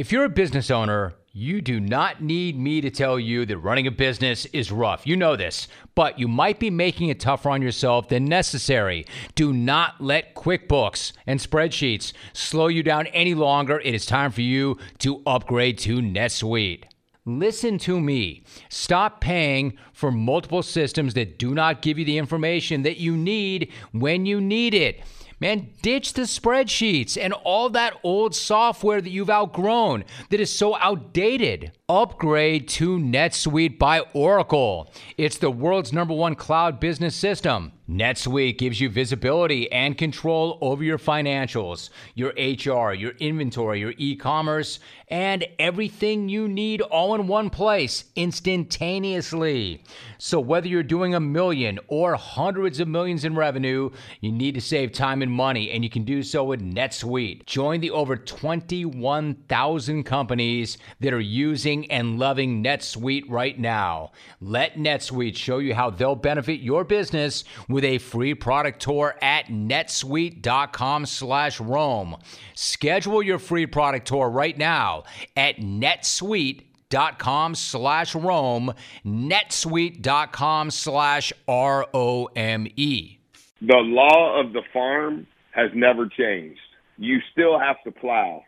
If 0.00 0.10
you're 0.10 0.24
a 0.24 0.30
business 0.30 0.70
owner, 0.70 1.12
you 1.30 1.60
do 1.60 1.78
not 1.78 2.22
need 2.22 2.58
me 2.58 2.80
to 2.80 2.88
tell 2.88 3.20
you 3.20 3.44
that 3.44 3.58
running 3.58 3.86
a 3.86 3.90
business 3.90 4.46
is 4.46 4.72
rough. 4.72 5.06
You 5.06 5.14
know 5.14 5.36
this, 5.36 5.68
but 5.94 6.18
you 6.18 6.26
might 6.26 6.58
be 6.58 6.70
making 6.70 7.10
it 7.10 7.20
tougher 7.20 7.50
on 7.50 7.60
yourself 7.60 8.08
than 8.08 8.24
necessary. 8.24 9.04
Do 9.34 9.52
not 9.52 10.00
let 10.00 10.34
QuickBooks 10.34 11.12
and 11.26 11.38
spreadsheets 11.38 12.14
slow 12.32 12.68
you 12.68 12.82
down 12.82 13.08
any 13.08 13.34
longer. 13.34 13.78
It 13.78 13.94
is 13.94 14.06
time 14.06 14.32
for 14.32 14.40
you 14.40 14.78
to 15.00 15.22
upgrade 15.26 15.76
to 15.80 15.98
NetSuite. 15.98 16.84
Listen 17.26 17.76
to 17.80 18.00
me. 18.00 18.42
Stop 18.70 19.20
paying 19.20 19.76
for 19.92 20.10
multiple 20.10 20.62
systems 20.62 21.12
that 21.12 21.38
do 21.38 21.54
not 21.54 21.82
give 21.82 21.98
you 21.98 22.06
the 22.06 22.16
information 22.16 22.84
that 22.84 22.96
you 22.96 23.18
need 23.18 23.70
when 23.92 24.24
you 24.24 24.40
need 24.40 24.72
it. 24.72 25.02
Man, 25.40 25.70
ditch 25.80 26.12
the 26.12 26.22
spreadsheets 26.22 27.16
and 27.18 27.32
all 27.32 27.70
that 27.70 27.94
old 28.02 28.34
software 28.34 29.00
that 29.00 29.08
you've 29.08 29.30
outgrown 29.30 30.04
that 30.28 30.38
is 30.38 30.52
so 30.52 30.76
outdated. 30.76 31.72
Upgrade 31.88 32.68
to 32.68 32.98
NetSuite 32.98 33.78
by 33.78 34.00
Oracle. 34.12 34.92
It's 35.16 35.38
the 35.38 35.50
world's 35.50 35.94
number 35.94 36.12
one 36.12 36.34
cloud 36.34 36.78
business 36.78 37.16
system. 37.16 37.72
NetSuite 37.90 38.56
gives 38.56 38.80
you 38.80 38.88
visibility 38.88 39.70
and 39.72 39.98
control 39.98 40.58
over 40.60 40.84
your 40.84 40.96
financials, 40.96 41.90
your 42.14 42.30
HR, 42.36 42.94
your 42.94 43.14
inventory, 43.18 43.80
your 43.80 43.94
e 43.98 44.14
commerce, 44.14 44.78
and 45.08 45.44
everything 45.58 46.28
you 46.28 46.46
need 46.46 46.80
all 46.82 47.16
in 47.16 47.26
one 47.26 47.50
place 47.50 48.04
instantaneously. 48.14 49.82
So, 50.18 50.38
whether 50.38 50.68
you're 50.68 50.84
doing 50.84 51.14
a 51.14 51.20
million 51.20 51.80
or 51.88 52.14
hundreds 52.14 52.78
of 52.78 52.86
millions 52.86 53.24
in 53.24 53.34
revenue, 53.34 53.90
you 54.20 54.30
need 54.30 54.54
to 54.54 54.60
save 54.60 54.92
time 54.92 55.20
and 55.20 55.32
money, 55.32 55.70
and 55.72 55.82
you 55.82 55.90
can 55.90 56.04
do 56.04 56.22
so 56.22 56.44
with 56.44 56.60
NetSuite. 56.60 57.46
Join 57.46 57.80
the 57.80 57.90
over 57.90 58.16
21,000 58.16 60.04
companies 60.04 60.78
that 61.00 61.12
are 61.12 61.18
using 61.18 61.90
and 61.90 62.20
loving 62.20 62.62
NetSuite 62.62 63.24
right 63.28 63.58
now. 63.58 64.12
Let 64.40 64.76
NetSuite 64.76 65.36
show 65.36 65.58
you 65.58 65.74
how 65.74 65.90
they'll 65.90 66.14
benefit 66.14 66.60
your 66.60 66.84
business 66.84 67.42
with 67.68 67.79
with 67.80 67.88
a 67.88 67.96
free 67.96 68.34
product 68.34 68.82
tour 68.82 69.16
at 69.22 69.46
netsuite.com 69.46 71.06
slash 71.06 71.58
Rome. 71.60 72.18
Schedule 72.54 73.22
your 73.22 73.38
free 73.38 73.64
product 73.66 74.06
tour 74.06 74.28
right 74.28 74.58
now 74.58 75.04
at 75.34 75.56
netsuite.com 75.56 77.54
slash 77.54 78.14
Rome, 78.14 78.74
netsuite.com 79.06 80.70
slash 80.70 81.32
R 81.48 81.86
O 81.94 82.26
M 82.36 82.66
E. 82.76 83.16
The 83.62 83.76
law 83.76 84.38
of 84.38 84.52
the 84.52 84.62
farm 84.74 85.26
has 85.52 85.70
never 85.74 86.06
changed. 86.06 86.60
You 86.98 87.20
still 87.32 87.58
have 87.58 87.82
to 87.84 87.90
plow. 87.90 88.44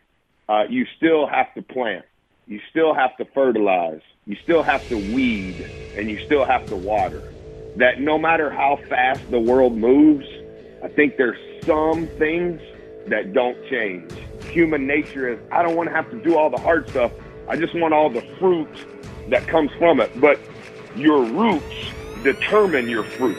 Uh, 0.47 0.65
you 0.69 0.85
still 0.99 1.27
have 1.27 1.55
to 1.55 1.63
plant. 1.63 2.05
You 2.47 2.61
still 2.69 2.93
have 2.93 3.17
to 3.17 3.25
fertilize. 3.33 4.03
You 4.27 4.37
still 4.43 4.63
have 4.63 4.87
to 4.91 4.97
weed, 4.97 5.67
and 5.97 6.11
you 6.11 6.23
still 6.27 6.45
have 6.45 6.67
to 6.67 6.77
water 6.77 7.33
that 7.77 8.01
no 8.01 8.19
matter 8.19 8.51
how 8.51 8.79
fast 8.89 9.31
the 9.31 9.41
world 9.41 9.77
moves, 9.77 10.27
I 10.83 10.89
think 10.89 11.17
there's 11.17 11.39
some 11.65 12.07
things 12.19 12.61
that 13.09 13.33
don't 13.33 13.57
change. 13.69 14.13
Human 14.51 14.87
nature 14.87 15.29
is 15.29 15.39
I 15.51 15.63
don't 15.63 15.77
want 15.77 15.89
to 15.89 15.95
have 15.95 16.11
to 16.11 16.23
do 16.23 16.37
all 16.37 16.51
the 16.51 16.61
hard 16.61 16.89
stuff. 16.91 17.13
I 17.49 17.57
just 17.57 17.75
want 17.75 17.95
all 17.95 18.11
the 18.11 18.23
fruit 18.39 18.69
that 19.31 19.47
comes 19.47 19.71
from 19.79 20.01
it. 20.01 20.21
But 20.21 20.39
your 20.97 21.25
roots 21.25 21.65
determine 22.23 22.89
your 22.89 23.05
fruit. 23.05 23.39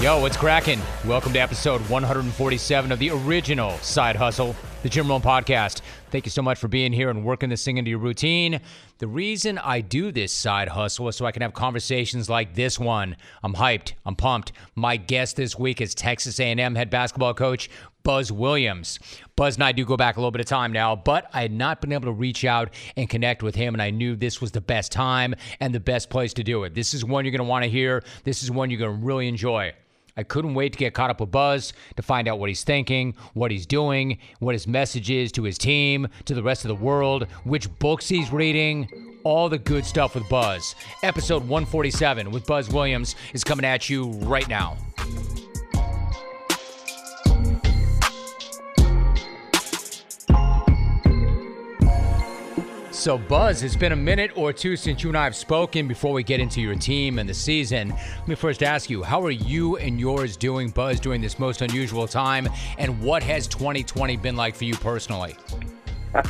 Yo, 0.00 0.18
what's 0.20 0.36
cracking? 0.36 0.80
Welcome 1.04 1.34
to 1.34 1.40
episode 1.40 1.82
147 1.90 2.92
of 2.92 2.98
the 2.98 3.10
original 3.10 3.72
Side 3.78 4.16
Hustle, 4.16 4.56
the 4.82 4.88
Jim 4.88 5.08
Rome 5.08 5.20
podcast. 5.20 5.82
Thank 6.10 6.24
you 6.24 6.30
so 6.30 6.40
much 6.40 6.58
for 6.58 6.68
being 6.68 6.92
here 6.92 7.10
and 7.10 7.22
working 7.22 7.50
this 7.50 7.64
thing 7.64 7.76
into 7.76 7.90
your 7.90 7.98
routine. 7.98 8.60
The 8.98 9.06
reason 9.06 9.58
I 9.58 9.82
do 9.82 10.10
this 10.10 10.32
side 10.32 10.68
hustle 10.68 11.08
is 11.08 11.16
so 11.16 11.26
I 11.26 11.32
can 11.32 11.42
have 11.42 11.52
conversations 11.52 12.30
like 12.30 12.54
this 12.54 12.78
one. 12.78 13.16
I'm 13.42 13.54
hyped. 13.54 13.92
I'm 14.06 14.16
pumped. 14.16 14.52
My 14.74 14.96
guest 14.96 15.36
this 15.36 15.58
week 15.58 15.82
is 15.82 15.94
Texas 15.94 16.40
A&M 16.40 16.74
head 16.74 16.88
basketball 16.88 17.34
coach 17.34 17.68
Buzz 18.02 18.32
Williams. 18.32 18.98
Buzz 19.36 19.56
and 19.56 19.64
I 19.64 19.72
do 19.72 19.84
go 19.84 19.98
back 19.98 20.16
a 20.16 20.20
little 20.20 20.30
bit 20.30 20.40
of 20.40 20.46
time 20.46 20.72
now, 20.72 20.96
but 20.96 21.28
I 21.34 21.42
had 21.42 21.52
not 21.52 21.82
been 21.82 21.92
able 21.92 22.06
to 22.06 22.12
reach 22.12 22.46
out 22.46 22.70
and 22.96 23.08
connect 23.10 23.42
with 23.42 23.54
him, 23.54 23.74
and 23.74 23.82
I 23.82 23.90
knew 23.90 24.16
this 24.16 24.40
was 24.40 24.52
the 24.52 24.62
best 24.62 24.92
time 24.92 25.34
and 25.60 25.74
the 25.74 25.80
best 25.80 26.08
place 26.08 26.32
to 26.34 26.42
do 26.42 26.64
it. 26.64 26.74
This 26.74 26.94
is 26.94 27.04
one 27.04 27.26
you're 27.26 27.32
going 27.32 27.38
to 27.40 27.44
want 27.44 27.64
to 27.64 27.70
hear. 27.70 28.02
This 28.24 28.42
is 28.42 28.50
one 28.50 28.70
you're 28.70 28.78
going 28.78 28.98
to 28.98 29.06
really 29.06 29.28
enjoy. 29.28 29.74
I 30.20 30.22
couldn't 30.22 30.52
wait 30.52 30.74
to 30.74 30.78
get 30.78 30.92
caught 30.92 31.08
up 31.08 31.18
with 31.18 31.30
Buzz 31.30 31.72
to 31.96 32.02
find 32.02 32.28
out 32.28 32.38
what 32.38 32.50
he's 32.50 32.62
thinking, 32.62 33.14
what 33.32 33.50
he's 33.50 33.64
doing, 33.64 34.18
what 34.38 34.54
his 34.54 34.66
message 34.66 35.10
is 35.10 35.32
to 35.32 35.44
his 35.44 35.56
team, 35.56 36.08
to 36.26 36.34
the 36.34 36.42
rest 36.42 36.62
of 36.64 36.68
the 36.68 36.74
world, 36.74 37.26
which 37.44 37.74
books 37.78 38.06
he's 38.06 38.30
reading, 38.30 38.86
all 39.24 39.48
the 39.48 39.56
good 39.56 39.86
stuff 39.86 40.14
with 40.14 40.28
Buzz. 40.28 40.74
Episode 41.02 41.40
147 41.48 42.30
with 42.30 42.46
Buzz 42.46 42.68
Williams 42.68 43.16
is 43.32 43.42
coming 43.42 43.64
at 43.64 43.88
you 43.88 44.10
right 44.10 44.46
now. 44.46 44.76
So, 53.00 53.16
Buzz, 53.16 53.62
it's 53.62 53.76
been 53.76 53.92
a 53.92 53.96
minute 53.96 54.30
or 54.36 54.52
two 54.52 54.76
since 54.76 55.02
you 55.02 55.08
and 55.08 55.16
I 55.16 55.24
have 55.24 55.34
spoken 55.34 55.88
before 55.88 56.12
we 56.12 56.22
get 56.22 56.38
into 56.38 56.60
your 56.60 56.74
team 56.74 57.18
and 57.18 57.26
the 57.26 57.32
season. 57.32 57.88
Let 57.88 58.28
me 58.28 58.34
first 58.34 58.62
ask 58.62 58.90
you, 58.90 59.02
how 59.02 59.22
are 59.22 59.30
you 59.30 59.78
and 59.78 59.98
yours 59.98 60.36
doing, 60.36 60.68
Buzz, 60.68 61.00
during 61.00 61.22
this 61.22 61.38
most 61.38 61.62
unusual 61.62 62.06
time? 62.06 62.46
And 62.76 63.00
what 63.00 63.22
has 63.22 63.46
2020 63.46 64.18
been 64.18 64.36
like 64.36 64.54
for 64.54 64.64
you 64.64 64.74
personally? 64.74 65.34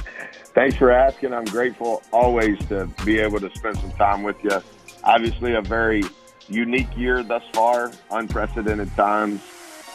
Thanks 0.54 0.76
for 0.76 0.92
asking. 0.92 1.34
I'm 1.34 1.44
grateful 1.47 2.04
always 2.12 2.56
to 2.69 2.88
be 3.04 3.19
able 3.19 3.41
to 3.41 3.50
spend 3.56 3.76
some 3.78 3.91
time 3.94 4.22
with 4.22 4.37
you. 4.44 4.62
Obviously, 5.02 5.54
a 5.54 5.62
very 5.62 6.04
unique 6.48 6.97
year 6.97 7.25
thus 7.25 7.42
far, 7.52 7.91
unprecedented 8.12 8.94
times. 8.94 9.41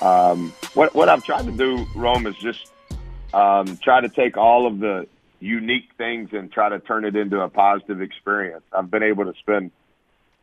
Um, 0.02 0.54
what, 0.74 0.94
what 0.94 1.08
I've 1.08 1.24
tried 1.24 1.46
to 1.46 1.54
do, 1.54 1.88
Rome, 1.96 2.28
is 2.28 2.36
just 2.36 2.74
um, 3.34 3.78
try 3.78 4.02
to 4.02 4.10
take 4.10 4.36
all 4.36 4.68
of 4.68 4.80
the 4.80 5.08
unique 5.40 5.90
things 5.98 6.30
and 6.32 6.52
try 6.52 6.70
to 6.70 6.80
turn 6.80 7.06
it 7.06 7.16
into 7.16 7.40
a 7.40 7.50
positive 7.50 8.02
experience. 8.02 8.64
I've 8.72 8.90
been 8.90 9.04
able 9.04 9.26
to 9.26 9.34
spend 9.40 9.72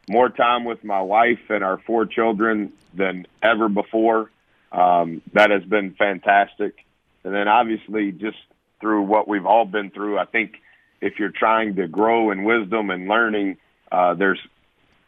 more 0.09 0.29
time 0.29 0.65
with 0.65 0.83
my 0.85 1.01
wife 1.01 1.41
and 1.49 1.63
our 1.63 1.79
four 1.79 2.07
children 2.07 2.73
than 2.95 3.27
ever 3.43 3.69
before. 3.69 4.31
Um, 4.71 5.23
that 5.35 5.51
has 5.51 5.63
been 5.65 5.95
fantastic. 5.95 6.85
And 7.25 7.35
then 7.35 7.49
obviously 7.49 8.13
just 8.13 8.39
through 8.81 9.03
what 9.03 9.29
we've 9.29 9.47
all 9.47 9.65
been 9.65 9.91
through, 9.91 10.19
I 10.19 10.25
think 10.25 10.55
if 11.01 11.19
you're 11.19 11.31
trying 11.31 11.77
to 11.77 11.89
grow 11.89 12.31
in 12.31 12.45
wisdom 12.45 12.91
and 12.91 13.09
learning, 13.09 13.59
uh, 13.91 14.15
there's 14.15 14.41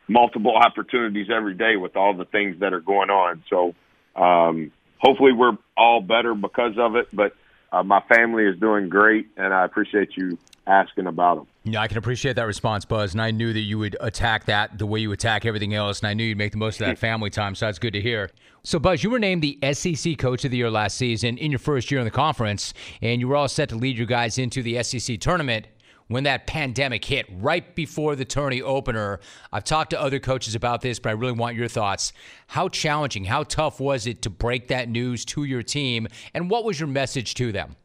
multiple 0.06 0.54
opportunities 0.54 1.28
every 1.34 1.54
day 1.54 1.76
with 1.76 1.96
all 1.96 2.14
the 2.14 2.26
things 2.26 2.60
that 2.60 2.72
are 2.72 2.80
going 2.80 3.10
on. 3.10 3.42
So, 3.48 3.74
um, 4.14 4.70
hopefully 4.98 5.32
we're 5.32 5.56
all 5.76 6.00
better 6.00 6.34
because 6.34 6.78
of 6.78 6.96
it, 6.96 7.08
but 7.12 7.34
uh, 7.74 7.82
my 7.82 8.00
family 8.02 8.44
is 8.44 8.58
doing 8.60 8.88
great, 8.88 9.26
and 9.36 9.52
I 9.52 9.64
appreciate 9.64 10.16
you 10.16 10.38
asking 10.66 11.06
about 11.06 11.36
them. 11.36 11.46
Yeah, 11.64 11.80
I 11.80 11.88
can 11.88 11.98
appreciate 11.98 12.36
that 12.36 12.46
response, 12.46 12.84
Buzz, 12.84 13.12
and 13.14 13.20
I 13.20 13.32
knew 13.32 13.52
that 13.52 13.60
you 13.60 13.78
would 13.80 13.96
attack 14.00 14.44
that 14.44 14.78
the 14.78 14.86
way 14.86 15.00
you 15.00 15.10
attack 15.10 15.44
everything 15.44 15.74
else, 15.74 15.98
and 15.98 16.08
I 16.08 16.14
knew 16.14 16.22
you'd 16.22 16.38
make 16.38 16.52
the 16.52 16.58
most 16.58 16.80
of 16.80 16.86
that 16.86 16.98
family 17.10 17.30
time, 17.30 17.56
so 17.56 17.66
that's 17.66 17.80
good 17.80 17.92
to 17.94 18.00
hear. 18.00 18.30
So, 18.62 18.78
Buzz, 18.78 19.02
you 19.02 19.10
were 19.10 19.18
named 19.18 19.42
the 19.42 19.58
SEC 19.72 20.16
Coach 20.18 20.44
of 20.44 20.52
the 20.52 20.56
Year 20.56 20.70
last 20.70 20.96
season 20.96 21.36
in 21.36 21.50
your 21.50 21.58
first 21.58 21.90
year 21.90 22.00
in 22.00 22.04
the 22.04 22.12
conference, 22.12 22.74
and 23.02 23.20
you 23.20 23.26
were 23.26 23.36
all 23.36 23.48
set 23.48 23.68
to 23.70 23.76
lead 23.76 23.98
your 23.98 24.06
guys 24.06 24.38
into 24.38 24.62
the 24.62 24.80
SEC 24.82 25.18
tournament 25.18 25.66
when 26.08 26.24
that 26.24 26.46
pandemic 26.46 27.04
hit 27.04 27.26
right 27.30 27.74
before 27.74 28.16
the 28.16 28.24
tourney 28.24 28.60
opener. 28.60 29.20
I've 29.52 29.64
talked 29.64 29.90
to 29.90 30.00
other 30.00 30.18
coaches 30.18 30.54
about 30.54 30.80
this, 30.80 30.98
but 30.98 31.10
I 31.10 31.12
really 31.12 31.32
want 31.32 31.56
your 31.56 31.68
thoughts. 31.68 32.12
How 32.48 32.68
challenging, 32.68 33.24
how 33.24 33.44
tough 33.44 33.80
was 33.80 34.06
it 34.06 34.22
to 34.22 34.30
break 34.30 34.68
that 34.68 34.88
news 34.88 35.24
to 35.26 35.44
your 35.44 35.62
team, 35.62 36.08
and 36.34 36.50
what 36.50 36.64
was 36.64 36.78
your 36.78 36.88
message 36.88 37.34
to 37.34 37.52
them? 37.52 37.76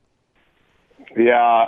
Yeah, 1.17 1.67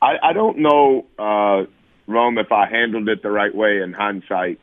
I, 0.00 0.14
I 0.22 0.32
don't 0.32 0.58
know, 0.58 1.06
uh, 1.18 1.64
Rome, 2.06 2.38
if 2.38 2.52
I 2.52 2.68
handled 2.68 3.08
it 3.08 3.22
the 3.22 3.30
right 3.30 3.54
way 3.54 3.80
in 3.82 3.92
hindsight. 3.92 4.60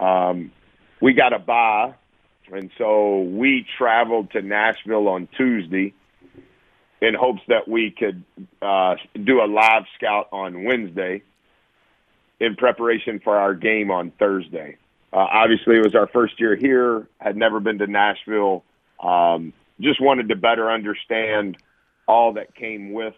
Um, 0.00 0.50
we 1.00 1.12
got 1.12 1.32
a 1.32 1.38
bye, 1.38 1.94
and 2.50 2.70
so 2.76 3.20
we 3.20 3.66
traveled 3.78 4.32
to 4.32 4.42
Nashville 4.42 5.08
on 5.08 5.28
Tuesday 5.36 5.94
in 7.02 7.14
hopes 7.14 7.42
that 7.48 7.66
we 7.66 7.90
could 7.90 8.22
uh, 8.62 8.94
do 9.12 9.42
a 9.42 9.46
live 9.46 9.82
scout 9.98 10.28
on 10.30 10.62
Wednesday 10.62 11.22
in 12.38 12.54
preparation 12.54 13.20
for 13.22 13.36
our 13.36 13.54
game 13.54 13.90
on 13.90 14.12
Thursday. 14.20 14.76
Uh, 15.12 15.26
obviously, 15.30 15.76
it 15.76 15.84
was 15.84 15.96
our 15.96 16.06
first 16.06 16.38
year 16.38 16.54
here, 16.56 17.08
had 17.18 17.36
never 17.36 17.58
been 17.58 17.78
to 17.78 17.88
Nashville. 17.88 18.62
Um, 19.02 19.52
just 19.80 20.00
wanted 20.00 20.28
to 20.28 20.36
better 20.36 20.70
understand 20.70 21.56
all 22.06 22.34
that 22.34 22.54
came 22.54 22.92
with 22.92 23.14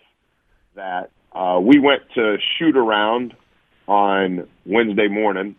that. 0.77 1.11
Uh, 1.33 1.61
we 1.61 1.79
went 1.79 2.03
to 2.15 2.39
shoot 2.59 2.77
around 2.77 3.35
on 3.87 4.49
Wednesday 4.65 5.09
morning. 5.09 5.57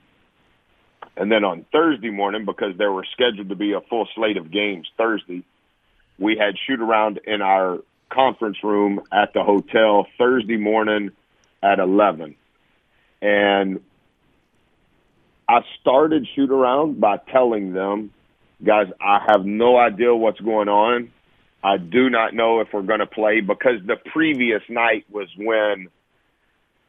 And 1.16 1.32
then 1.32 1.44
on 1.44 1.64
Thursday 1.72 2.10
morning, 2.10 2.44
because 2.44 2.76
there 2.78 2.92
were 2.92 3.06
scheduled 3.14 3.50
to 3.50 3.56
be 3.56 3.74
a 3.74 3.82
full 3.82 4.08
slate 4.16 4.38
of 4.38 4.52
games 4.52 4.88
Thursday, 4.98 5.44
we 6.18 6.38
had 6.38 6.56
shoot 6.66 6.82
around 6.82 7.20
in 7.26 7.42
our 7.42 7.80
conference 8.10 8.58
room 8.64 9.02
at 9.12 9.34
the 9.34 9.44
hotel 9.44 10.08
Thursday 10.18 10.58
morning 10.58 11.12
at 11.62 11.80
11. 11.80 12.36
And 13.22 13.82
I 15.48 15.62
started 15.82 16.28
shoot 16.36 16.52
around 16.52 17.00
by 17.00 17.18
telling 17.18 17.74
them, 17.74 18.12
guys, 18.64 18.88
I 19.02 19.26
have 19.28 19.46
no 19.46 19.78
idea 19.78 20.16
what's 20.16 20.40
going 20.40 20.70
on. 20.70 21.12
I 21.64 21.78
do 21.78 22.10
not 22.10 22.34
know 22.34 22.60
if 22.60 22.68
we're 22.74 22.84
going 22.84 23.00
to 23.00 23.08
play 23.08 23.42
because 23.42 23.80
the 23.86 23.96
previous 24.12 24.62
night 24.70 25.06
was 25.10 25.28
when 25.36 25.88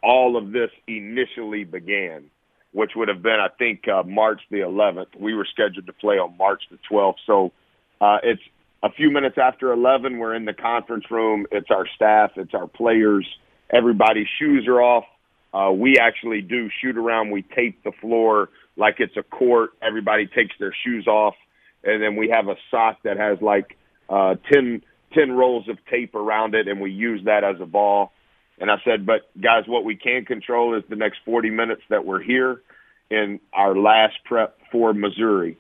all 0.03 0.37
of 0.37 0.53
this 0.53 0.71
initially 0.87 1.65
began, 1.65 2.25
which 2.73 2.93
would 2.95 3.09
have 3.09 3.23
been, 3.23 3.41
I 3.41 3.49
think, 3.59 3.89
uh, 3.89 4.03
March 4.03 4.41
the 4.51 4.59
11th. 4.59 5.19
We 5.19 5.35
were 5.35 5.47
scheduled 5.51 5.87
to 5.87 5.93
play 5.95 6.17
on 6.17 6.37
March 6.37 6.63
the 6.71 6.79
12th. 6.91 7.17
So 7.27 7.53
uh, 8.01 8.19
it's 8.23 8.43
a 8.87 8.91
few 8.93 9.11
minutes 9.11 9.37
after 9.37 9.73
11. 9.73 10.19
We're 10.19 10.35
in 10.37 10.45
the 10.45 10.53
conference 10.53 11.11
room. 11.11 11.47
It's 11.51 11.71
our 11.71 11.87
staff, 11.97 12.31
it's 12.37 12.55
our 12.55 12.69
players. 12.69 13.27
Everybody's 13.71 14.29
shoes 14.39 14.67
are 14.69 14.81
off. 14.81 15.05
Uh, 15.53 15.73
we 15.73 15.99
actually 15.99 16.41
do 16.41 16.69
shoot 16.81 16.97
around. 16.97 17.33
We 17.33 17.43
tape 17.43 17.83
the 17.83 17.91
floor 18.01 18.51
like 18.77 18.97
it's 18.99 19.17
a 19.17 19.25
court. 19.25 19.71
Everybody 19.83 20.27
takes 20.27 20.55
their 20.61 20.75
shoes 20.85 21.09
off, 21.09 21.35
and 21.83 22.01
then 22.01 22.15
we 22.15 22.29
have 22.29 22.47
a 22.47 22.55
sock 22.71 22.99
that 23.03 23.17
has 23.17 23.39
like 23.41 23.77
uh, 24.09 24.37
10, 24.53 24.83
10 25.15 25.33
rolls 25.33 25.69
of 25.69 25.79
tape 25.91 26.15
around 26.15 26.55
it, 26.55 26.69
and 26.69 26.81
we 26.81 26.93
use 26.93 27.23
that 27.25 27.43
as 27.43 27.57
a 27.61 27.67
ball. 27.67 28.13
And 28.61 28.71
I 28.71 28.77
said, 28.85 29.05
but 29.05 29.29
guys, 29.41 29.65
what 29.67 29.85
we 29.85 29.97
can 29.97 30.25
control 30.25 30.77
is 30.77 30.85
the 30.89 30.97
next 30.97 31.19
40 31.25 31.51
minutes 31.51 31.83
that 31.91 32.05
we're 32.05 32.23
here 32.23 32.63
in 33.11 33.41
our 33.53 33.77
last 33.77 34.15
prep 34.25 34.59
for 34.71 34.95
Missouri. 34.95 35.59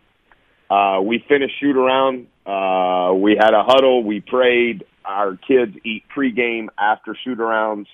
Uh, 0.70 1.00
we 1.02 1.24
finished 1.28 1.54
shoot 1.60 1.76
around. 1.76 2.26
Uh, 2.44 3.14
we 3.14 3.36
had 3.36 3.54
a 3.54 3.62
huddle. 3.62 4.02
We 4.02 4.20
prayed. 4.20 4.84
Our 5.04 5.36
kids 5.36 5.76
eat 5.84 6.04
pregame 6.14 6.68
after 6.78 7.16
shoot 7.24 7.38
arounds. 7.38 7.86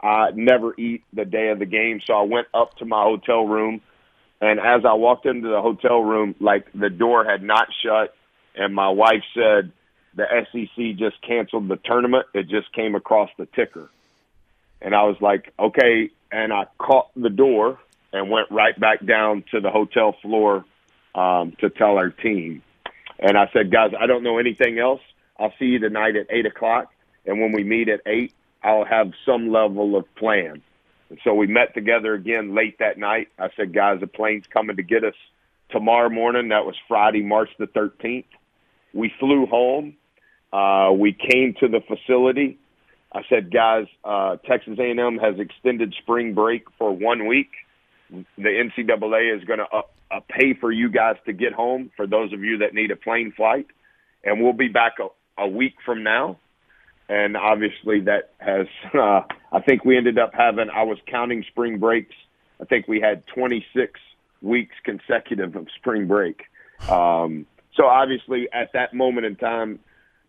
I 0.00 0.30
never 0.34 0.74
eat 0.78 1.02
the 1.12 1.24
day 1.24 1.48
of 1.48 1.58
the 1.58 1.66
game, 1.66 2.00
so 2.04 2.14
I 2.14 2.22
went 2.22 2.46
up 2.54 2.76
to 2.78 2.84
my 2.84 3.02
hotel 3.02 3.46
room. 3.46 3.82
And 4.40 4.58
as 4.58 4.84
I 4.86 4.94
walked 4.94 5.26
into 5.26 5.48
the 5.48 5.60
hotel 5.60 6.00
room, 6.00 6.34
like 6.40 6.66
the 6.72 6.88
door 6.88 7.24
had 7.24 7.42
not 7.42 7.68
shut, 7.84 8.14
and 8.54 8.74
my 8.74 8.88
wife 8.88 9.22
said 9.34 9.72
the 10.14 10.24
SEC 10.52 10.96
just 10.96 11.20
canceled 11.22 11.68
the 11.68 11.76
tournament. 11.76 12.26
It 12.34 12.48
just 12.48 12.72
came 12.72 12.94
across 12.94 13.30
the 13.38 13.46
ticker. 13.46 13.90
And 14.80 14.94
I 14.94 15.02
was 15.04 15.16
like, 15.20 15.52
okay. 15.58 16.10
And 16.32 16.52
I 16.52 16.64
caught 16.78 17.10
the 17.14 17.28
door 17.28 17.78
and 18.12 18.30
went 18.30 18.50
right 18.50 18.78
back 18.78 19.04
down 19.04 19.44
to 19.50 19.60
the 19.60 19.70
hotel 19.70 20.16
floor 20.22 20.64
um, 21.14 21.52
to 21.60 21.70
tell 21.70 21.96
our 21.96 22.10
team. 22.10 22.62
And 23.18 23.36
I 23.36 23.50
said, 23.52 23.70
guys, 23.70 23.92
I 23.98 24.06
don't 24.06 24.22
know 24.22 24.38
anything 24.38 24.78
else. 24.78 25.00
I'll 25.38 25.52
see 25.58 25.66
you 25.66 25.78
tonight 25.78 26.16
at 26.16 26.26
eight 26.30 26.46
o'clock. 26.46 26.92
And 27.26 27.40
when 27.40 27.52
we 27.52 27.64
meet 27.64 27.88
at 27.88 28.00
eight, 28.06 28.32
I'll 28.62 28.84
have 28.84 29.12
some 29.24 29.50
level 29.50 29.96
of 29.96 30.12
plan. 30.14 30.62
And 31.08 31.18
so 31.24 31.34
we 31.34 31.46
met 31.46 31.74
together 31.74 32.14
again 32.14 32.54
late 32.54 32.78
that 32.78 32.98
night. 32.98 33.28
I 33.38 33.48
said, 33.56 33.74
guys, 33.74 34.00
the 34.00 34.06
plane's 34.06 34.44
coming 34.52 34.76
to 34.76 34.82
get 34.82 35.04
us 35.04 35.14
tomorrow 35.70 36.08
morning. 36.08 36.48
That 36.48 36.64
was 36.64 36.76
Friday, 36.88 37.22
March 37.22 37.50
the 37.58 37.66
13th. 37.66 38.24
We 38.94 39.12
flew 39.18 39.46
home. 39.46 39.96
Uh, 40.52 40.92
we 40.92 41.12
came 41.12 41.54
to 41.60 41.68
the 41.68 41.80
facility. 41.80 42.58
I 43.12 43.22
said, 43.28 43.52
guys, 43.52 43.86
uh, 44.04 44.36
Texas 44.46 44.78
A&M 44.78 45.18
has 45.18 45.38
extended 45.38 45.94
spring 46.00 46.34
break 46.34 46.64
for 46.78 46.92
one 46.92 47.26
week. 47.26 47.50
The 48.10 48.22
NCAA 48.38 49.36
is 49.36 49.44
going 49.44 49.58
to 49.58 49.66
uh, 49.66 49.82
uh, 50.10 50.20
pay 50.28 50.54
for 50.54 50.72
you 50.72 50.88
guys 50.90 51.16
to 51.26 51.32
get 51.32 51.52
home 51.52 51.90
for 51.96 52.06
those 52.06 52.32
of 52.32 52.42
you 52.42 52.58
that 52.58 52.74
need 52.74 52.90
a 52.90 52.96
plane 52.96 53.32
flight, 53.36 53.66
and 54.24 54.42
we'll 54.42 54.52
be 54.52 54.68
back 54.68 54.94
a, 55.00 55.42
a 55.42 55.48
week 55.48 55.74
from 55.84 56.02
now. 56.02 56.38
And 57.08 57.36
obviously, 57.36 58.00
that 58.02 58.32
has. 58.38 58.66
Uh, 58.92 59.22
I 59.52 59.60
think 59.60 59.84
we 59.84 59.96
ended 59.96 60.18
up 60.18 60.32
having. 60.34 60.68
I 60.70 60.82
was 60.82 60.98
counting 61.06 61.44
spring 61.48 61.78
breaks. 61.78 62.14
I 62.60 62.64
think 62.64 62.86
we 62.88 63.00
had 63.00 63.26
26 63.28 63.98
weeks 64.42 64.74
consecutive 64.84 65.56
of 65.56 65.68
spring 65.76 66.06
break. 66.06 66.42
Um, 66.88 67.46
so 67.74 67.86
obviously, 67.86 68.48
at 68.52 68.72
that 68.72 68.94
moment 68.94 69.26
in 69.26 69.36
time, 69.36 69.78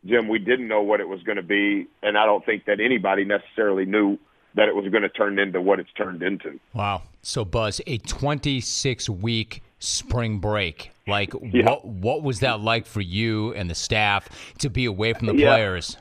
Jim, 0.06 0.28
we 0.28 0.40
didn't 0.40 0.68
know 0.68 0.82
what 0.82 1.00
it 1.00 1.08
was 1.08 1.22
going 1.24 1.36
to 1.36 1.44
be, 1.44 1.88
and 2.02 2.18
I 2.18 2.26
don't 2.26 2.46
think 2.46 2.66
that 2.66 2.80
anybody 2.80 3.26
necessarily 3.26 3.86
knew 3.86 4.18
that 4.56 4.68
it 4.68 4.76
was 4.76 4.88
going 4.92 5.04
to 5.04 5.10
turn 5.10 5.40
into 5.40 5.62
what 5.62 5.80
it's 5.80 5.92
turned 5.94 6.24
into. 6.24 6.60
Wow. 6.74 7.04
So, 7.22 7.46
Buzz, 7.46 7.82
a 7.88 7.98
26 8.00 9.10
week 9.10 9.64
spring 9.82 10.40
break. 10.40 10.92
Like, 11.08 11.34
yeah. 11.42 11.66
what 11.66 11.86
what 11.86 12.24
was 12.24 12.40
that 12.40 12.62
like 12.62 12.86
for 12.86 13.02
you 13.02 13.54
and 13.54 13.70
the 13.70 13.76
staff 13.76 14.30
to 14.60 14.70
be 14.70 14.86
away 14.86 15.14
from 15.14 15.28
the 15.28 15.36
yeah. 15.36 15.48
players? 15.48 15.98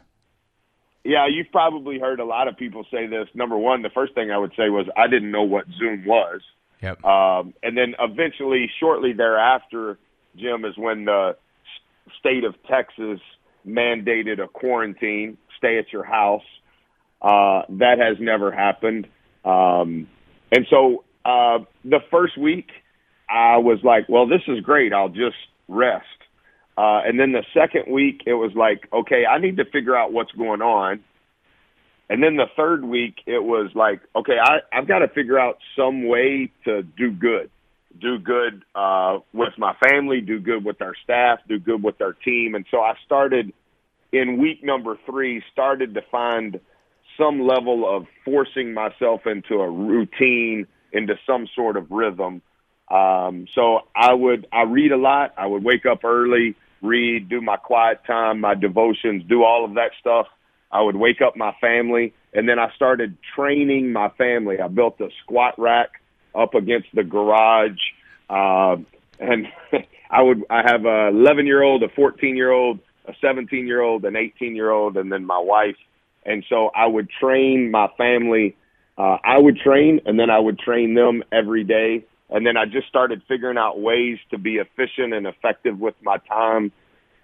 Yeah, 1.03 1.27
you've 1.27 1.50
probably 1.50 1.99
heard 1.99 2.21
a 2.21 2.25
lot 2.25 2.47
of 2.47 2.56
people 2.56 2.85
say 2.91 3.06
this. 3.06 3.27
Number 3.35 3.56
one, 3.56 3.82
the 3.82 3.91
first 3.91 4.15
thing 4.15 4.31
I 4.31 4.38
would 4.38 4.53
say 4.53 4.69
was 4.69 4.87
I 4.97 5.06
didn't 5.06 5.31
know 5.31 5.43
what 5.43 5.65
Zoom 5.79 6.05
was. 6.05 6.43
Yep. 6.82 7.05
Um, 7.05 7.55
and 7.62 7.77
then 7.77 7.94
eventually, 7.99 8.71
shortly 8.79 9.12
thereafter, 9.12 9.99
Jim, 10.37 10.65
is 10.65 10.76
when 10.76 11.06
the 11.06 11.37
state 12.19 12.44
of 12.44 12.55
Texas 12.69 13.21
mandated 13.67 14.43
a 14.43 14.49
quarantine, 14.49 15.38
stay 15.56 15.79
at 15.79 15.93
your 15.93 16.05
house. 16.05 16.44
Uh, 17.21 17.62
that 17.69 17.99
has 17.99 18.17
never 18.19 18.50
happened. 18.50 19.06
Um, 19.44 20.09
and 20.53 20.67
so 20.71 21.05
uh, 21.25 21.59
the 21.85 22.00
first 22.11 22.38
week, 22.38 22.71
I 23.31 23.59
was 23.59 23.79
like, 23.85 24.09
well, 24.09 24.27
this 24.27 24.43
is 24.49 24.61
great. 24.61 24.93
I'll 24.93 25.09
just 25.09 25.37
rest. 25.69 26.06
Uh, 26.77 27.03
and 27.05 27.21
then 27.21 27.32
the 27.32 27.44
second 27.55 27.93
week, 27.93 28.23
it 28.27 28.35
was 28.35 28.53
like, 28.55 28.88
okay, 28.93 29.25
I 29.27 29.38
need 29.38 29.59
to 29.59 29.65
figure 29.65 29.97
out 29.97 30.12
what's 30.12 30.32
going 30.32 30.62
on. 30.62 31.00
And 32.09 32.23
then 32.23 32.37
the 32.37 32.47
third 32.56 32.85
week, 32.85 33.19
it 33.27 33.43
was 33.43 33.71
like, 33.75 34.00
okay, 34.17 34.37
I, 34.43 34.59
I've 34.73 34.88
got 34.88 34.99
to 34.99 35.09
figure 35.09 35.38
out 35.38 35.59
some 35.77 36.09
way 36.09 36.50
to 36.65 36.82
do 36.82 37.12
good, 37.12 37.50
do 38.00 38.19
good 38.19 38.65
uh, 38.75 39.19
with 39.33 39.53
my 39.59 39.75
family, 39.75 40.21
do 40.21 40.41
good 40.41 40.65
with 40.65 40.83
our 40.83 40.94
staff, 41.05 41.38
do 41.49 41.61
good 41.61 41.83
with 41.83 42.00
our 42.00 42.15
team. 42.15 42.56
And 42.56 42.65
so 42.71 42.81
I 42.81 42.94
started 43.06 43.53
in 44.12 44.38
week 44.41 44.65
number 44.65 44.97
three, 45.06 45.43
started 45.53 45.94
to 45.94 46.03
find 46.11 46.59
some 47.17 47.47
level 47.47 47.85
of 47.88 48.06
forcing 48.25 48.75
myself 48.75 49.26
into 49.26 49.61
a 49.61 49.71
routine, 49.71 50.67
into 50.93 51.15
some 51.26 51.47
sort 51.55 51.76
of 51.76 51.91
rhythm 51.91 52.43
um, 52.90 53.46
so 53.54 53.81
I 53.94 54.12
would 54.12 54.46
I 54.52 54.62
read 54.62 54.92
a 54.92 54.96
lot. 54.96 55.34
I 55.38 55.46
would 55.46 55.62
wake 55.62 55.87
up 55.87 56.04
early, 56.04 56.56
read, 56.82 57.28
do 57.28 57.40
my 57.40 57.56
quiet 57.56 58.00
time, 58.06 58.40
my 58.40 58.54
devotions, 58.54 59.22
do 59.28 59.44
all 59.44 59.64
of 59.64 59.75
that 59.75 59.92
stuff. 60.00 60.26
I 60.72 60.82
would 60.82 60.96
wake 60.96 61.20
up 61.20 61.37
my 61.37 61.54
family, 61.61 62.14
and 62.32 62.49
then 62.49 62.59
I 62.59 62.73
started 62.75 63.16
training 63.35 63.92
my 63.92 64.09
family. 64.11 64.61
I 64.61 64.68
built 64.68 65.00
a 65.00 65.09
squat 65.23 65.54
rack 65.59 65.90
up 66.35 66.54
against 66.54 66.88
the 66.94 67.04
garage, 67.04 67.78
uh, 68.28 68.76
and 69.20 69.47
I 70.11 70.23
would 70.23 70.44
I 70.50 70.62
have 70.64 70.85
a 70.85 71.09
11 71.09 71.47
year 71.47 71.62
old, 71.62 71.85
a 71.85 71.88
14 71.90 72.37
year 72.37 72.50
old, 72.50 72.80
a 73.06 73.12
17 73.20 73.68
year 73.68 73.82
old, 73.82 74.04
an 74.04 74.16
18 74.16 74.56
year 74.56 74.70
old, 74.70 74.97
and 74.97 75.12
then 75.12 75.25
my 75.25 75.38
wife. 75.38 75.76
And 76.26 76.44
so 76.49 76.70
I 76.75 76.87
would 76.87 77.09
train 77.09 77.70
my 77.70 77.88
family. 77.97 78.56
Uh, 78.99 79.16
I 79.25 79.38
would 79.38 79.56
train, 79.59 80.00
and 80.06 80.18
then 80.18 80.28
I 80.28 80.38
would 80.38 80.59
train 80.59 80.94
them 80.94 81.23
every 81.32 81.64
day 81.64 82.04
and 82.30 82.46
then 82.46 82.56
I 82.56 82.64
just 82.64 82.88
started 82.88 83.22
figuring 83.28 83.58
out 83.58 83.80
ways 83.80 84.18
to 84.30 84.38
be 84.38 84.56
efficient 84.56 85.12
and 85.12 85.26
effective 85.26 85.78
with 85.78 85.94
my 86.02 86.18
time. 86.18 86.72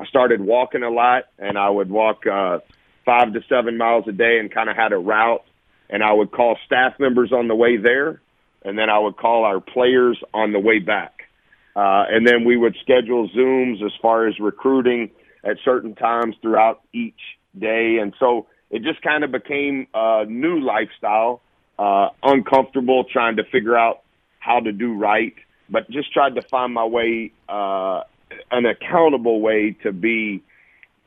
I 0.00 0.06
started 0.06 0.40
walking 0.40 0.82
a 0.82 0.90
lot, 0.90 1.24
and 1.38 1.56
I 1.56 1.70
would 1.70 1.88
walk 1.88 2.26
uh, 2.26 2.58
five 3.04 3.32
to 3.32 3.40
seven 3.48 3.78
miles 3.78 4.04
a 4.08 4.12
day 4.12 4.38
and 4.40 4.52
kind 4.52 4.68
of 4.68 4.76
had 4.76 4.92
a 4.92 4.98
route. 4.98 5.44
And 5.88 6.02
I 6.02 6.12
would 6.12 6.32
call 6.32 6.58
staff 6.66 6.94
members 6.98 7.32
on 7.32 7.46
the 7.46 7.54
way 7.54 7.76
there, 7.76 8.20
and 8.64 8.76
then 8.76 8.90
I 8.90 8.98
would 8.98 9.16
call 9.16 9.44
our 9.44 9.60
players 9.60 10.18
on 10.34 10.52
the 10.52 10.58
way 10.58 10.80
back. 10.80 11.12
Uh, 11.76 12.04
and 12.08 12.26
then 12.26 12.44
we 12.44 12.56
would 12.56 12.76
schedule 12.82 13.28
Zooms 13.28 13.84
as 13.84 13.92
far 14.02 14.26
as 14.26 14.40
recruiting 14.40 15.10
at 15.44 15.58
certain 15.64 15.94
times 15.94 16.34
throughout 16.42 16.80
each 16.92 17.20
day. 17.56 17.98
And 18.00 18.14
so 18.18 18.46
it 18.70 18.82
just 18.82 19.00
kind 19.02 19.22
of 19.22 19.30
became 19.30 19.86
a 19.94 20.24
new 20.26 20.58
lifestyle, 20.58 21.42
uh, 21.78 22.08
uncomfortable 22.22 23.04
trying 23.04 23.36
to 23.36 23.44
figure 23.44 23.76
out 23.76 24.02
how 24.46 24.60
to 24.60 24.70
do 24.70 24.94
right, 24.94 25.34
but 25.68 25.90
just 25.90 26.12
tried 26.12 26.36
to 26.36 26.42
find 26.42 26.72
my 26.72 26.84
way, 26.84 27.32
uh, 27.48 28.02
an 28.52 28.64
accountable 28.64 29.40
way 29.40 29.76
to 29.82 29.90
be 29.90 30.42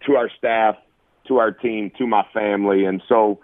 to 0.06 0.16
our 0.18 0.30
staff, 0.38 0.76
to 1.28 1.38
our 1.38 1.52
team, 1.52 1.92
to 1.98 2.06
my 2.06 2.26
family. 2.34 2.84
And 2.84 3.02
so 3.08 3.40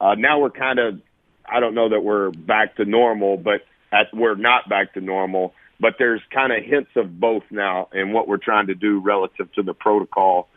uh, 0.00 0.14
now 0.14 0.38
we're 0.38 0.50
kind 0.50 0.78
of, 0.78 1.00
I 1.44 1.58
don't 1.58 1.74
know 1.74 1.88
that 1.88 2.04
we're 2.04 2.30
back 2.30 2.76
to 2.76 2.84
normal, 2.84 3.36
but 3.36 3.62
at, 3.90 4.06
we're 4.14 4.36
not 4.36 4.68
back 4.68 4.94
to 4.94 5.00
normal. 5.00 5.52
But 5.80 5.94
there's 5.98 6.20
kind 6.32 6.52
of 6.52 6.62
hints 6.62 6.90
of 6.94 7.18
both 7.18 7.42
now 7.50 7.88
in 7.92 8.12
what 8.12 8.28
we're 8.28 8.36
trying 8.36 8.68
to 8.68 8.74
do 8.74 9.00
relative 9.00 9.50
to 9.54 9.62
the 9.62 9.74
protocol 9.74 10.48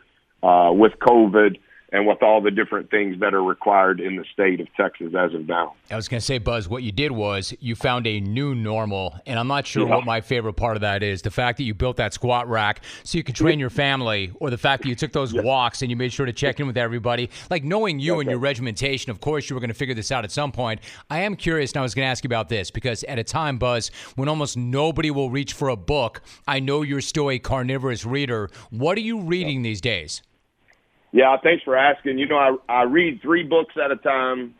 uh, 0.42 0.70
with 0.72 0.92
COVID 1.00 1.58
and 1.94 2.08
with 2.08 2.24
all 2.24 2.40
the 2.40 2.50
different 2.50 2.90
things 2.90 3.20
that 3.20 3.34
are 3.34 3.42
required 3.42 4.00
in 4.00 4.16
the 4.16 4.24
state 4.32 4.58
of 4.58 4.66
Texas 4.74 5.14
as 5.16 5.32
of 5.32 5.46
now. 5.46 5.76
I 5.92 5.96
was 5.96 6.08
going 6.08 6.18
to 6.18 6.26
say, 6.26 6.38
Buzz, 6.38 6.68
what 6.68 6.82
you 6.82 6.90
did 6.90 7.12
was 7.12 7.54
you 7.60 7.76
found 7.76 8.08
a 8.08 8.18
new 8.18 8.52
normal, 8.52 9.14
and 9.26 9.38
I'm 9.38 9.46
not 9.46 9.64
sure 9.64 9.86
yeah. 9.86 9.94
what 9.94 10.04
my 10.04 10.20
favorite 10.20 10.54
part 10.54 10.76
of 10.76 10.80
that 10.80 11.04
is 11.04 11.22
the 11.22 11.30
fact 11.30 11.56
that 11.58 11.62
you 11.62 11.72
built 11.72 11.96
that 11.98 12.12
squat 12.12 12.48
rack 12.48 12.82
so 13.04 13.16
you 13.16 13.22
could 13.22 13.36
train 13.36 13.60
your 13.60 13.70
family, 13.70 14.32
or 14.40 14.50
the 14.50 14.58
fact 14.58 14.82
that 14.82 14.88
you 14.88 14.96
took 14.96 15.12
those 15.12 15.32
yeah. 15.32 15.42
walks 15.42 15.82
and 15.82 15.90
you 15.90 15.96
made 15.96 16.12
sure 16.12 16.26
to 16.26 16.32
check 16.32 16.58
in 16.58 16.66
with 16.66 16.76
everybody. 16.76 17.30
Like 17.48 17.62
knowing 17.62 18.00
you 18.00 18.18
and 18.18 18.28
your 18.28 18.40
regimentation, 18.40 19.12
of 19.12 19.20
course, 19.20 19.48
you 19.48 19.54
were 19.54 19.60
going 19.60 19.68
to 19.68 19.74
figure 19.74 19.94
this 19.94 20.10
out 20.10 20.24
at 20.24 20.32
some 20.32 20.50
point. 20.50 20.80
I 21.10 21.20
am 21.20 21.36
curious, 21.36 21.70
and 21.70 21.78
I 21.78 21.82
was 21.82 21.94
going 21.94 22.06
to 22.06 22.10
ask 22.10 22.24
you 22.24 22.28
about 22.28 22.48
this 22.48 22.72
because 22.72 23.04
at 23.04 23.20
a 23.20 23.24
time, 23.24 23.56
Buzz, 23.56 23.92
when 24.16 24.28
almost 24.28 24.56
nobody 24.56 25.12
will 25.12 25.30
reach 25.30 25.52
for 25.52 25.68
a 25.68 25.76
book, 25.76 26.22
I 26.48 26.58
know 26.58 26.82
you're 26.82 27.00
still 27.00 27.30
a 27.30 27.38
carnivorous 27.38 28.04
reader. 28.04 28.50
What 28.70 28.98
are 28.98 29.02
you 29.02 29.20
reading 29.20 29.62
these 29.62 29.80
days? 29.80 30.22
Yeah, 31.14 31.36
thanks 31.40 31.62
for 31.62 31.76
asking. 31.76 32.18
You 32.18 32.26
know, 32.26 32.36
I 32.36 32.56
I 32.68 32.82
read 32.82 33.22
three 33.22 33.44
books 33.44 33.74
at 33.82 33.92
a 33.92 33.96
time. 33.96 34.56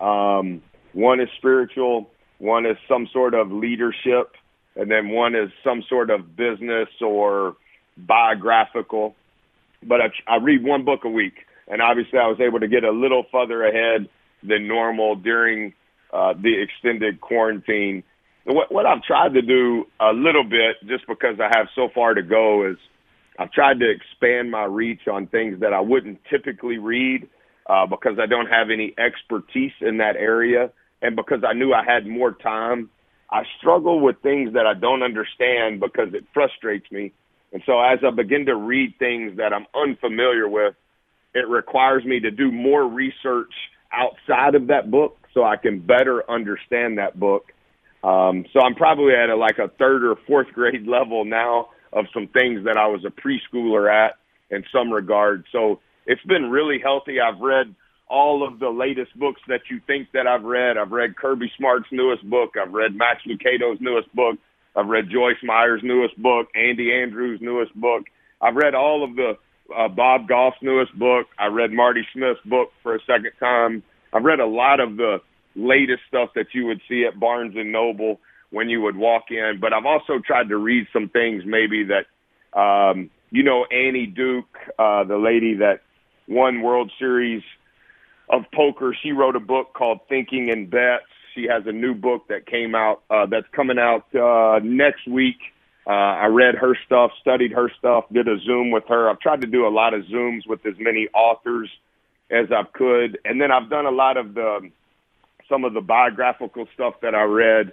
Um, 0.00 0.60
one 0.92 1.20
is 1.20 1.28
spiritual, 1.38 2.10
one 2.38 2.66
is 2.66 2.76
some 2.88 3.06
sort 3.12 3.32
of 3.32 3.52
leadership, 3.52 4.32
and 4.74 4.90
then 4.90 5.10
one 5.10 5.36
is 5.36 5.50
some 5.62 5.84
sort 5.88 6.10
of 6.10 6.36
business 6.36 6.88
or 7.00 7.54
biographical. 7.96 9.14
But 9.84 10.00
I, 10.00 10.06
I 10.26 10.36
read 10.42 10.64
one 10.64 10.84
book 10.84 11.04
a 11.04 11.08
week, 11.08 11.34
and 11.68 11.80
obviously 11.80 12.18
I 12.18 12.26
was 12.26 12.40
able 12.40 12.58
to 12.58 12.68
get 12.68 12.82
a 12.82 12.90
little 12.90 13.22
further 13.30 13.64
ahead 13.64 14.08
than 14.42 14.66
normal 14.66 15.14
during 15.14 15.74
uh, 16.12 16.34
the 16.34 16.60
extended 16.60 17.20
quarantine. 17.20 18.02
What, 18.46 18.72
what 18.72 18.84
I've 18.84 19.04
tried 19.04 19.34
to 19.34 19.42
do 19.42 19.84
a 20.00 20.12
little 20.12 20.42
bit, 20.42 20.88
just 20.88 21.06
because 21.06 21.38
I 21.38 21.56
have 21.56 21.68
so 21.76 21.88
far 21.94 22.14
to 22.14 22.22
go, 22.22 22.68
is 22.68 22.78
I've 23.38 23.52
tried 23.52 23.80
to 23.80 23.90
expand 23.90 24.50
my 24.50 24.64
reach 24.64 25.08
on 25.10 25.26
things 25.26 25.60
that 25.60 25.72
I 25.72 25.80
wouldn't 25.80 26.20
typically 26.30 26.78
read 26.78 27.28
uh, 27.66 27.86
because 27.86 28.18
I 28.20 28.26
don't 28.26 28.46
have 28.48 28.70
any 28.70 28.94
expertise 28.98 29.72
in 29.80 29.98
that 29.98 30.16
area 30.16 30.70
and 31.00 31.16
because 31.16 31.42
I 31.46 31.52
knew 31.52 31.72
I 31.72 31.84
had 31.84 32.06
more 32.06 32.32
time. 32.32 32.90
I 33.30 33.42
struggle 33.58 34.00
with 34.00 34.20
things 34.22 34.52
that 34.52 34.66
I 34.66 34.74
don't 34.74 35.02
understand 35.02 35.80
because 35.80 36.12
it 36.12 36.24
frustrates 36.34 36.90
me. 36.90 37.12
And 37.52 37.62
so 37.66 37.80
as 37.80 37.98
I 38.06 38.10
begin 38.10 38.46
to 38.46 38.56
read 38.56 38.94
things 38.98 39.36
that 39.38 39.52
I'm 39.52 39.66
unfamiliar 39.74 40.48
with, 40.48 40.74
it 41.34 41.48
requires 41.48 42.04
me 42.04 42.20
to 42.20 42.30
do 42.30 42.52
more 42.52 42.86
research 42.86 43.52
outside 43.92 44.54
of 44.54 44.68
that 44.68 44.90
book 44.90 45.16
so 45.32 45.44
I 45.44 45.56
can 45.56 45.80
better 45.80 46.28
understand 46.30 46.98
that 46.98 47.18
book. 47.18 47.52
Um, 48.04 48.44
so 48.52 48.60
I'm 48.60 48.74
probably 48.74 49.14
at 49.14 49.30
a, 49.30 49.36
like 49.36 49.58
a 49.58 49.68
third 49.68 50.04
or 50.04 50.16
fourth 50.26 50.48
grade 50.52 50.86
level 50.86 51.24
now 51.24 51.68
of 51.92 52.06
some 52.12 52.28
things 52.28 52.64
that 52.64 52.76
I 52.76 52.86
was 52.86 53.04
a 53.04 53.10
preschooler 53.10 53.92
at 53.92 54.16
in 54.50 54.64
some 54.72 54.90
regard. 54.90 55.44
So 55.52 55.80
it's 56.06 56.22
been 56.24 56.50
really 56.50 56.78
healthy. 56.82 57.20
I've 57.20 57.40
read 57.40 57.74
all 58.08 58.46
of 58.46 58.58
the 58.58 58.68
latest 58.68 59.18
books 59.18 59.40
that 59.48 59.62
you 59.70 59.80
think 59.86 60.08
that 60.12 60.26
I've 60.26 60.44
read. 60.44 60.76
I've 60.76 60.92
read 60.92 61.16
Kirby 61.16 61.50
Smart's 61.56 61.88
newest 61.90 62.28
book. 62.28 62.50
I've 62.60 62.72
read 62.72 62.94
Max 62.94 63.22
Lucado's 63.26 63.78
newest 63.80 64.14
book. 64.14 64.38
I've 64.76 64.86
read 64.86 65.10
Joyce 65.10 65.36
Meyer's 65.42 65.82
newest 65.82 66.16
book, 66.20 66.48
Andy 66.54 66.92
Andrews' 66.92 67.40
newest 67.42 67.74
book. 67.74 68.04
I've 68.40 68.56
read 68.56 68.74
all 68.74 69.04
of 69.04 69.16
the 69.16 69.36
uh, 69.74 69.88
Bob 69.88 70.28
Goff's 70.28 70.56
newest 70.62 70.98
book. 70.98 71.26
I 71.38 71.46
read 71.46 71.72
Marty 71.72 72.06
Smith's 72.12 72.40
book 72.44 72.70
for 72.82 72.94
a 72.94 73.00
second 73.06 73.32
time. 73.38 73.82
I've 74.12 74.24
read 74.24 74.40
a 74.40 74.46
lot 74.46 74.80
of 74.80 74.96
the 74.96 75.18
latest 75.54 76.02
stuff 76.08 76.30
that 76.34 76.46
you 76.52 76.66
would 76.66 76.80
see 76.88 77.04
at 77.04 77.18
Barnes 77.18 77.54
and 77.56 77.72
Noble 77.72 78.18
when 78.52 78.68
you 78.68 78.80
would 78.82 78.96
walk 78.96 79.24
in. 79.30 79.58
But 79.60 79.72
I've 79.72 79.86
also 79.86 80.20
tried 80.24 80.50
to 80.50 80.56
read 80.56 80.86
some 80.92 81.08
things 81.08 81.42
maybe 81.44 81.84
that, 81.84 82.58
um, 82.58 83.10
you 83.30 83.42
know, 83.42 83.64
Annie 83.64 84.06
Duke, 84.06 84.56
uh, 84.78 85.04
the 85.04 85.16
lady 85.16 85.54
that 85.54 85.80
won 86.28 86.62
World 86.62 86.92
Series 86.98 87.42
of 88.28 88.42
Poker. 88.54 88.94
She 89.02 89.12
wrote 89.12 89.36
a 89.36 89.40
book 89.40 89.72
called 89.74 90.00
Thinking 90.08 90.48
in 90.48 90.68
Bets. 90.68 91.04
She 91.34 91.46
has 91.50 91.62
a 91.66 91.72
new 91.72 91.94
book 91.94 92.28
that 92.28 92.46
came 92.46 92.74
out 92.74 93.02
uh, 93.10 93.26
that's 93.26 93.46
coming 93.56 93.78
out 93.78 94.04
uh, 94.14 94.60
next 94.62 95.08
week. 95.08 95.38
Uh, 95.86 95.90
I 95.90 96.26
read 96.26 96.54
her 96.54 96.76
stuff, 96.86 97.10
studied 97.20 97.52
her 97.52 97.70
stuff, 97.78 98.04
did 98.12 98.28
a 98.28 98.38
Zoom 98.46 98.70
with 98.70 98.84
her. 98.88 99.10
I've 99.10 99.18
tried 99.18 99.40
to 99.40 99.48
do 99.48 99.66
a 99.66 99.72
lot 99.72 99.94
of 99.94 100.02
Zooms 100.04 100.46
with 100.46 100.64
as 100.64 100.74
many 100.78 101.08
authors 101.12 101.68
as 102.30 102.46
I 102.52 102.62
could, 102.72 103.18
and 103.24 103.40
then 103.40 103.50
I've 103.50 103.68
done 103.68 103.86
a 103.86 103.90
lot 103.90 104.16
of 104.16 104.34
the 104.34 104.70
some 105.48 105.64
of 105.64 105.74
the 105.74 105.80
biographical 105.80 106.66
stuff 106.72 106.94
that 107.02 107.14
I 107.14 107.24
read 107.24 107.72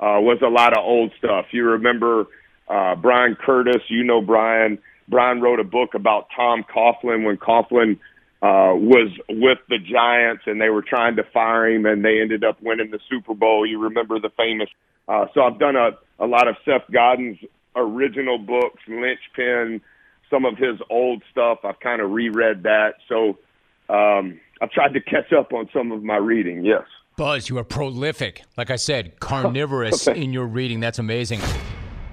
uh, 0.00 0.20
was 0.20 0.38
a 0.42 0.48
lot 0.48 0.76
of 0.76 0.84
old 0.84 1.12
stuff. 1.18 1.46
You 1.52 1.64
remember 1.64 2.26
uh, 2.68 2.94
Brian 2.96 3.36
Curtis? 3.36 3.82
You 3.88 4.04
know 4.04 4.20
Brian. 4.20 4.78
Brian 5.08 5.40
wrote 5.40 5.58
a 5.58 5.64
book 5.64 5.94
about 5.94 6.28
Tom 6.36 6.64
Coughlin 6.64 7.24
when 7.24 7.38
Coughlin 7.38 7.98
uh, 8.40 8.70
was 8.76 9.10
with 9.28 9.58
the 9.68 9.78
Giants 9.78 10.42
and 10.46 10.60
they 10.60 10.68
were 10.68 10.82
trying 10.82 11.16
to 11.16 11.24
fire 11.32 11.68
him 11.68 11.86
and 11.86 12.04
they 12.04 12.20
ended 12.20 12.44
up 12.44 12.62
winning 12.62 12.90
the 12.90 13.00
Super 13.10 13.34
Bowl. 13.34 13.66
You 13.66 13.80
remember 13.80 14.20
the 14.20 14.30
famous. 14.36 14.68
Uh, 15.08 15.26
so 15.34 15.42
I've 15.42 15.58
done 15.58 15.74
a, 15.76 15.90
a 16.22 16.26
lot 16.26 16.46
of 16.46 16.56
Seth 16.64 16.88
Godin's 16.92 17.38
original 17.74 18.38
books, 18.38 18.80
Linchpin, 18.86 19.80
some 20.30 20.44
of 20.44 20.58
his 20.58 20.78
old 20.90 21.22
stuff. 21.32 21.58
I've 21.64 21.80
kind 21.80 22.00
of 22.00 22.10
reread 22.10 22.64
that. 22.64 22.94
So 23.08 23.38
um, 23.92 24.38
I've 24.60 24.70
tried 24.70 24.92
to 24.94 25.00
catch 25.00 25.32
up 25.32 25.52
on 25.52 25.68
some 25.72 25.90
of 25.90 26.02
my 26.02 26.16
reading, 26.16 26.64
yes. 26.64 26.84
Buzz, 27.18 27.48
you 27.48 27.58
are 27.58 27.64
prolific. 27.64 28.44
Like 28.56 28.70
I 28.70 28.76
said, 28.76 29.18
carnivorous 29.20 30.06
okay. 30.06 30.22
in 30.22 30.32
your 30.32 30.46
reading. 30.46 30.78
That's 30.78 31.00
amazing. 31.00 31.40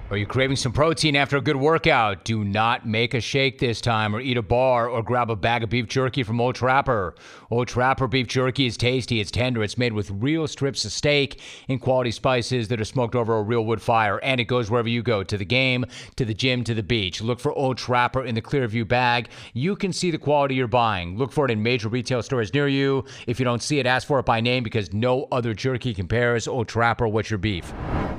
Are 0.08 0.16
you 0.16 0.24
craving 0.24 0.54
some 0.54 0.70
protein 0.70 1.16
after 1.16 1.36
a 1.36 1.40
good 1.40 1.56
workout? 1.56 2.24
Do 2.24 2.44
not 2.44 2.86
make 2.86 3.12
a 3.12 3.20
shake 3.20 3.58
this 3.58 3.80
time 3.80 4.14
or 4.14 4.20
eat 4.20 4.36
a 4.36 4.42
bar 4.42 4.88
or 4.88 5.02
grab 5.02 5.32
a 5.32 5.34
bag 5.34 5.64
of 5.64 5.70
beef 5.70 5.88
jerky 5.88 6.22
from 6.22 6.40
Old 6.40 6.54
Trapper. 6.54 7.16
Old 7.50 7.66
Trapper 7.66 8.06
beef 8.06 8.28
jerky 8.28 8.66
is 8.66 8.76
tasty, 8.76 9.18
it's 9.18 9.32
tender, 9.32 9.64
it's 9.64 9.76
made 9.76 9.92
with 9.92 10.12
real 10.12 10.46
strips 10.46 10.84
of 10.84 10.92
steak 10.92 11.40
and 11.68 11.80
quality 11.80 12.12
spices 12.12 12.68
that 12.68 12.80
are 12.80 12.84
smoked 12.84 13.16
over 13.16 13.36
a 13.36 13.42
real 13.42 13.64
wood 13.64 13.82
fire, 13.82 14.18
and 14.22 14.40
it 14.40 14.44
goes 14.44 14.70
wherever 14.70 14.88
you 14.88 15.02
go 15.02 15.24
to 15.24 15.36
the 15.36 15.44
game, 15.44 15.84
to 16.14 16.24
the 16.24 16.34
gym, 16.34 16.62
to 16.62 16.74
the 16.74 16.84
beach. 16.84 17.20
Look 17.20 17.40
for 17.40 17.50
Old 17.52 17.76
Trapper 17.76 18.24
in 18.24 18.36
the 18.36 18.42
Clearview 18.42 18.86
bag. 18.86 19.28
You 19.54 19.74
can 19.74 19.92
see 19.92 20.12
the 20.12 20.18
quality 20.18 20.54
you're 20.54 20.68
buying. 20.68 21.18
Look 21.18 21.32
for 21.32 21.46
it 21.46 21.50
in 21.50 21.64
major 21.64 21.88
retail 21.88 22.22
stores 22.22 22.54
near 22.54 22.68
you. 22.68 23.04
If 23.26 23.40
you 23.40 23.44
don't 23.44 23.62
see 23.62 23.80
it, 23.80 23.86
ask 23.86 24.06
for 24.06 24.20
it 24.20 24.26
by 24.26 24.40
name 24.40 24.62
because 24.62 24.92
no 24.92 25.26
other 25.32 25.52
jerky 25.52 25.92
compares. 25.92 26.46
Old 26.46 26.68
Trapper, 26.68 27.08
what's 27.08 27.28
your 27.28 27.38
beef? 27.38 27.72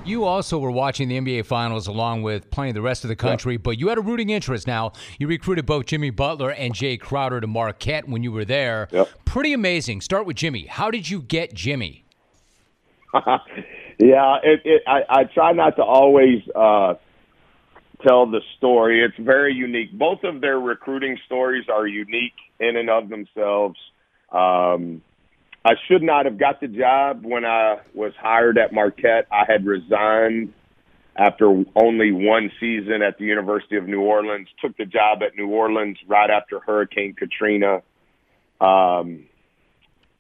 You 0.04 0.24
also 0.24 0.58
were 0.58 0.72
watching 0.72 1.10
the 1.10 1.20
NBA 1.20 1.46
Finals 1.46 1.77
along 1.86 2.24
with 2.24 2.50
plenty 2.50 2.72
of 2.72 2.76
the 2.76 2.82
rest 2.82 3.04
of 3.04 3.10
the 3.10 3.16
country, 3.16 3.54
yep. 3.54 3.64
but 3.64 3.78
you 3.78 3.90
had 3.90 4.00
a 4.00 4.02
rooting 4.02 4.32
interest 4.32 4.66
now. 4.66 4.94
You 5.20 5.28
recruited 5.28 5.68
both 5.68 5.86
Jimmy 5.86 6.10
Butler 6.10 6.50
and 6.50 6.74
Jae 6.74 7.00
Crowder 7.00 7.40
to 7.40 7.48
Marquette 7.48 8.10
when 8.10 8.24
you 8.24 8.32
were 8.32 8.46
there. 8.46 8.88
Yep. 8.92 9.10
Pretty 9.26 9.54
amazing. 9.54 10.02
Start 10.02 10.26
with 10.26 10.38
Jimmy. 10.38 10.66
How 10.66 10.90
did 10.90 11.10
you 11.10 11.22
get 11.22 11.54
Jimmy? 11.54 12.06
yeah, 13.14 14.38
it, 14.44 14.62
it, 14.66 14.84
I, 14.88 15.02
I 15.10 15.24
try 15.26 15.52
not 15.52 15.76
to 15.76 15.84
always 15.84 16.42
uh, 16.56 16.96
tell 18.06 18.26
the 18.26 18.42
story. 18.58 19.04
It's 19.04 19.18
very 19.20 19.54
unique. 19.54 19.92
Both 19.92 20.24
of 20.24 20.42
their 20.42 20.60
recruiting 20.60 21.18
stories 21.26 21.66
are 21.72 21.86
unique 21.86 22.34
in 22.60 22.76
and 22.78 22.90
of 22.90 23.10
themselves. 23.10 23.78
Um, 24.32 25.02
I 25.64 25.74
should 25.88 26.02
not 26.02 26.26
have 26.26 26.38
got 26.38 26.62
the 26.62 26.68
job 26.68 27.26
when 27.26 27.44
I 27.44 27.80
was 27.94 28.14
hired 28.18 28.58
at 28.58 28.74
Marquette. 28.74 29.28
I 29.32 29.44
had 29.48 29.66
resigned 29.66 30.54
after 31.18 31.64
only 31.76 32.12
one 32.12 32.52
season 32.60 33.02
at 33.02 33.18
the 33.18 33.26
University 33.26 33.76
of 33.78 33.88
New 33.88 34.02
Orleans. 34.02 34.48
Took 34.62 34.78
the 34.78 34.86
job 34.86 35.24
at 35.24 35.36
New 35.36 35.50
Orleans 35.50 35.98
right 36.08 36.30
after 36.30 36.60
Hurricane 36.60 37.14
Katrina. 37.14 37.82
Um, 38.62 39.26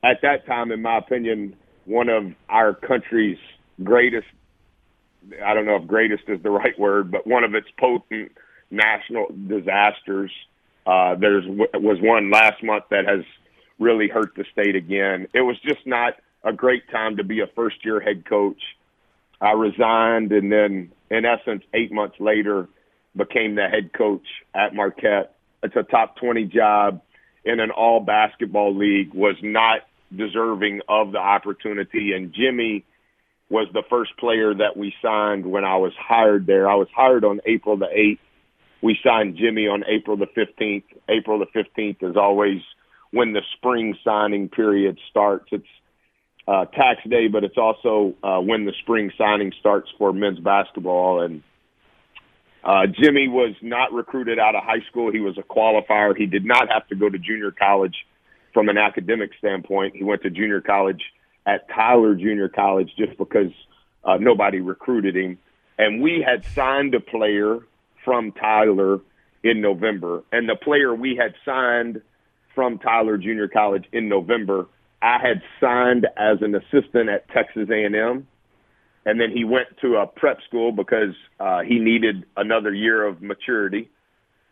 at 0.04 0.22
that 0.24 0.46
time, 0.46 0.72
in 0.72 0.82
my 0.82 0.98
opinion, 0.98 1.56
one 1.86 2.10
of 2.10 2.34
our 2.50 2.74
country's 2.74 3.38
greatest, 3.84 4.28
I 5.44 5.54
don't 5.54 5.66
know 5.66 5.76
if 5.76 5.88
greatest 5.88 6.24
is 6.28 6.42
the 6.42 6.50
right 6.50 6.78
word, 6.80 7.12
but 7.12 7.28
one 7.28 7.44
of 7.44 7.54
its 7.54 7.68
potent 7.80 8.32
national 8.72 9.28
disasters. 9.48 10.32
Uh, 10.86 11.16
there's 11.16 11.44
was 11.48 11.98
one 12.02 12.32
last 12.32 12.64
month 12.64 12.86
that 12.92 13.06
has 13.06 13.24
really 13.80 14.08
hurt 14.08 14.34
the 14.36 14.46
state 14.52 14.76
again. 14.76 15.28
It 15.34 15.42
was 15.42 15.58
just 15.60 15.86
not 15.86 16.14
a 16.44 16.54
great 16.54 16.90
time 16.90 17.18
to 17.18 17.24
be 17.24 17.42
a 17.42 17.48
first 17.56 17.84
year 17.84 18.00
head 18.00 18.26
coach. 18.26 18.62
I 19.42 19.52
resigned 19.52 20.32
and 20.32 20.52
then 20.52 20.92
in 21.10 21.26
essence 21.26 21.64
eight 21.74 21.92
months 21.92 22.16
later 22.20 22.68
became 23.16 23.56
the 23.56 23.68
head 23.68 23.92
coach 23.94 24.26
at 24.54 24.74
Marquette. 24.74 25.36
It's 25.64 25.76
a 25.76 25.84
top 25.84 26.18
20 26.18 26.46
job 26.46 27.02
in 27.46 27.60
an 27.60 27.72
all 27.72 28.00
basketball 28.00 28.76
league 28.76 29.14
was 29.14 29.36
not 29.42 29.82
deserving 30.16 30.82
of 30.88 31.12
the 31.12 31.20
opportunity 31.20 32.14
and 32.14 32.34
Jimmy 32.34 32.86
was 33.50 33.68
the 33.74 33.84
first 33.90 34.16
player 34.18 34.54
that 34.54 34.76
we 34.76 34.94
signed 35.02 35.46
when 35.46 35.64
I 35.64 35.78
was 35.78 35.94
hired 35.98 36.46
there. 36.46 36.70
I 36.70 36.76
was 36.76 36.90
hired 36.94 37.24
on 37.24 37.40
April 37.46 37.78
the 37.78 37.86
8th. 37.86 38.20
We 38.82 39.00
signed 39.04 39.38
Jimmy 39.38 39.68
on 39.68 39.84
April 39.88 40.18
the 40.18 40.28
15th. 40.28 40.84
April 41.08 41.40
the 41.40 41.46
15th 41.46 42.04
is 42.10 42.18
always 42.18 42.62
when 43.12 43.34
the 43.34 43.42
spring 43.56 43.98
signing 44.04 44.50
period 44.50 45.00
starts. 45.10 45.48
It's 45.52 45.66
uh, 46.48 46.66
tax 46.66 47.02
day, 47.10 47.28
but 47.28 47.44
it's 47.44 47.58
also 47.58 48.16
uh, 48.24 48.40
when 48.40 48.66
the 48.66 48.74
spring 48.82 49.12
signing 49.18 49.52
starts 49.60 49.90
for 49.98 50.14
men's 50.14 50.40
basketball. 50.40 51.22
And 51.22 51.44
Uh, 52.64 52.86
Jimmy 52.88 53.28
was 53.30 53.56
not 53.62 53.94
recruited 53.94 54.40
out 54.40 54.56
of 54.56 54.64
high 54.64 54.84
school. 54.90 55.12
He 55.12 55.20
was 55.22 55.38
a 55.38 55.44
qualifier. 55.44 56.18
He 56.18 56.26
did 56.26 56.44
not 56.44 56.68
have 56.70 56.86
to 56.88 56.96
go 56.96 57.08
to 57.10 57.18
junior 57.18 57.52
college 57.52 57.96
from 58.54 58.68
an 58.68 58.78
academic 58.78 59.32
standpoint. 59.38 59.96
He 59.96 60.04
went 60.04 60.22
to 60.24 60.30
junior 60.30 60.60
college 60.60 61.02
at 61.46 61.70
Tyler 61.70 62.16
Junior 62.16 62.50
College 62.50 62.92
just 62.98 63.18
because 63.18 63.54
uh, 64.04 64.18
nobody 64.20 64.60
recruited 64.60 65.16
him. 65.16 65.38
And 65.78 66.02
we 66.02 66.26
had 66.30 66.44
signed 66.60 66.94
a 66.96 67.00
player 67.00 67.60
from 68.04 68.32
Tyler 68.34 69.00
in 69.44 69.62
November. 69.62 70.24
And 70.34 70.50
the 70.50 70.56
player 70.56 70.94
we 70.94 71.16
had 71.16 71.36
signed 71.46 72.02
from 72.54 72.80
Tyler 72.80 73.18
Junior 73.18 73.48
College 73.48 73.86
in 73.94 74.10
November, 74.10 74.66
I 75.02 75.18
had 75.22 75.42
signed 75.62 76.08
as 76.18 76.38
an 76.42 76.56
assistant 76.56 77.10
at 77.10 77.28
Texas 77.30 77.70
A&M 77.70 78.28
and 79.08 79.22
then 79.22 79.32
he 79.32 79.46
went 79.46 79.70
to 79.82 79.96
a 79.96 80.06
prep 80.06 80.40
school 80.46 80.74
because 80.74 81.16
uh, 81.40 81.62
he 81.62 81.80
needed 81.80 82.26
another 82.36 82.74
year 82.74 83.08
of 83.08 83.22
maturity. 83.22 83.90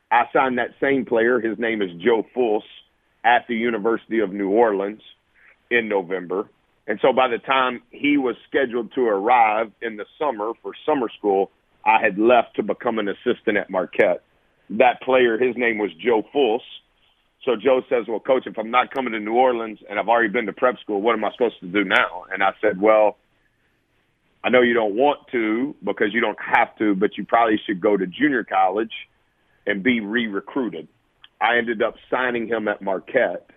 I 0.10 0.24
signed 0.32 0.58
that 0.60 0.70
same 0.82 1.04
player. 1.04 1.42
His 1.42 1.60
name 1.60 1.82
is 1.82 1.90
Joe 2.02 2.26
Fulce 2.34 2.64
at 3.26 3.46
the 3.50 3.56
University 3.56 4.20
of 4.20 4.32
New 4.32 4.50
Orleans 4.50 5.02
in 5.70 5.90
November. 5.90 6.50
And 6.88 7.00
so 7.02 7.12
by 7.12 7.28
the 7.28 7.40
time 7.40 7.82
he 7.92 8.16
was 8.16 8.38
scheduled 8.48 8.94
to 8.94 9.02
arrive 9.02 9.74
in 9.82 9.98
the 9.98 10.06
summer 10.18 10.54
for 10.64 10.72
summer 10.86 11.10
school, 11.18 11.52
I 11.84 12.00
had 12.02 12.18
left 12.18 12.56
to 12.56 12.64
become 12.64 12.98
an 12.98 13.10
assistant 13.10 13.58
at 13.58 13.70
Marquette. 13.70 14.24
That 14.70 15.02
player, 15.02 15.38
his 15.38 15.58
name 15.58 15.80
was 15.80 15.92
Joe 16.00 16.24
Fulce. 16.32 16.62
So 17.46 17.56
Joe 17.56 17.82
says, 17.90 18.06
Well, 18.08 18.20
coach, 18.20 18.48
if 18.48 18.58
I'm 18.58 18.72
not 18.72 18.94
coming 18.94 19.14
to 19.14 19.20
New 19.20 19.36
Orleans 19.36 19.80
and 19.90 20.00
I've 20.00 20.10
already 20.10 20.30
been 20.30 20.48
to 20.48 20.54
prep 20.54 20.80
school, 20.80 21.02
what 21.02 21.14
am 21.14 21.24
I 21.24 21.32
supposed 21.32 21.60
to 21.62 21.68
do 21.68 21.84
now? 21.84 22.26
And 22.34 22.44
I 22.44 22.52
said, 22.60 22.82
Well, 22.82 23.18
I 24.44 24.50
know 24.50 24.62
you 24.62 24.74
don't 24.74 24.96
want 24.96 25.28
to 25.32 25.76
because 25.84 26.08
you 26.12 26.22
don't 26.22 26.38
have 26.40 26.76
to, 26.78 26.96
but 26.96 27.18
you 27.18 27.26
probably 27.26 27.60
should 27.66 27.80
go 27.80 27.96
to 27.96 28.06
junior 28.06 28.44
college 28.44 28.92
and 29.66 29.84
be 29.84 30.02
re-recruited. 30.02 30.88
I 31.42 31.58
ended 31.58 31.82
up 31.82 31.96
signing 32.10 32.48
him 32.48 32.68
at 32.68 32.82
Marquette. 32.82 33.50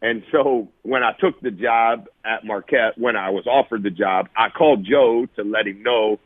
And 0.00 0.22
so 0.30 0.68
when 0.82 1.02
I 1.02 1.12
took 1.18 1.40
the 1.40 1.50
job 1.50 2.06
at 2.24 2.44
Marquette, 2.44 2.98
when 2.98 3.16
I 3.16 3.30
was 3.30 3.46
offered 3.46 3.82
the 3.82 3.90
job, 3.90 4.28
I 4.36 4.48
called 4.50 4.86
Joe 4.88 5.26
to 5.36 5.42
let 5.42 5.66
him 5.66 5.82
know 5.82 6.18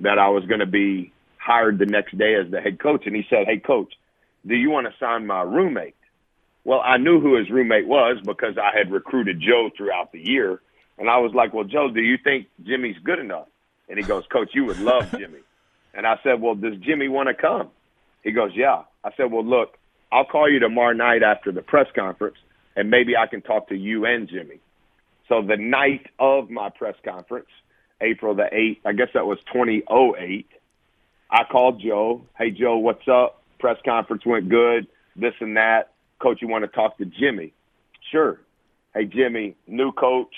that 0.00 0.18
I 0.18 0.28
was 0.28 0.44
going 0.46 0.60
to 0.60 0.66
be 0.66 1.12
hired 1.38 1.78
the 1.78 1.86
next 1.86 2.16
day 2.18 2.34
as 2.34 2.50
the 2.50 2.60
head 2.60 2.80
coach. 2.80 3.02
And 3.06 3.16
he 3.16 3.22
said, 3.30 3.46
Hey, 3.46 3.58
coach, 3.58 3.92
do 4.46 4.54
you 4.54 4.70
want 4.70 4.86
to 4.86 4.92
sign 4.98 5.26
my 5.26 5.42
roommate? 5.42 5.94
Well, 6.64 6.80
I 6.80 6.96
knew 6.96 7.20
who 7.20 7.36
his 7.36 7.50
roommate 7.50 7.86
was 7.86 8.18
because 8.24 8.56
I 8.58 8.76
had 8.76 8.90
recruited 8.90 9.40
Joe 9.40 9.70
throughout 9.76 10.12
the 10.12 10.20
year. 10.20 10.60
And 10.98 11.10
I 11.10 11.18
was 11.18 11.34
like, 11.34 11.52
well, 11.52 11.64
Joe, 11.64 11.90
do 11.90 12.00
you 12.00 12.16
think 12.16 12.46
Jimmy's 12.62 12.96
good 13.02 13.18
enough? 13.18 13.48
And 13.88 13.98
he 13.98 14.04
goes, 14.04 14.24
Coach, 14.32 14.50
you 14.54 14.64
would 14.64 14.78
love 14.78 15.10
Jimmy. 15.10 15.40
and 15.94 16.06
I 16.06 16.18
said, 16.22 16.40
well, 16.40 16.54
does 16.54 16.76
Jimmy 16.78 17.08
want 17.08 17.28
to 17.28 17.34
come? 17.34 17.70
He 18.22 18.32
goes, 18.32 18.52
yeah. 18.54 18.84
I 19.04 19.10
said, 19.16 19.30
well, 19.30 19.44
look, 19.44 19.76
I'll 20.10 20.24
call 20.24 20.50
you 20.50 20.58
tomorrow 20.58 20.94
night 20.94 21.22
after 21.22 21.52
the 21.52 21.60
press 21.60 21.86
conference, 21.94 22.36
and 22.76 22.90
maybe 22.90 23.16
I 23.16 23.26
can 23.26 23.42
talk 23.42 23.68
to 23.68 23.76
you 23.76 24.06
and 24.06 24.28
Jimmy. 24.28 24.60
So 25.28 25.42
the 25.42 25.56
night 25.56 26.06
of 26.18 26.50
my 26.50 26.70
press 26.70 26.94
conference, 27.04 27.48
April 28.00 28.34
the 28.34 28.44
8th, 28.44 28.78
I 28.84 28.92
guess 28.92 29.08
that 29.14 29.26
was 29.26 29.38
2008, 29.52 30.46
I 31.30 31.44
called 31.44 31.82
Joe. 31.82 32.22
Hey, 32.38 32.50
Joe, 32.50 32.76
what's 32.76 33.06
up? 33.08 33.42
Press 33.58 33.78
conference 33.84 34.24
went 34.24 34.48
good, 34.48 34.86
this 35.16 35.34
and 35.40 35.56
that. 35.56 35.93
Coach, 36.20 36.38
you 36.40 36.48
want 36.48 36.64
to 36.64 36.68
talk 36.68 36.98
to 36.98 37.04
Jimmy? 37.04 37.52
Sure. 38.10 38.40
Hey, 38.94 39.06
Jimmy, 39.06 39.56
new 39.66 39.92
coach, 39.92 40.34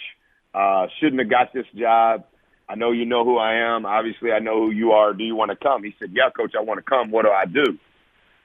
uh, 0.55 0.87
shouldn't 0.99 1.21
have 1.21 1.31
got 1.31 1.53
this 1.53 1.67
job. 1.75 2.25
I 2.69 2.75
know 2.75 2.91
you 2.91 3.05
know 3.05 3.25
who 3.25 3.37
I 3.37 3.75
am. 3.75 3.87
Obviously, 3.87 4.33
I 4.33 4.39
know 4.39 4.67
who 4.67 4.71
you 4.71 4.93
are. 4.93 5.13
Do 5.13 5.23
you 5.23 5.37
want 5.37 5.51
to 5.51 5.57
come? 5.57 5.85
He 5.85 5.95
said, 5.99 6.11
Yeah, 6.13 6.31
coach, 6.31 6.55
I 6.59 6.63
want 6.63 6.79
to 6.79 6.83
come. 6.83 7.11
What 7.11 7.25
do 7.25 7.31
I 7.31 7.45
do? 7.45 7.79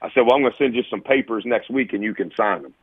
I 0.00 0.10
said, 0.12 0.20
Well, 0.20 0.34
I'm 0.34 0.42
going 0.42 0.52
to 0.52 0.58
send 0.58 0.74
you 0.74 0.82
some 0.90 1.00
papers 1.00 1.44
next 1.46 1.70
week 1.70 1.92
and 1.92 2.02
you 2.02 2.14
can 2.14 2.30
sign 2.36 2.62
them. 2.62 2.74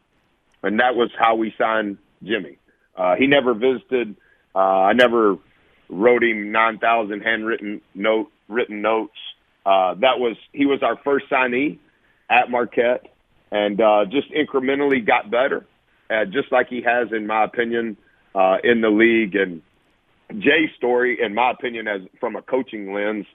And 0.63 0.79
that 0.79 0.95
was 0.95 1.09
how 1.17 1.35
we 1.35 1.53
signed 1.57 1.97
Jimmy. 2.23 2.57
Uh, 2.95 3.15
he 3.15 3.27
never 3.27 3.53
visited. 3.53 4.15
Uh, 4.53 4.59
I 4.59 4.93
never 4.93 5.37
wrote 5.87 6.23
him 6.23 6.51
9,000 6.51 7.21
handwritten 7.21 7.81
note, 7.95 8.31
written 8.49 8.81
notes. 8.81 9.15
Uh, 9.65 9.93
that 9.95 10.19
was, 10.19 10.35
he 10.51 10.65
was 10.65 10.83
our 10.83 10.97
first 11.03 11.29
signee 11.29 11.79
at 12.29 12.49
Marquette 12.49 13.05
and 13.51 13.79
uh, 13.81 14.05
just 14.05 14.31
incrementally 14.31 15.05
got 15.05 15.31
better, 15.31 15.65
uh, 16.09 16.25
just 16.25 16.51
like 16.51 16.67
he 16.69 16.81
has, 16.81 17.11
in 17.11 17.27
my 17.27 17.43
opinion, 17.43 17.97
uh, 18.35 18.57
in 18.63 18.81
the 18.81 18.89
league. 18.89 19.35
And 19.35 19.61
Jae's 20.29 20.69
story, 20.77 21.17
in 21.21 21.33
my 21.33 21.51
opinion, 21.51 21.87
as 21.87 22.01
from 22.19 22.35
a 22.35 22.41
coaching 22.41 22.93
lens, 22.93 23.25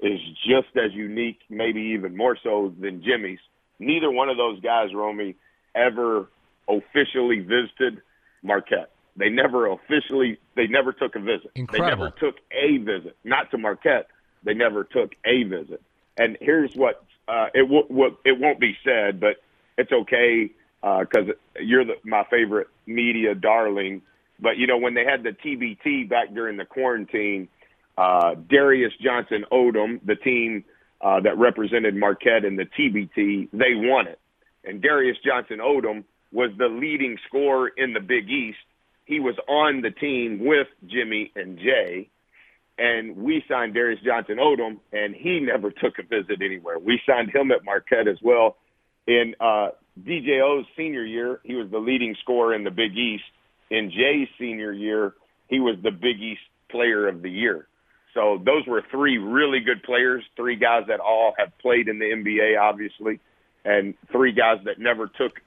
is 0.00 0.20
just 0.46 0.76
as 0.76 0.92
unique, 0.92 1.40
maybe 1.48 1.80
even 1.80 2.16
more 2.16 2.36
so 2.42 2.72
than 2.80 3.02
Jimmy's. 3.02 3.38
Neither 3.78 4.10
one 4.10 4.28
of 4.28 4.36
those 4.36 4.60
guys, 4.60 4.94
Romy, 4.94 5.36
ever 5.74 6.28
officially 6.68 7.40
visited 7.40 8.00
Marquette. 8.42 8.90
They 9.16 9.28
never 9.28 9.66
officially, 9.66 10.38
they 10.56 10.66
never 10.66 10.92
took 10.92 11.14
a 11.16 11.20
visit. 11.20 11.50
Incredible. 11.54 11.86
They 11.86 11.96
never 11.96 12.10
took 12.18 12.36
a 12.52 12.78
visit, 12.78 13.16
not 13.24 13.50
to 13.52 13.58
Marquette. 13.58 14.08
They 14.42 14.54
never 14.54 14.84
took 14.84 15.12
a 15.24 15.44
visit. 15.44 15.82
And 16.16 16.36
here's 16.40 16.74
what 16.74 17.04
uh, 17.26 17.46
it 17.54 17.62
w- 17.62 17.88
w- 17.88 18.16
it 18.24 18.38
won't 18.38 18.60
be 18.60 18.76
said, 18.84 19.20
but 19.20 19.36
it's 19.76 19.92
okay 19.92 20.50
because 20.80 21.28
uh, 21.30 21.60
you're 21.60 21.84
the, 21.84 21.94
my 22.04 22.24
favorite 22.30 22.68
media 22.86 23.34
darling. 23.34 24.02
But 24.38 24.58
you 24.58 24.66
know, 24.66 24.78
when 24.78 24.94
they 24.94 25.04
had 25.04 25.22
the 25.22 25.30
TBT 25.30 26.08
back 26.08 26.34
during 26.34 26.56
the 26.56 26.64
quarantine, 26.64 27.48
uh, 27.96 28.34
Darius 28.34 28.92
Johnson 29.00 29.44
Odom, 29.52 30.00
the 30.04 30.16
team 30.16 30.64
uh, 31.00 31.20
that 31.20 31.38
represented 31.38 31.94
Marquette 31.94 32.44
in 32.44 32.56
the 32.56 32.64
TBT, 32.64 33.48
they 33.52 33.74
won 33.74 34.08
it. 34.08 34.18
And 34.64 34.82
Darius 34.82 35.18
Johnson 35.24 35.58
Odom 35.58 36.04
was 36.32 36.50
the 36.58 36.66
leading 36.66 37.18
scorer 37.28 37.68
in 37.68 37.92
the 37.92 38.00
Big 38.00 38.28
East. 38.28 38.58
He 39.04 39.20
was 39.20 39.36
on 39.48 39.82
the 39.82 39.90
team 39.90 40.44
with 40.44 40.66
Jimmy 40.86 41.30
and 41.36 41.58
Jae. 41.58 42.08
And 42.76 43.16
we 43.16 43.44
signed 43.48 43.74
Darius 43.74 44.00
Johnson 44.04 44.38
Odom, 44.38 44.78
and 44.92 45.14
he 45.14 45.38
never 45.42 45.70
took 45.70 45.98
a 45.98 46.02
visit 46.02 46.42
anywhere. 46.42 46.78
We 46.78 47.00
signed 47.06 47.30
him 47.32 47.52
at 47.52 47.64
Marquette 47.64 48.08
as 48.08 48.18
well. 48.22 48.56
In 49.06 49.34
uh, 49.40 49.70
DJO's 50.02 50.66
senior 50.76 51.04
year, 51.04 51.40
he 51.44 51.54
was 51.54 51.70
the 51.70 51.78
leading 51.78 52.16
scorer 52.22 52.54
in 52.54 52.64
the 52.64 52.70
Big 52.70 52.96
East 52.96 53.24
in 53.70 53.90
Jae's 53.90 54.28
senior 54.38 54.72
year, 54.72 55.14
he 55.48 55.60
was 55.60 55.76
the 55.82 55.90
Big 55.90 56.20
East 56.20 56.42
Player 56.70 57.08
of 57.08 57.22
the 57.22 57.30
Year. 57.30 57.66
So 58.12 58.40
those 58.44 58.66
were 58.66 58.82
three 58.90 59.18
really 59.18 59.60
good 59.60 59.82
players, 59.82 60.22
three 60.36 60.56
guys 60.56 60.84
that 60.88 61.00
all 61.00 61.34
have 61.38 61.56
played 61.58 61.88
in 61.88 61.98
the 61.98 62.04
NBA, 62.04 62.60
obviously, 62.60 63.18
and 63.64 63.94
three 64.12 64.32
guys 64.32 64.58
that 64.64 64.78
never 64.78 65.08
took 65.08 65.40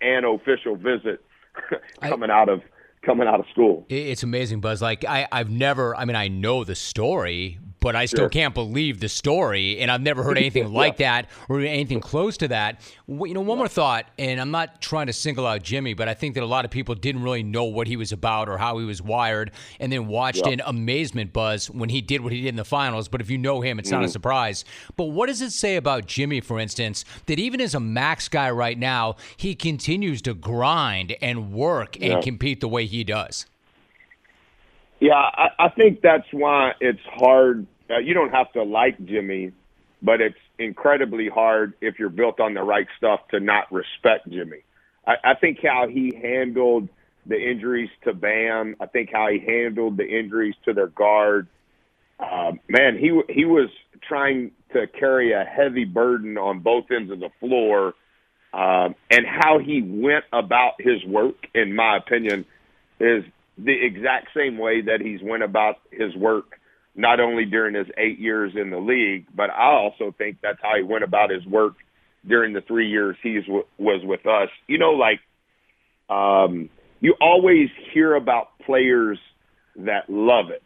an 0.00 0.24
official 0.24 0.74
visit 0.76 1.24
coming 2.00 2.30
I, 2.30 2.40
out 2.40 2.48
of 2.48 2.62
coming 3.02 3.28
out 3.28 3.38
of 3.38 3.46
school. 3.52 3.86
It's 3.88 4.24
amazing, 4.24 4.60
Buzz. 4.60 4.82
Like 4.82 5.04
I, 5.04 5.28
I've 5.30 5.50
never. 5.50 5.94
I 5.94 6.04
mean, 6.04 6.16
I 6.16 6.26
know 6.26 6.64
the 6.64 6.74
story, 6.74 7.60
but 7.80 7.96
I 7.96 8.06
still 8.06 8.24
sure. 8.24 8.28
can't 8.28 8.54
believe 8.54 9.00
the 9.00 9.08
story, 9.08 9.78
and 9.78 9.90
I've 9.90 10.02
never 10.02 10.22
heard 10.22 10.38
anything 10.38 10.64
yeah. 10.72 10.78
like 10.78 10.96
that 10.98 11.28
or 11.48 11.60
anything 11.60 12.00
close 12.00 12.36
to 12.38 12.48
that. 12.48 12.80
You 13.06 13.34
know, 13.34 13.40
one 13.40 13.58
more 13.58 13.68
thought, 13.68 14.06
and 14.18 14.40
I'm 14.40 14.50
not 14.50 14.80
trying 14.80 15.06
to 15.06 15.12
single 15.12 15.46
out 15.46 15.62
Jimmy, 15.62 15.94
but 15.94 16.08
I 16.08 16.14
think 16.14 16.34
that 16.34 16.42
a 16.42 16.46
lot 16.46 16.64
of 16.64 16.70
people 16.70 16.94
didn't 16.94 17.22
really 17.22 17.42
know 17.42 17.64
what 17.64 17.86
he 17.86 17.96
was 17.96 18.12
about 18.12 18.48
or 18.48 18.58
how 18.58 18.78
he 18.78 18.84
was 18.84 19.02
wired, 19.02 19.52
and 19.80 19.92
then 19.92 20.06
watched 20.06 20.46
yeah. 20.46 20.52
in 20.52 20.62
amazement, 20.64 21.32
Buzz, 21.32 21.70
when 21.70 21.88
he 21.88 22.00
did 22.00 22.20
what 22.20 22.32
he 22.32 22.42
did 22.42 22.48
in 22.48 22.56
the 22.56 22.64
finals. 22.64 23.08
But 23.08 23.20
if 23.20 23.30
you 23.30 23.38
know 23.38 23.60
him, 23.60 23.78
it's 23.78 23.88
mm-hmm. 23.88 23.96
not 23.96 24.02
a 24.02 24.06
mm-hmm. 24.06 24.12
surprise. 24.12 24.64
But 24.96 25.06
what 25.06 25.26
does 25.26 25.42
it 25.42 25.52
say 25.52 25.76
about 25.76 26.06
Jimmy, 26.06 26.40
for 26.40 26.58
instance, 26.58 27.04
that 27.26 27.38
even 27.38 27.60
as 27.60 27.74
a 27.74 27.80
max 27.80 28.28
guy 28.28 28.50
right 28.50 28.78
now, 28.78 29.16
he 29.36 29.54
continues 29.54 30.22
to 30.22 30.34
grind 30.34 31.16
and 31.20 31.52
work 31.52 31.96
and 32.00 32.22
compete 32.22 32.60
the 32.60 32.68
way 32.68 32.86
he 32.86 33.04
does? 33.04 33.46
Yeah, 35.00 35.14
I, 35.14 35.48
I 35.58 35.68
think 35.70 36.00
that's 36.02 36.26
why 36.32 36.72
it's 36.80 37.00
hard. 37.04 37.66
Uh, 37.90 37.98
you 37.98 38.14
don't 38.14 38.30
have 38.32 38.52
to 38.52 38.62
like 38.62 39.02
Jimmy, 39.04 39.52
but 40.02 40.20
it's 40.20 40.38
incredibly 40.58 41.28
hard 41.28 41.74
if 41.80 41.98
you're 41.98 42.08
built 42.10 42.40
on 42.40 42.54
the 42.54 42.62
right 42.62 42.86
stuff 42.96 43.20
to 43.30 43.40
not 43.40 43.70
respect 43.72 44.28
Jimmy. 44.30 44.58
I, 45.06 45.14
I 45.24 45.34
think 45.34 45.58
how 45.62 45.86
he 45.88 46.12
handled 46.20 46.88
the 47.26 47.36
injuries 47.36 47.90
to 48.04 48.12
Bam. 48.14 48.76
I 48.80 48.86
think 48.86 49.10
how 49.12 49.28
he 49.28 49.38
handled 49.38 49.96
the 49.96 50.06
injuries 50.06 50.54
to 50.64 50.72
their 50.72 50.88
guard. 50.88 51.46
Uh, 52.18 52.52
man, 52.68 52.98
he 52.98 53.20
he 53.32 53.44
was 53.44 53.68
trying 54.08 54.50
to 54.72 54.86
carry 54.88 55.32
a 55.32 55.44
heavy 55.44 55.84
burden 55.84 56.36
on 56.36 56.60
both 56.60 56.86
ends 56.90 57.12
of 57.12 57.20
the 57.20 57.30
floor, 57.38 57.94
um, 58.52 58.96
and 59.10 59.24
how 59.26 59.58
he 59.60 59.82
went 59.82 60.24
about 60.32 60.72
his 60.80 61.04
work, 61.04 61.36
in 61.54 61.76
my 61.76 61.96
opinion, 61.96 62.44
is 62.98 63.24
the 63.58 63.74
exact 63.74 64.28
same 64.36 64.56
way 64.56 64.82
that 64.82 65.00
he's 65.00 65.20
went 65.22 65.42
about 65.42 65.76
his 65.90 66.14
work, 66.14 66.60
not 66.94 67.20
only 67.20 67.44
during 67.44 67.74
his 67.74 67.86
eight 67.96 68.18
years 68.18 68.52
in 68.54 68.70
the 68.70 68.78
league, 68.78 69.26
but 69.34 69.50
I 69.50 69.72
also 69.72 70.14
think 70.16 70.38
that's 70.42 70.58
how 70.62 70.76
he 70.76 70.82
went 70.82 71.04
about 71.04 71.30
his 71.30 71.44
work 71.46 71.74
during 72.26 72.52
the 72.52 72.60
three 72.60 72.88
years 72.88 73.16
he 73.22 73.40
was 73.78 74.02
with 74.04 74.26
us. 74.26 74.48
You 74.66 74.78
know, 74.78 74.92
like 74.92 75.20
um, 76.08 76.70
you 77.00 77.14
always 77.20 77.68
hear 77.92 78.14
about 78.14 78.58
players 78.64 79.18
that 79.76 80.08
love 80.08 80.50
it, 80.50 80.62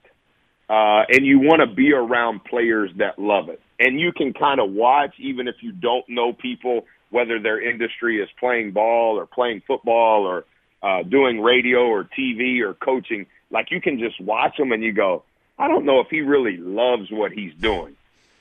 uh, 0.68 1.04
and 1.10 1.26
you 1.26 1.38
want 1.38 1.60
to 1.60 1.74
be 1.74 1.92
around 1.92 2.44
players 2.44 2.90
that 2.98 3.18
love 3.18 3.48
it. 3.48 3.60
and 3.82 3.98
you 3.98 4.12
can 4.12 4.32
kind 4.32 4.60
of 4.60 4.70
watch, 4.70 5.14
even 5.18 5.48
if 5.48 5.56
you 5.60 5.72
don't 5.72 6.04
know 6.08 6.32
people, 6.32 6.86
whether 7.10 7.40
their 7.40 7.60
industry 7.60 8.22
is 8.22 8.28
playing 8.38 8.70
ball 8.72 9.18
or 9.18 9.26
playing 9.26 9.60
football 9.66 10.24
or 10.24 10.44
uh, 10.82 11.02
doing 11.02 11.40
radio 11.40 11.86
or 11.86 12.04
TV 12.04 12.60
or 12.60 12.74
coaching. 12.74 13.26
Like 13.50 13.70
you 13.70 13.80
can 13.80 13.98
just 13.98 14.20
watch 14.20 14.56
them 14.56 14.72
and 14.72 14.82
you 14.82 14.92
go, 14.92 15.24
I 15.58 15.68
don't 15.68 15.84
know 15.84 16.00
if 16.00 16.08
he 16.10 16.20
really 16.20 16.56
loves 16.56 17.10
what 17.10 17.32
he's 17.32 17.54
doing. 17.54 17.96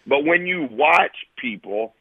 But 0.07 0.25
when 0.25 0.47
you 0.47 0.67
watch 0.71 1.15
people, 1.37 1.93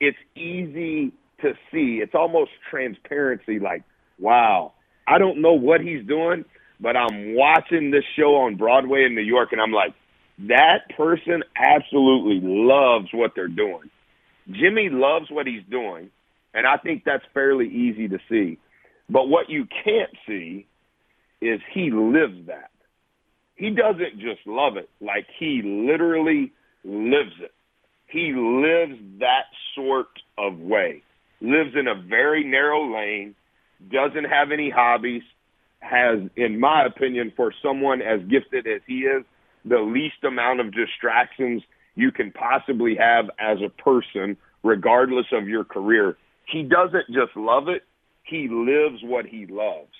it's 0.00 0.18
easy 0.34 1.12
to 1.40 1.54
see. 1.70 2.00
It's 2.02 2.14
almost 2.14 2.50
transparency 2.70 3.58
like, 3.58 3.82
wow, 4.18 4.72
I 5.06 5.18
don't 5.18 5.40
know 5.40 5.54
what 5.54 5.80
he's 5.80 6.04
doing, 6.06 6.44
but 6.80 6.96
I'm 6.96 7.34
watching 7.34 7.90
this 7.90 8.04
show 8.16 8.36
on 8.36 8.56
Broadway 8.56 9.04
in 9.04 9.14
New 9.14 9.22
York 9.22 9.52
and 9.52 9.60
I'm 9.60 9.72
like, 9.72 9.94
that 10.40 10.88
person 10.96 11.42
absolutely 11.56 12.40
loves 12.42 13.08
what 13.12 13.34
they're 13.34 13.48
doing. 13.48 13.90
Jimmy 14.50 14.88
loves 14.90 15.30
what 15.30 15.46
he's 15.46 15.62
doing, 15.70 16.10
and 16.52 16.66
I 16.66 16.76
think 16.78 17.04
that's 17.04 17.24
fairly 17.32 17.68
easy 17.68 18.08
to 18.08 18.18
see. 18.28 18.58
But 19.12 19.28
what 19.28 19.50
you 19.50 19.66
can't 19.84 20.10
see 20.26 20.66
is 21.42 21.60
he 21.74 21.90
lives 21.90 22.46
that. 22.46 22.70
He 23.56 23.68
doesn't 23.68 24.18
just 24.18 24.40
love 24.46 24.78
it, 24.78 24.88
like 25.02 25.26
he 25.38 25.60
literally 25.62 26.52
lives 26.82 27.34
it. 27.40 27.52
He 28.06 28.32
lives 28.32 28.98
that 29.20 29.44
sort 29.74 30.08
of 30.38 30.58
way. 30.58 31.02
Lives 31.42 31.74
in 31.78 31.88
a 31.88 31.94
very 31.94 32.42
narrow 32.42 32.90
lane, 32.92 33.34
doesn't 33.90 34.24
have 34.24 34.50
any 34.50 34.70
hobbies, 34.70 35.22
has, 35.80 36.20
in 36.36 36.58
my 36.58 36.86
opinion, 36.86 37.32
for 37.36 37.52
someone 37.62 38.00
as 38.00 38.20
gifted 38.30 38.66
as 38.66 38.80
he 38.86 39.00
is, 39.00 39.24
the 39.66 39.78
least 39.80 40.24
amount 40.24 40.60
of 40.60 40.72
distractions 40.72 41.62
you 41.96 42.10
can 42.10 42.32
possibly 42.32 42.96
have 42.96 43.26
as 43.38 43.58
a 43.60 43.68
person, 43.68 44.38
regardless 44.62 45.26
of 45.32 45.48
your 45.48 45.64
career. 45.64 46.16
He 46.46 46.62
doesn't 46.62 47.06
just 47.08 47.36
love 47.36 47.68
it, 47.68 47.82
he 48.32 48.48
lives 48.50 49.02
what 49.04 49.26
he 49.26 49.46
loves. 49.46 49.92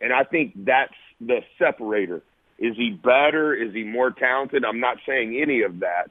And 0.00 0.12
I 0.12 0.24
think 0.24 0.52
that's 0.64 0.94
the 1.20 1.40
separator. 1.58 2.22
Is 2.58 2.76
he 2.76 2.90
better? 2.90 3.54
Is 3.54 3.74
he 3.74 3.84
more 3.84 4.10
talented? 4.10 4.64
I'm 4.64 4.80
not 4.80 4.98
saying 5.06 5.38
any 5.42 5.62
of 5.62 5.80
that. 5.80 6.10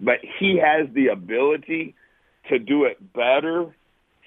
But 0.00 0.16
he 0.38 0.58
has 0.64 0.88
the 0.94 1.08
ability 1.08 1.94
to 2.48 2.58
do 2.58 2.84
it 2.84 3.12
better 3.12 3.74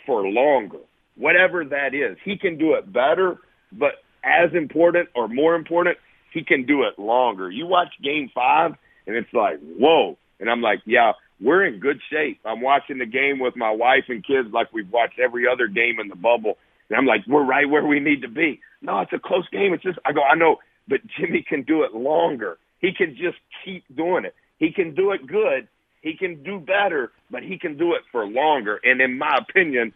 for 0.05 0.23
longer, 0.27 0.79
whatever 1.15 1.65
that 1.65 1.93
is. 1.93 2.17
He 2.23 2.37
can 2.37 2.57
do 2.57 2.73
it 2.73 2.91
better, 2.91 3.37
but 3.71 3.93
as 4.23 4.53
important 4.53 5.09
or 5.15 5.27
more 5.27 5.55
important, 5.55 5.97
he 6.33 6.43
can 6.43 6.65
do 6.65 6.83
it 6.83 6.99
longer. 6.99 7.49
You 7.49 7.65
watch 7.65 7.89
game 8.03 8.29
five, 8.33 8.71
and 9.07 9.15
it's 9.15 9.33
like, 9.33 9.59
whoa. 9.79 10.17
And 10.39 10.49
I'm 10.49 10.61
like, 10.61 10.79
yeah, 10.85 11.13
we're 11.41 11.65
in 11.65 11.79
good 11.79 11.99
shape. 12.11 12.39
I'm 12.45 12.61
watching 12.61 12.97
the 12.97 13.05
game 13.05 13.39
with 13.39 13.55
my 13.55 13.71
wife 13.71 14.05
and 14.09 14.25
kids 14.25 14.49
like 14.51 14.71
we've 14.73 14.91
watched 14.91 15.19
every 15.19 15.45
other 15.51 15.67
game 15.67 15.99
in 15.99 16.07
the 16.07 16.15
bubble. 16.15 16.57
And 16.89 16.97
I'm 16.97 17.05
like, 17.05 17.21
we're 17.27 17.45
right 17.45 17.69
where 17.69 17.85
we 17.85 17.99
need 17.99 18.21
to 18.21 18.27
be. 18.27 18.59
No, 18.81 18.99
it's 18.99 19.13
a 19.13 19.19
close 19.19 19.47
game. 19.49 19.73
It's 19.73 19.83
just, 19.83 19.99
I 20.05 20.11
go, 20.11 20.21
I 20.23 20.35
know, 20.35 20.57
but 20.87 21.01
Jimmy 21.17 21.43
can 21.47 21.63
do 21.63 21.83
it 21.83 21.93
longer. 21.93 22.57
He 22.79 22.93
can 22.93 23.15
just 23.15 23.37
keep 23.63 23.83
doing 23.95 24.25
it. 24.25 24.35
He 24.57 24.71
can 24.71 24.93
do 24.93 25.11
it 25.11 25.25
good. 25.25 25.67
He 26.01 26.15
can 26.17 26.43
do 26.43 26.59
better, 26.59 27.11
but 27.31 27.43
he 27.43 27.57
can 27.57 27.77
do 27.77 27.93
it 27.93 28.01
for 28.11 28.25
longer. 28.25 28.79
And 28.83 29.01
in 29.01 29.17
my 29.17 29.37
opinion, 29.37 29.93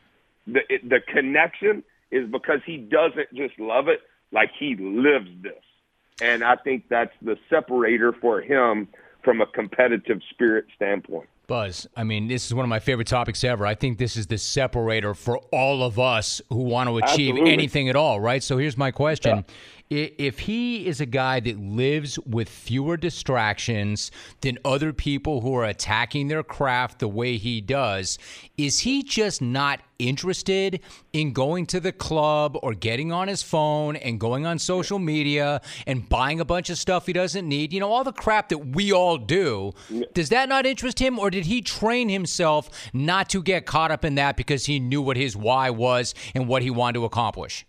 the 0.48 0.62
the 0.84 1.02
connection 1.02 1.84
is 2.12 2.30
because 2.32 2.62
he 2.66 2.78
doesn't 2.78 3.34
just 3.34 3.60
love 3.60 3.90
it, 3.90 4.00
like 4.32 4.52
he 4.58 4.76
lives 4.76 5.30
this. 5.42 5.64
And 6.22 6.44
I 6.44 6.56
think 6.56 6.86
that's 6.90 7.12
the 7.22 7.38
separator 7.50 8.14
for 8.14 8.42
him 8.42 8.88
from 9.24 9.42
a 9.42 9.46
competitive 9.46 10.22
spirit 10.32 10.66
standpoint. 10.76 11.28
Buzz, 11.48 11.88
I 11.96 12.04
mean, 12.04 12.28
this 12.28 12.46
is 12.46 12.54
one 12.54 12.66
of 12.66 12.70
my 12.70 12.80
favorite 12.80 13.08
topics 13.08 13.44
ever. 13.46 13.66
I 13.66 13.74
think 13.74 13.98
this 13.98 14.18
is 14.18 14.28
the 14.28 14.38
separator 14.38 15.14
for 15.14 15.38
all 15.52 15.82
of 15.82 15.98
us 15.98 16.42
who 16.50 16.64
want 16.64 16.90
to 16.90 16.98
achieve 16.98 17.32
Absolutely. 17.32 17.54
anything 17.54 17.90
at 17.90 17.96
all, 17.96 18.20
right? 18.20 18.44
So 18.44 18.58
here's 18.58 18.78
my 18.78 18.92
question. 18.92 19.38
Yeah 19.38 19.54
if 19.90 20.40
he 20.40 20.86
is 20.86 21.00
a 21.00 21.06
guy 21.06 21.40
that 21.40 21.60
lives 21.60 22.20
with 22.20 22.50
fewer 22.50 22.98
distractions 22.98 24.12
than 24.42 24.58
other 24.66 24.92
people 24.92 25.42
who 25.42 25.56
are 25.56 25.64
attacking 25.64 26.28
their 26.28 26.44
craft 26.44 27.00
the 27.00 27.08
way 27.08 27.38
he 27.38 27.62
does, 27.62 28.20
is 28.58 28.80
he 28.80 29.02
just 29.02 29.42
not 29.42 29.80
interested 30.00 30.80
in 31.14 31.34
going 31.34 31.66
to 31.66 31.80
the 31.80 31.92
club 31.92 32.58
or 32.62 32.74
getting 32.74 33.12
on 33.12 33.28
his 33.28 33.42
phone 33.42 33.96
and 33.96 34.20
going 34.20 34.46
on 34.46 34.60
social 34.60 35.00
media 35.00 35.62
and 35.88 36.08
buying 36.10 36.40
a 36.40 36.46
bunch 36.46 36.70
of 36.70 36.78
stuff 36.78 37.06
he 37.06 37.14
doesn't 37.14 37.48
need? 37.48 37.72
You 37.72 37.80
know, 37.80 37.92
all 37.92 38.04
the 38.04 38.12
crap 38.12 38.50
that 38.50 38.76
we 38.76 38.92
all 38.92 39.18
do. 39.18 39.72
Does 40.14 40.30
that 40.30 40.50
not 40.50 40.66
interest 40.66 41.00
him, 41.00 41.18
or 41.18 41.30
did 41.30 41.46
he 41.46 41.62
train 41.62 42.10
himself 42.10 42.70
not 42.94 43.30
to 43.30 43.42
get 43.42 43.66
caught 43.66 43.92
up 43.92 44.04
in 44.04 44.16
that 44.16 44.36
because 44.36 44.66
he 44.66 44.80
knew 44.80 45.02
what 45.02 45.18
his 45.18 45.36
why 45.38 45.70
was 45.70 46.14
and 46.36 46.48
what 46.48 46.62
he 46.62 46.70
wanted 46.70 47.00
to 47.00 47.06
accomplish? 47.06 47.66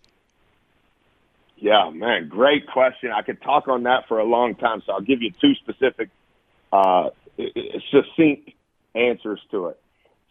Yeah, 1.61 1.89
man, 1.93 2.29
great 2.29 2.67
question. 2.67 3.11
I 3.11 3.21
could 3.21 3.41
talk 3.41 3.67
on 3.67 3.83
that 3.83 4.07
for 4.07 4.19
a 4.19 4.23
long 4.23 4.55
time, 4.55 4.81
so 4.85 4.93
I'll 4.93 5.01
give 5.01 5.21
you 5.21 5.31
two 5.41 5.53
specific, 5.55 6.09
uh, 6.71 7.09
succinct 7.91 8.51
answers 8.95 9.39
to 9.51 9.67
it. 9.67 9.79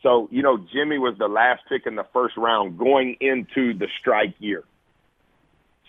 So, 0.02 0.28
you 0.30 0.42
know, 0.42 0.58
Jimmy 0.72 0.98
was 0.98 1.16
the 1.18 1.28
last 1.28 1.62
pick 1.68 1.86
in 1.86 1.96
the 1.96 2.06
first 2.12 2.36
round 2.36 2.78
going 2.78 3.16
into 3.20 3.76
the 3.76 3.88
strike 4.00 4.34
year. 4.38 4.64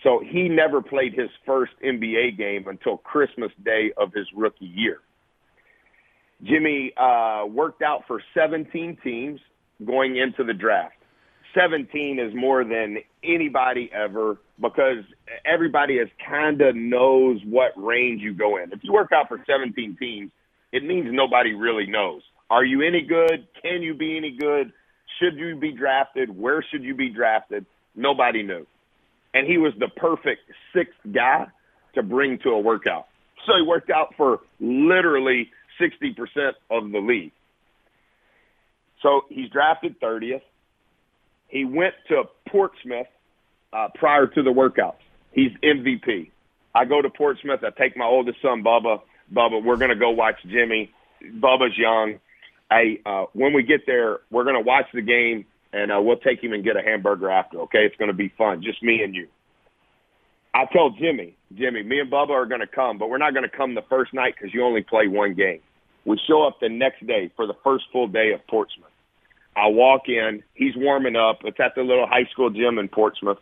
So 0.02 0.20
he 0.24 0.48
never 0.48 0.82
played 0.82 1.14
his 1.14 1.30
first 1.46 1.72
NBA 1.84 2.36
game 2.36 2.66
until 2.68 2.96
Christmas 2.98 3.52
Day 3.64 3.92
of 3.96 4.12
his 4.12 4.26
rookie 4.34 4.66
year. 4.66 4.98
Jimmy 6.42 6.92
uh, 6.96 7.44
worked 7.46 7.82
out 7.82 8.04
for 8.06 8.20
17 8.34 8.98
teams 9.04 9.40
going 9.84 10.16
into 10.16 10.42
the 10.42 10.54
draft. 10.54 10.94
17 11.54 12.18
is 12.18 12.34
more 12.34 12.64
than 12.64 12.98
anybody 13.24 13.90
ever 13.92 14.38
because 14.60 15.04
everybody 15.44 15.94
is 15.94 16.08
kind 16.28 16.60
of 16.60 16.76
knows 16.76 17.40
what 17.44 17.72
range 17.76 18.22
you 18.22 18.32
go 18.34 18.56
in. 18.56 18.72
If 18.72 18.80
you 18.82 18.92
work 18.92 19.10
out 19.12 19.28
for 19.28 19.42
17 19.46 19.96
teams, 19.98 20.30
it 20.72 20.84
means 20.84 21.08
nobody 21.10 21.54
really 21.54 21.86
knows. 21.86 22.22
Are 22.50 22.64
you 22.64 22.82
any 22.82 23.02
good? 23.02 23.46
Can 23.62 23.82
you 23.82 23.94
be 23.94 24.16
any 24.16 24.36
good? 24.38 24.72
Should 25.18 25.36
you 25.38 25.56
be 25.56 25.72
drafted? 25.72 26.36
Where 26.36 26.64
should 26.70 26.82
you 26.82 26.94
be 26.94 27.10
drafted? 27.10 27.66
Nobody 27.94 28.42
knew. 28.42 28.66
And 29.34 29.46
he 29.46 29.58
was 29.58 29.72
the 29.78 29.88
perfect 29.88 30.42
sixth 30.74 30.98
guy 31.12 31.46
to 31.94 32.02
bring 32.02 32.38
to 32.40 32.50
a 32.50 32.58
workout. 32.58 33.06
So 33.46 33.52
he 33.56 33.62
worked 33.62 33.90
out 33.90 34.14
for 34.16 34.40
literally 34.60 35.50
60% 35.80 36.52
of 36.70 36.90
the 36.90 36.98
league. 36.98 37.32
So 39.02 39.22
he's 39.28 39.48
drafted 39.50 40.00
30th. 40.00 40.42
He 41.50 41.64
went 41.64 41.94
to 42.08 42.24
Portsmouth 42.48 43.06
uh, 43.72 43.88
prior 43.94 44.26
to 44.26 44.42
the 44.42 44.50
workouts. 44.50 44.94
He's 45.32 45.50
MVP. 45.62 46.30
I 46.74 46.84
go 46.84 47.02
to 47.02 47.10
Portsmouth. 47.10 47.60
I 47.64 47.70
take 47.70 47.96
my 47.96 48.04
oldest 48.04 48.40
son, 48.40 48.62
Bubba. 48.62 49.00
Bubba, 49.32 49.62
we're 49.62 49.76
going 49.76 49.90
to 49.90 49.96
go 49.96 50.10
watch 50.10 50.36
Jimmy. 50.46 50.90
Bubba's 51.22 51.76
young. 51.76 52.18
Hey, 52.70 53.00
uh, 53.04 53.24
when 53.32 53.52
we 53.52 53.62
get 53.62 53.86
there, 53.86 54.20
we're 54.30 54.44
going 54.44 54.56
to 54.56 54.62
watch 54.62 54.86
the 54.94 55.02
game, 55.02 55.44
and 55.72 55.92
uh, 55.92 56.00
we'll 56.00 56.18
take 56.18 56.42
him 56.42 56.52
and 56.52 56.64
get 56.64 56.76
a 56.76 56.82
hamburger 56.82 57.30
after. 57.30 57.60
Okay, 57.62 57.84
it's 57.84 57.96
going 57.96 58.08
to 58.10 58.16
be 58.16 58.32
fun, 58.38 58.62
just 58.62 58.82
me 58.82 59.02
and 59.02 59.14
you. 59.14 59.26
I 60.54 60.66
tell 60.72 60.90
Jimmy, 60.90 61.36
Jimmy, 61.54 61.82
me 61.82 62.00
and 62.00 62.10
Bubba 62.10 62.30
are 62.30 62.46
going 62.46 62.60
to 62.60 62.66
come, 62.66 62.98
but 62.98 63.08
we're 63.08 63.18
not 63.18 63.34
going 63.34 63.48
to 63.48 63.56
come 63.56 63.74
the 63.74 63.84
first 63.88 64.12
night 64.12 64.34
because 64.36 64.52
you 64.54 64.64
only 64.64 64.82
play 64.82 65.06
one 65.06 65.34
game. 65.34 65.60
We 66.04 66.18
show 66.26 66.44
up 66.46 66.58
the 66.60 66.68
next 66.68 67.06
day 67.06 67.30
for 67.36 67.46
the 67.46 67.54
first 67.62 67.84
full 67.92 68.08
day 68.08 68.32
of 68.32 68.44
Portsmouth. 68.48 68.89
I 69.56 69.68
walk 69.68 70.02
in. 70.08 70.42
He's 70.54 70.74
warming 70.76 71.16
up. 71.16 71.40
It's 71.44 71.58
at 71.60 71.74
the 71.74 71.82
little 71.82 72.06
high 72.06 72.28
school 72.30 72.50
gym 72.50 72.78
in 72.78 72.88
Portsmouth. 72.88 73.38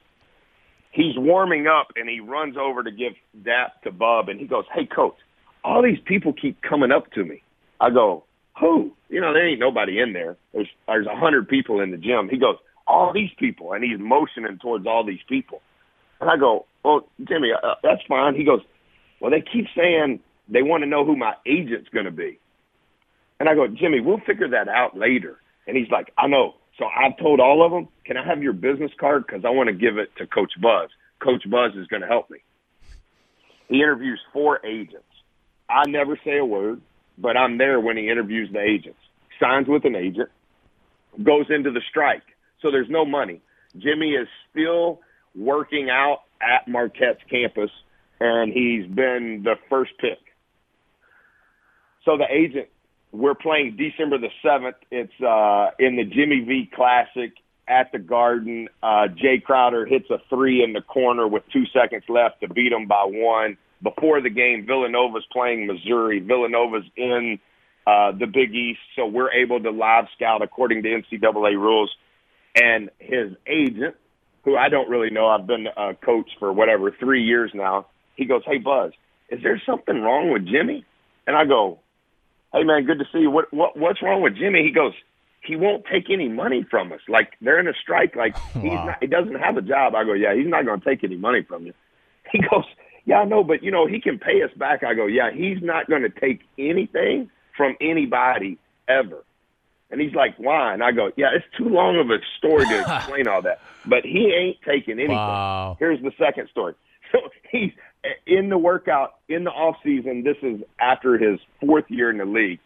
He's 0.90 1.16
warming 1.16 1.66
up, 1.66 1.88
and 1.96 2.08
he 2.08 2.20
runs 2.20 2.56
over 2.56 2.82
to 2.82 2.90
give 2.90 3.12
dap 3.44 3.82
to 3.82 3.92
Bub, 3.92 4.28
and 4.28 4.40
he 4.40 4.46
goes, 4.46 4.64
"Hey, 4.74 4.86
coach, 4.86 5.16
all 5.62 5.82
these 5.82 6.00
people 6.06 6.32
keep 6.32 6.60
coming 6.62 6.90
up 6.90 7.12
to 7.12 7.24
me." 7.24 7.42
I 7.80 7.90
go, 7.90 8.24
"Who? 8.58 8.92
You 9.10 9.20
know, 9.20 9.32
there 9.32 9.46
ain't 9.46 9.60
nobody 9.60 10.00
in 10.00 10.12
there. 10.12 10.36
There's 10.52 10.68
there's 10.86 11.06
a 11.06 11.14
hundred 11.14 11.48
people 11.48 11.80
in 11.80 11.90
the 11.90 11.98
gym." 11.98 12.28
He 12.28 12.38
goes, 12.38 12.56
"All 12.86 13.12
these 13.12 13.30
people," 13.38 13.72
and 13.74 13.84
he's 13.84 13.98
motioning 13.98 14.58
towards 14.58 14.86
all 14.86 15.04
these 15.04 15.22
people. 15.28 15.60
And 16.20 16.30
I 16.30 16.36
go, 16.36 16.66
"Well, 16.82 17.06
Jimmy, 17.22 17.52
uh, 17.52 17.74
that's 17.82 18.02
fine." 18.08 18.34
He 18.34 18.44
goes, 18.44 18.62
"Well, 19.20 19.30
they 19.30 19.42
keep 19.42 19.66
saying 19.76 20.20
they 20.48 20.62
want 20.62 20.82
to 20.82 20.88
know 20.88 21.04
who 21.04 21.16
my 21.16 21.34
agent's 21.44 21.90
going 21.90 22.06
to 22.06 22.10
be." 22.10 22.38
And 23.38 23.48
I 23.48 23.54
go, 23.54 23.68
"Jimmy, 23.68 24.00
we'll 24.00 24.20
figure 24.20 24.48
that 24.48 24.68
out 24.68 24.96
later." 24.96 25.38
And 25.68 25.76
he's 25.76 25.90
like, 25.90 26.12
I 26.18 26.26
know. 26.26 26.54
So 26.78 26.86
I've 26.86 27.16
told 27.18 27.40
all 27.40 27.64
of 27.64 27.70
them, 27.70 27.88
can 28.04 28.16
I 28.16 28.24
have 28.24 28.42
your 28.42 28.54
business 28.54 28.90
card? 28.98 29.26
Because 29.26 29.44
I 29.44 29.50
want 29.50 29.68
to 29.68 29.74
give 29.74 29.98
it 29.98 30.10
to 30.16 30.26
Coach 30.26 30.52
Buzz. 30.60 30.88
Coach 31.20 31.48
Buzz 31.48 31.74
is 31.76 31.86
going 31.88 32.02
to 32.02 32.08
help 32.08 32.30
me. 32.30 32.38
He 33.68 33.76
interviews 33.76 34.20
four 34.32 34.64
agents. 34.64 35.04
I 35.68 35.82
never 35.86 36.18
say 36.24 36.38
a 36.38 36.44
word, 36.44 36.80
but 37.18 37.36
I'm 37.36 37.58
there 37.58 37.78
when 37.80 37.98
he 37.98 38.08
interviews 38.08 38.48
the 38.50 38.60
agents. 38.60 38.98
Signs 39.38 39.68
with 39.68 39.84
an 39.84 39.94
agent, 39.94 40.30
goes 41.22 41.46
into 41.50 41.70
the 41.70 41.82
strike. 41.90 42.22
So 42.62 42.70
there's 42.70 42.88
no 42.88 43.04
money. 43.04 43.42
Jimmy 43.76 44.12
is 44.12 44.26
still 44.50 45.00
working 45.36 45.90
out 45.90 46.22
at 46.40 46.66
Marquette's 46.66 47.20
campus, 47.28 47.70
and 48.20 48.52
he's 48.52 48.86
been 48.86 49.42
the 49.44 49.56
first 49.68 49.92
pick. 50.00 50.18
So 52.04 52.16
the 52.16 52.26
agent 52.32 52.68
we're 53.12 53.34
playing 53.34 53.76
December 53.76 54.18
the 54.18 54.30
seventh. 54.42 54.76
It's 54.90 55.12
uh, 55.20 55.70
in 55.78 55.96
the 55.96 56.04
Jimmy 56.04 56.40
V 56.40 56.70
Classic 56.74 57.32
at 57.66 57.92
the 57.92 57.98
Garden. 57.98 58.68
Uh, 58.82 59.08
Jae 59.08 59.42
Crowder 59.42 59.86
hits 59.86 60.10
a 60.10 60.18
three 60.28 60.62
in 60.62 60.72
the 60.72 60.80
corner 60.80 61.26
with 61.26 61.42
two 61.52 61.64
seconds 61.66 62.04
left 62.08 62.40
to 62.40 62.48
beat 62.48 62.70
them 62.70 62.86
by 62.86 63.04
one. 63.04 63.56
Before 63.82 64.20
the 64.20 64.30
game, 64.30 64.66
Villanova's 64.66 65.24
playing 65.32 65.66
Missouri. 65.66 66.20
Villanova's 66.20 66.84
in 66.96 67.38
uh, 67.86 68.12
the 68.12 68.26
Big 68.26 68.54
East, 68.54 68.80
so 68.96 69.06
we're 69.06 69.32
able 69.32 69.62
to 69.62 69.70
live 69.70 70.06
scout 70.16 70.42
according 70.42 70.82
to 70.82 70.88
NCAA 70.88 71.54
rules. 71.54 71.94
And 72.60 72.90
his 72.98 73.32
agent, 73.46 73.94
who 74.44 74.56
I 74.56 74.68
don't 74.68 74.88
really 74.88 75.10
know, 75.10 75.28
I've 75.28 75.46
been 75.46 75.68
a 75.68 75.94
coach 75.94 76.28
for 76.38 76.52
whatever 76.52 76.90
three 76.90 77.22
years 77.22 77.52
now. 77.54 77.86
He 78.16 78.24
goes, 78.24 78.42
"Hey 78.44 78.58
Buzz, 78.58 78.92
is 79.28 79.42
there 79.42 79.62
something 79.64 80.02
wrong 80.02 80.32
with 80.32 80.46
Jimmy?" 80.46 80.84
And 81.26 81.36
I 81.36 81.44
go, 81.44 81.78
"Hey 82.52 82.64
man, 82.64 82.84
good 82.84 82.98
to 82.98 83.04
see 83.12 83.20
you. 83.20 83.30
What 83.30 83.52
what 83.52 83.76
what's 83.76 84.02
wrong 84.02 84.22
with 84.22 84.36
Jimmy?" 84.36 84.62
He 84.62 84.70
goes, 84.70 84.92
"He 85.42 85.56
won't 85.56 85.84
take 85.90 86.10
any 86.10 86.28
money 86.28 86.64
from 86.70 86.92
us. 86.92 87.00
Like 87.08 87.32
they're 87.40 87.58
in 87.60 87.68
a 87.68 87.74
strike. 87.74 88.16
Like 88.16 88.34
he's 88.54 88.62
Wow. 88.64 88.84
not. 88.86 88.96
He 89.00 89.06
doesn't 89.06 89.36
have 89.36 89.56
a 89.56 89.62
job." 89.62 89.94
I 89.94 90.04
go, 90.04 90.12
"Yeah, 90.12 90.34
he's 90.34 90.46
not 90.48 90.64
going 90.64 90.80
to 90.80 90.84
take 90.88 91.04
any 91.04 91.16
money 91.16 91.42
from 91.42 91.66
you." 91.66 91.74
He 92.32 92.40
goes, 92.40 92.64
"Yeah, 93.06 93.20
I 93.20 93.24
know, 93.24 93.42
but 93.42 93.62
you 93.62 93.70
know 93.70 93.86
he 93.86 94.00
can 94.00 94.18
pay 94.18 94.42
us 94.42 94.50
back." 94.56 94.82
I 94.84 94.94
go, 94.94 95.06
"Yeah, 95.06 95.30
he's 95.32 95.62
not 95.62 95.88
going 95.88 96.02
to 96.02 96.10
take 96.10 96.40
anything 96.58 97.30
from 97.56 97.76
anybody 97.80 98.58
ever." 98.86 99.24
And 99.90 100.00
he's 100.02 100.14
like, 100.14 100.34
"Why?" 100.38 100.74
And 100.74 100.82
I 100.82 100.92
go, 100.92 101.10
"Yeah, 101.16 101.28
it's 101.34 101.46
too 101.56 101.68
long 101.70 101.96
of 101.98 102.10
a 102.10 102.18
story 102.36 102.66
to 102.66 102.80
explain 102.98 103.26
all 103.26 103.40
that, 103.42 103.60
but 103.86 104.04
he 104.04 104.32
ain't 104.34 104.58
taking 104.62 104.98
anything." 104.98 105.16
Wow. 105.16 105.76
Here's 105.78 106.00
the 106.02 106.12
second 106.18 106.48
story. 106.50 106.74
So 107.10 107.20
he's 107.50 107.72
in 108.26 108.48
the 108.48 108.58
workout 108.58 109.14
in 109.28 109.44
the 109.44 109.50
off 109.50 109.76
season. 109.82 110.22
This 110.24 110.36
is 110.42 110.60
after 110.80 111.18
his 111.18 111.40
fourth 111.60 111.84
year 111.88 112.10
in 112.10 112.18
the 112.18 112.24
league. 112.24 112.60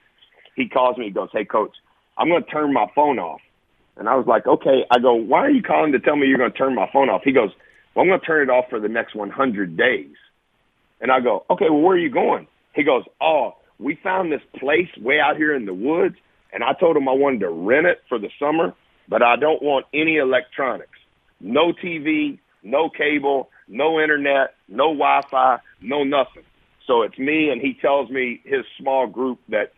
He 0.54 0.68
calls 0.68 0.98
me. 0.98 1.06
He 1.06 1.10
goes, 1.10 1.30
"Hey, 1.32 1.44
coach, 1.44 1.72
I'm 2.18 2.28
going 2.28 2.44
to 2.44 2.50
turn 2.50 2.72
my 2.72 2.86
phone 2.94 3.18
off." 3.18 3.40
And 3.96 4.08
I 4.08 4.14
was 4.16 4.26
like, 4.26 4.46
"Okay." 4.46 4.84
I 4.90 4.98
go, 4.98 5.14
"Why 5.14 5.40
are 5.40 5.50
you 5.50 5.62
calling 5.62 5.92
to 5.92 6.00
tell 6.00 6.16
me 6.16 6.26
you're 6.26 6.38
going 6.38 6.52
to 6.52 6.58
turn 6.58 6.74
my 6.74 6.88
phone 6.92 7.08
off?" 7.08 7.22
He 7.24 7.32
goes, 7.32 7.50
"Well, 7.94 8.02
I'm 8.02 8.08
going 8.08 8.20
to 8.20 8.26
turn 8.26 8.48
it 8.48 8.52
off 8.52 8.66
for 8.68 8.80
the 8.80 8.88
next 8.88 9.14
100 9.14 9.76
days." 9.76 10.14
And 11.00 11.10
I 11.10 11.20
go, 11.20 11.44
"Okay, 11.50 11.70
well, 11.70 11.80
where 11.80 11.96
are 11.96 11.98
you 11.98 12.10
going?" 12.10 12.46
He 12.74 12.84
goes, 12.84 13.04
"Oh, 13.20 13.56
we 13.78 13.96
found 13.96 14.30
this 14.30 14.42
place 14.58 14.88
way 14.98 15.18
out 15.20 15.36
here 15.36 15.54
in 15.54 15.66
the 15.66 15.74
woods, 15.74 16.16
and 16.52 16.62
I 16.62 16.72
told 16.74 16.96
him 16.96 17.08
I 17.08 17.12
wanted 17.12 17.40
to 17.40 17.50
rent 17.50 17.86
it 17.86 18.02
for 18.08 18.18
the 18.18 18.30
summer, 18.38 18.74
but 19.08 19.22
I 19.22 19.36
don't 19.36 19.62
want 19.62 19.86
any 19.92 20.16
electronics, 20.16 20.98
no 21.40 21.72
TV, 21.72 22.38
no 22.62 22.88
cable, 22.88 23.50
no 23.72 24.00
internet, 24.00 24.54
no 24.68 24.94
Wi-Fi, 24.94 25.58
no 25.80 26.04
nothing. 26.04 26.44
So 26.86 27.02
it's 27.02 27.18
me, 27.18 27.50
and 27.50 27.60
he 27.60 27.74
tells 27.74 28.10
me 28.10 28.40
his 28.44 28.64
small 28.78 29.06
group 29.06 29.38
that 29.48 29.72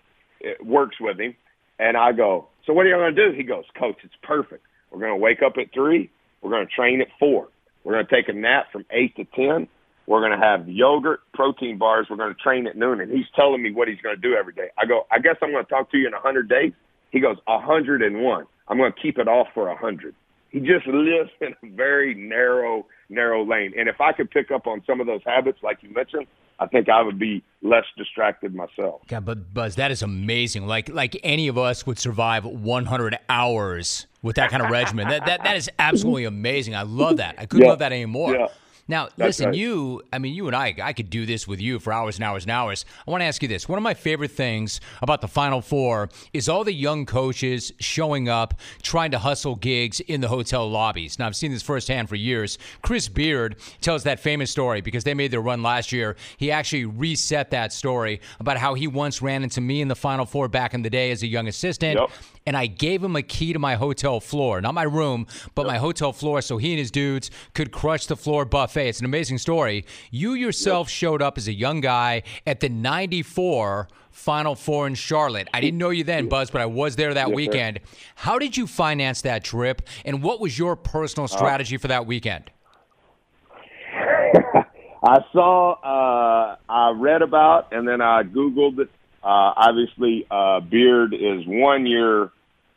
uh, 0.44 0.62
works 0.62 0.96
with 1.00 1.18
him, 1.20 1.34
and 1.78 1.96
I 1.96 2.12
go, 2.12 2.48
so 2.66 2.72
what 2.72 2.86
are 2.86 2.88
you 2.88 2.96
going 2.96 3.14
to 3.14 3.30
do? 3.30 3.36
He 3.36 3.42
goes, 3.42 3.64
Coach, 3.78 3.98
it's 4.02 4.14
perfect. 4.22 4.64
We're 4.90 5.00
going 5.00 5.12
to 5.12 5.16
wake 5.16 5.42
up 5.44 5.54
at 5.58 5.72
three. 5.72 6.10
We're 6.40 6.50
going 6.50 6.66
to 6.66 6.72
train 6.72 7.00
at 7.00 7.08
four. 7.18 7.48
We're 7.82 7.92
going 7.92 8.06
to 8.06 8.14
take 8.14 8.28
a 8.28 8.32
nap 8.32 8.66
from 8.72 8.84
eight 8.90 9.16
to 9.16 9.24
ten. 9.24 9.68
We're 10.06 10.20
going 10.20 10.38
to 10.38 10.44
have 10.44 10.68
yogurt, 10.68 11.20
protein 11.32 11.78
bars. 11.78 12.06
We're 12.10 12.16
going 12.16 12.34
to 12.34 12.40
train 12.40 12.66
at 12.66 12.76
noon. 12.76 13.00
And 13.00 13.10
he's 13.10 13.26
telling 13.34 13.62
me 13.62 13.72
what 13.72 13.88
he's 13.88 14.00
going 14.00 14.16
to 14.16 14.20
do 14.20 14.34
every 14.34 14.52
day. 14.52 14.68
I 14.78 14.86
go, 14.86 15.06
I 15.10 15.18
guess 15.18 15.36
I'm 15.42 15.50
going 15.50 15.64
to 15.64 15.70
talk 15.70 15.90
to 15.92 15.98
you 15.98 16.06
in 16.06 16.12
a 16.12 16.16
100 16.16 16.48
days. 16.48 16.72
He 17.10 17.20
goes, 17.20 17.36
a 17.46 17.56
101. 17.56 18.46
I'm 18.68 18.76
going 18.76 18.92
to 18.92 19.00
keep 19.00 19.18
it 19.18 19.28
off 19.28 19.48
for 19.54 19.68
a 19.68 19.72
100. 19.72 20.14
He 20.54 20.60
just 20.60 20.86
lives 20.86 21.30
in 21.40 21.48
a 21.64 21.74
very 21.74 22.14
narrow, 22.14 22.86
narrow 23.08 23.44
lane. 23.44 23.72
And 23.76 23.88
if 23.88 24.00
I 24.00 24.12
could 24.12 24.30
pick 24.30 24.52
up 24.52 24.68
on 24.68 24.84
some 24.86 25.00
of 25.00 25.06
those 25.08 25.20
habits, 25.26 25.58
like 25.64 25.78
you 25.82 25.92
mentioned, 25.92 26.28
I 26.60 26.66
think 26.68 26.88
I 26.88 27.02
would 27.02 27.18
be 27.18 27.42
less 27.60 27.82
distracted 27.98 28.54
myself. 28.54 29.00
Yeah, 29.10 29.18
but 29.18 29.52
Buzz, 29.52 29.74
that 29.74 29.90
is 29.90 30.00
amazing. 30.00 30.68
Like 30.68 30.88
like 30.88 31.18
any 31.24 31.48
of 31.48 31.58
us 31.58 31.84
would 31.88 31.98
survive 31.98 32.44
100 32.44 33.18
hours 33.28 34.06
with 34.22 34.36
that 34.36 34.50
kind 34.50 34.62
of 34.62 34.70
regimen. 34.70 35.08
That 35.08 35.26
that 35.26 35.42
that 35.42 35.56
is 35.56 35.68
absolutely 35.80 36.24
amazing. 36.24 36.76
I 36.76 36.82
love 36.82 37.16
that. 37.16 37.34
I 37.36 37.46
couldn't 37.46 37.64
Yeah. 37.64 37.70
love 37.70 37.80
that 37.80 37.90
anymore. 37.92 38.36
Yeah. 38.36 38.46
Now, 38.86 39.04
That's 39.16 39.38
listen, 39.38 39.46
right. 39.46 39.54
you, 39.54 40.02
I 40.12 40.18
mean, 40.18 40.34
you 40.34 40.46
and 40.46 40.54
I, 40.54 40.74
I 40.82 40.92
could 40.92 41.08
do 41.08 41.24
this 41.24 41.48
with 41.48 41.60
you 41.60 41.78
for 41.78 41.92
hours 41.92 42.16
and 42.16 42.24
hours 42.24 42.44
and 42.44 42.50
hours. 42.50 42.84
I 43.06 43.10
want 43.10 43.22
to 43.22 43.24
ask 43.24 43.40
you 43.42 43.48
this. 43.48 43.68
One 43.68 43.78
of 43.78 43.82
my 43.82 43.94
favorite 43.94 44.30
things 44.32 44.80
about 45.00 45.20
the 45.20 45.28
Final 45.28 45.60
Four 45.62 46.10
is 46.32 46.48
all 46.48 46.64
the 46.64 46.72
young 46.72 47.06
coaches 47.06 47.72
showing 47.80 48.28
up, 48.28 48.60
trying 48.82 49.10
to 49.12 49.18
hustle 49.18 49.56
gigs 49.56 50.00
in 50.00 50.20
the 50.20 50.28
hotel 50.28 50.68
lobbies. 50.68 51.18
Now, 51.18 51.26
I've 51.26 51.36
seen 51.36 51.50
this 51.50 51.62
firsthand 51.62 52.08
for 52.08 52.16
years. 52.16 52.58
Chris 52.82 53.08
Beard 53.08 53.56
tells 53.80 54.02
that 54.04 54.20
famous 54.20 54.50
story 54.50 54.80
because 54.82 55.04
they 55.04 55.14
made 55.14 55.30
their 55.30 55.40
run 55.40 55.62
last 55.62 55.90
year. 55.90 56.16
He 56.36 56.50
actually 56.50 56.84
reset 56.84 57.50
that 57.52 57.72
story 57.72 58.20
about 58.38 58.58
how 58.58 58.74
he 58.74 58.86
once 58.86 59.22
ran 59.22 59.42
into 59.42 59.60
me 59.60 59.80
in 59.80 59.88
the 59.88 59.96
Final 59.96 60.26
Four 60.26 60.48
back 60.48 60.74
in 60.74 60.82
the 60.82 60.90
day 60.90 61.10
as 61.10 61.22
a 61.22 61.26
young 61.26 61.48
assistant 61.48 61.98
Yep. 61.98 62.10
And 62.46 62.56
I 62.56 62.66
gave 62.66 63.02
him 63.02 63.16
a 63.16 63.22
key 63.22 63.52
to 63.52 63.58
my 63.58 63.74
hotel 63.76 64.20
floor, 64.20 64.60
not 64.60 64.74
my 64.74 64.82
room, 64.82 65.26
but 65.54 65.66
my 65.66 65.78
hotel 65.78 66.12
floor, 66.12 66.42
so 66.42 66.58
he 66.58 66.72
and 66.72 66.78
his 66.78 66.90
dudes 66.90 67.30
could 67.54 67.72
crush 67.72 68.06
the 68.06 68.16
floor 68.16 68.44
buffet. 68.44 68.88
It's 68.88 68.98
an 68.98 69.06
amazing 69.06 69.38
story. 69.38 69.86
You 70.10 70.34
yourself 70.34 70.90
showed 70.90 71.22
up 71.22 71.38
as 71.38 71.48
a 71.48 71.52
young 71.52 71.80
guy 71.80 72.22
at 72.46 72.60
the 72.60 72.68
94 72.68 73.88
Final 74.10 74.54
Four 74.54 74.86
in 74.86 74.94
Charlotte. 74.94 75.48
I 75.52 75.60
didn't 75.60 75.78
know 75.78 75.90
you 75.90 76.04
then, 76.04 76.28
Buzz, 76.28 76.50
but 76.50 76.60
I 76.60 76.66
was 76.66 76.94
there 76.94 77.14
that 77.14 77.32
weekend. 77.32 77.80
How 78.14 78.38
did 78.38 78.56
you 78.56 78.68
finance 78.68 79.22
that 79.22 79.42
trip, 79.42 79.82
and 80.04 80.22
what 80.22 80.38
was 80.38 80.56
your 80.56 80.76
personal 80.76 81.26
strategy 81.26 81.78
for 81.78 81.88
that 81.88 82.06
weekend? 82.06 82.50
I 83.92 85.18
saw, 85.32 85.72
uh, 85.72 86.56
I 86.68 86.90
read 86.90 87.22
about, 87.22 87.72
and 87.72 87.88
then 87.88 88.00
I 88.00 88.22
Googled. 88.22 88.78
Uh, 88.80 88.86
obviously, 89.24 90.26
uh, 90.30 90.60
Beard 90.60 91.12
is 91.12 91.42
one 91.46 91.84
year 91.84 92.30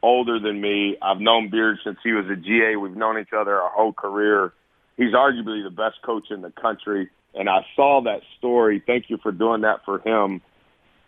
older 0.04 0.40
than 0.40 0.62
me. 0.62 0.98
I've 1.02 1.20
known 1.20 1.50
Beard 1.50 1.78
since 1.84 1.98
he 2.04 2.12
was 2.12 2.26
a 2.30 2.36
GA. 2.36 2.76
We've 2.76 2.96
known 2.96 3.20
each 3.20 3.34
other 3.38 3.60
our 3.60 3.70
whole 3.70 3.94
career. 3.94 4.54
He's 4.96 5.14
arguably 5.14 5.64
the 5.64 5.72
best 5.72 6.02
coach 6.04 6.32
in 6.32 6.42
the 6.42 6.52
country. 6.52 7.10
And 7.34 7.50
I 7.50 7.66
saw 7.76 8.02
that 8.04 8.22
story. 8.38 8.82
Thank 8.86 9.10
you 9.10 9.18
for 9.22 9.32
doing 9.32 9.62
that 9.62 9.86
for 9.86 10.00
him. 10.00 10.42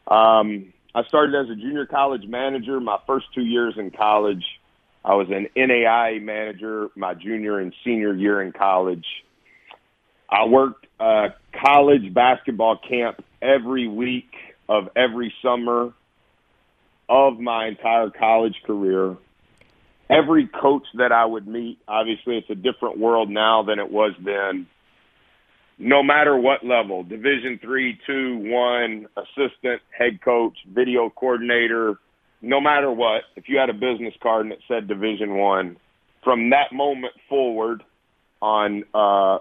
Um, 0.08 0.74
I 0.94 1.04
started 1.08 1.36
as 1.36 1.50
a 1.50 1.56
junior 1.56 1.86
college 1.86 2.28
manager. 2.28 2.80
My 2.80 2.98
first 3.08 3.28
two 3.34 3.44
years 3.44 3.76
in 3.78 3.92
college, 3.92 4.44
I 5.04 5.16
was 5.16 5.28
an 5.30 5.48
NAI 5.56 6.20
manager 6.20 6.90
my 6.96 7.14
junior 7.14 7.60
and 7.60 7.74
senior 7.84 8.14
year 8.14 8.42
in 8.42 8.52
college. 8.52 9.06
I 10.30 10.46
worked 10.46 10.86
uh, 11.00 11.30
college 11.64 12.14
basketball 12.14 12.78
camp 12.78 13.24
every 13.42 13.88
week 13.88 14.30
of 14.68 14.90
every 14.96 15.34
summer 15.42 15.94
of 17.10 17.40
my 17.40 17.68
entire 17.68 18.12
college 18.12 18.62
career. 18.66 19.18
Every 20.10 20.48
coach 20.48 20.86
that 20.94 21.12
I 21.12 21.26
would 21.26 21.48
meet, 21.48 21.80
obviously, 21.88 22.38
it's 22.38 22.50
a 22.50 22.56
different 22.56 22.98
world 22.98 23.30
now 23.30 23.64
than 23.64 23.80
it 23.80 23.92
was 23.92 24.14
then. 24.24 24.68
No 25.78 26.04
matter 26.04 26.38
what 26.38 26.66
level, 26.66 27.04
Division 27.04 27.60
three, 27.62 28.00
two, 28.06 28.38
one, 28.38 29.08
assistant, 29.18 29.82
head 29.98 30.22
coach, 30.22 30.58
video 30.68 31.10
coordinator, 31.10 31.98
no 32.42 32.62
matter 32.62 32.92
what, 32.92 33.24
if 33.36 33.50
you 33.50 33.58
had 33.58 33.70
a 33.70 33.74
business 33.74 34.14
card 34.22 34.46
and 34.46 34.54
it 34.54 34.60
said 34.68 34.88
Division 34.88 35.36
one, 35.36 35.78
from 36.24 36.52
that 36.52 36.72
moment 36.72 37.14
forward, 37.28 37.84
on 38.42 38.84
uh, 38.94 39.40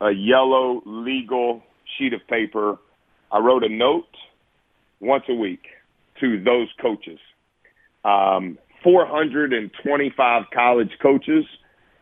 a 0.00 0.10
yellow 0.12 0.82
legal 0.86 1.62
sheet 1.98 2.12
of 2.12 2.26
paper. 2.28 2.78
I 3.32 3.38
wrote 3.38 3.64
a 3.64 3.68
note 3.68 4.08
once 5.00 5.24
a 5.28 5.34
week 5.34 5.66
to 6.20 6.42
those 6.42 6.68
coaches. 6.80 7.18
Um, 8.04 8.58
425 8.82 10.44
college 10.52 10.90
coaches 11.02 11.44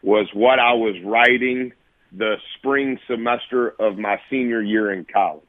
was 0.03 0.29
what 0.33 0.59
I 0.59 0.75
was 0.75 0.95
writing 1.05 1.73
the 2.13 2.37
spring 2.57 2.99
semester 3.07 3.69
of 3.81 3.99
my 3.99 4.21
senior 4.31 4.63
year 4.63 4.93
in 4.93 5.05
college. 5.05 5.43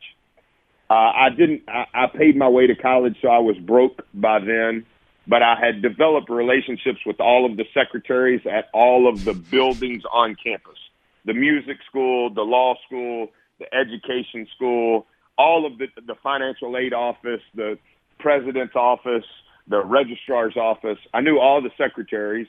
Uh, 0.90 0.94
I 0.94 1.30
didn't. 1.30 1.64
I, 1.68 1.86
I 1.94 2.08
paid 2.08 2.36
my 2.36 2.50
way 2.50 2.66
to 2.68 2.76
college, 2.76 3.16
so 3.22 3.28
I 3.28 3.38
was 3.38 3.58
broke 3.58 4.04
by 4.14 4.40
then. 4.40 4.86
But 5.28 5.44
I 5.44 5.56
had 5.62 5.84
developed 5.84 6.30
relationships 6.30 7.00
with 7.06 7.20
all 7.20 7.46
of 7.46 7.56
the 7.56 7.66
secretaries 7.76 8.42
at 8.48 8.70
all 8.74 9.08
of 9.08 9.24
the 9.24 9.34
buildings 9.34 10.02
on 10.12 10.36
campus 10.44 10.78
the 11.26 11.34
music 11.34 11.78
school, 11.88 12.34
the 12.34 12.42
law 12.42 12.76
school, 12.88 13.28
the 13.60 13.66
education 13.74 14.48
school, 14.56 15.06
all 15.38 15.66
of 15.66 15.78
the, 15.78 15.88
the 16.08 16.16
financial 16.24 16.78
aid 16.78 16.94
office, 16.94 17.42
the 17.54 17.78
president's 18.20 18.76
office, 18.76 19.26
the 19.68 19.84
registrar's 19.84 20.58
office. 20.58 20.98
I 21.14 21.22
knew 21.22 21.40
all 21.40 21.62
the 21.62 21.72
secretaries. 21.78 22.48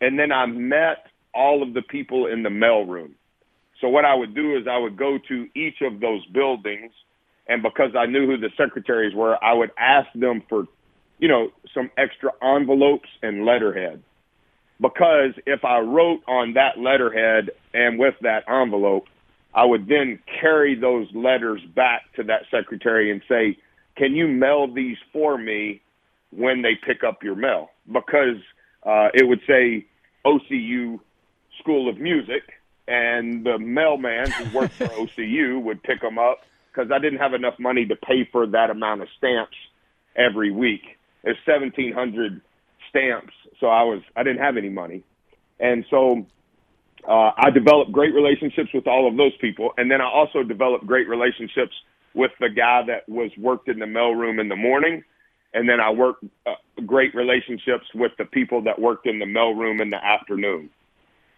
And 0.00 0.18
then 0.18 0.30
I 0.30 0.46
met 0.46 1.06
all 1.34 1.62
of 1.62 1.74
the 1.74 1.82
people 1.82 2.26
in 2.26 2.42
the 2.42 2.50
mailroom. 2.50 3.12
So 3.80 3.88
what 3.88 4.04
I 4.04 4.14
would 4.14 4.34
do 4.34 4.56
is 4.56 4.66
I 4.70 4.78
would 4.78 4.96
go 4.96 5.18
to 5.28 5.48
each 5.54 5.76
of 5.82 6.00
those 6.00 6.24
buildings, 6.26 6.92
and 7.46 7.62
because 7.62 7.94
I 7.98 8.06
knew 8.06 8.26
who 8.26 8.38
the 8.38 8.50
secretaries 8.56 9.14
were, 9.14 9.42
I 9.44 9.52
would 9.52 9.70
ask 9.78 10.08
them 10.14 10.42
for, 10.48 10.64
you 11.18 11.28
know, 11.28 11.50
some 11.74 11.90
extra 11.96 12.30
envelopes 12.42 13.08
and 13.22 13.44
letterhead. 13.44 14.02
Because 14.80 15.32
if 15.46 15.64
I 15.64 15.78
wrote 15.78 16.20
on 16.26 16.54
that 16.54 16.78
letterhead 16.78 17.50
and 17.72 17.98
with 17.98 18.14
that 18.22 18.44
envelope, 18.48 19.06
I 19.54 19.64
would 19.64 19.88
then 19.88 20.18
carry 20.40 20.74
those 20.78 21.06
letters 21.14 21.62
back 21.74 22.02
to 22.16 22.24
that 22.24 22.42
secretary 22.50 23.10
and 23.10 23.22
say, 23.28 23.58
"Can 23.96 24.14
you 24.14 24.28
mail 24.28 24.72
these 24.72 24.96
for 25.12 25.38
me 25.38 25.80
when 26.30 26.62
they 26.62 26.74
pick 26.74 27.02
up 27.04 27.22
your 27.22 27.34
mail 27.34 27.70
because 27.90 28.38
uh, 28.84 29.08
it 29.14 29.26
would 29.26 29.40
say 29.46 29.86
OCU 30.24 31.00
School 31.60 31.88
of 31.88 31.98
Music, 31.98 32.42
and 32.88 33.44
the 33.44 33.58
mailman 33.58 34.30
who 34.30 34.56
worked 34.56 34.74
for 34.74 34.86
OCU 34.86 35.60
would 35.62 35.82
pick 35.82 36.00
them 36.00 36.18
up 36.18 36.40
because 36.72 36.90
I 36.92 36.98
didn't 36.98 37.18
have 37.18 37.34
enough 37.34 37.58
money 37.58 37.86
to 37.86 37.96
pay 37.96 38.28
for 38.30 38.46
that 38.48 38.70
amount 38.70 39.02
of 39.02 39.08
stamps 39.16 39.56
every 40.14 40.50
week. 40.50 40.82
There's 41.24 41.38
1,700 41.44 42.40
stamps, 42.90 43.32
so 43.58 43.66
I 43.66 43.82
was 43.82 44.02
I 44.14 44.22
didn't 44.22 44.42
have 44.42 44.56
any 44.56 44.68
money, 44.68 45.02
and 45.58 45.84
so 45.90 46.26
uh, 47.08 47.30
I 47.36 47.50
developed 47.50 47.92
great 47.92 48.14
relationships 48.14 48.70
with 48.72 48.86
all 48.86 49.08
of 49.08 49.16
those 49.16 49.36
people, 49.40 49.72
and 49.76 49.90
then 49.90 50.00
I 50.00 50.06
also 50.08 50.42
developed 50.42 50.86
great 50.86 51.08
relationships 51.08 51.74
with 52.16 52.32
the 52.40 52.48
guy 52.48 52.82
that 52.86 53.08
was 53.08 53.30
worked 53.36 53.68
in 53.68 53.78
the 53.78 53.86
mailroom 53.86 54.40
in 54.40 54.48
the 54.48 54.56
morning, 54.56 55.04
and 55.52 55.68
then 55.68 55.80
I 55.80 55.90
worked 55.90 56.24
uh, 56.46 56.54
great 56.84 57.14
relationships 57.14 57.84
with 57.94 58.12
the 58.18 58.24
people 58.24 58.62
that 58.62 58.80
worked 58.80 59.06
in 59.06 59.18
the 59.18 59.26
mailroom 59.26 59.80
in 59.80 59.90
the 59.90 60.02
afternoon. 60.02 60.70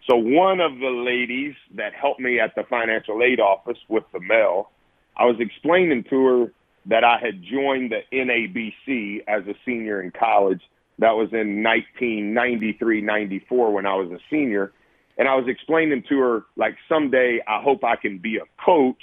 So 0.09 0.15
one 0.15 0.61
of 0.61 0.79
the 0.79 0.89
ladies 0.89 1.53
that 1.75 1.93
helped 1.93 2.21
me 2.21 2.39
at 2.39 2.55
the 2.55 2.63
financial 2.63 3.21
aid 3.21 3.39
office 3.39 3.77
with 3.89 4.05
the 4.13 4.21
mail, 4.21 4.71
I 5.17 5.25
was 5.25 5.35
explaining 5.39 6.05
to 6.09 6.25
her 6.25 6.53
that 6.85 7.03
I 7.03 7.19
had 7.19 7.43
joined 7.43 7.91
the 7.91 8.01
NABC 8.13 9.23
as 9.27 9.45
a 9.47 9.53
senior 9.65 10.01
in 10.01 10.11
college. 10.11 10.61
That 10.97 11.11
was 11.11 11.29
in 11.33 11.61
1993, 11.61 13.01
94 13.01 13.73
when 13.73 13.85
I 13.85 13.95
was 13.95 14.11
a 14.11 14.19
senior. 14.29 14.71
And 15.17 15.27
I 15.27 15.35
was 15.35 15.45
explaining 15.47 16.03
to 16.07 16.17
her, 16.19 16.43
like, 16.55 16.77
someday 16.87 17.41
I 17.45 17.61
hope 17.61 17.83
I 17.83 17.97
can 17.97 18.17
be 18.17 18.37
a 18.37 18.63
coach 18.63 19.01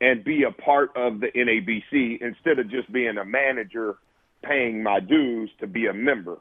and 0.00 0.24
be 0.24 0.44
a 0.44 0.52
part 0.52 0.90
of 0.96 1.20
the 1.20 1.28
NABC 1.34 2.20
instead 2.20 2.58
of 2.58 2.70
just 2.70 2.92
being 2.92 3.16
a 3.18 3.24
manager 3.24 3.96
paying 4.44 4.82
my 4.82 5.00
dues 5.00 5.50
to 5.60 5.66
be 5.66 5.86
a 5.86 5.92
member. 5.92 6.38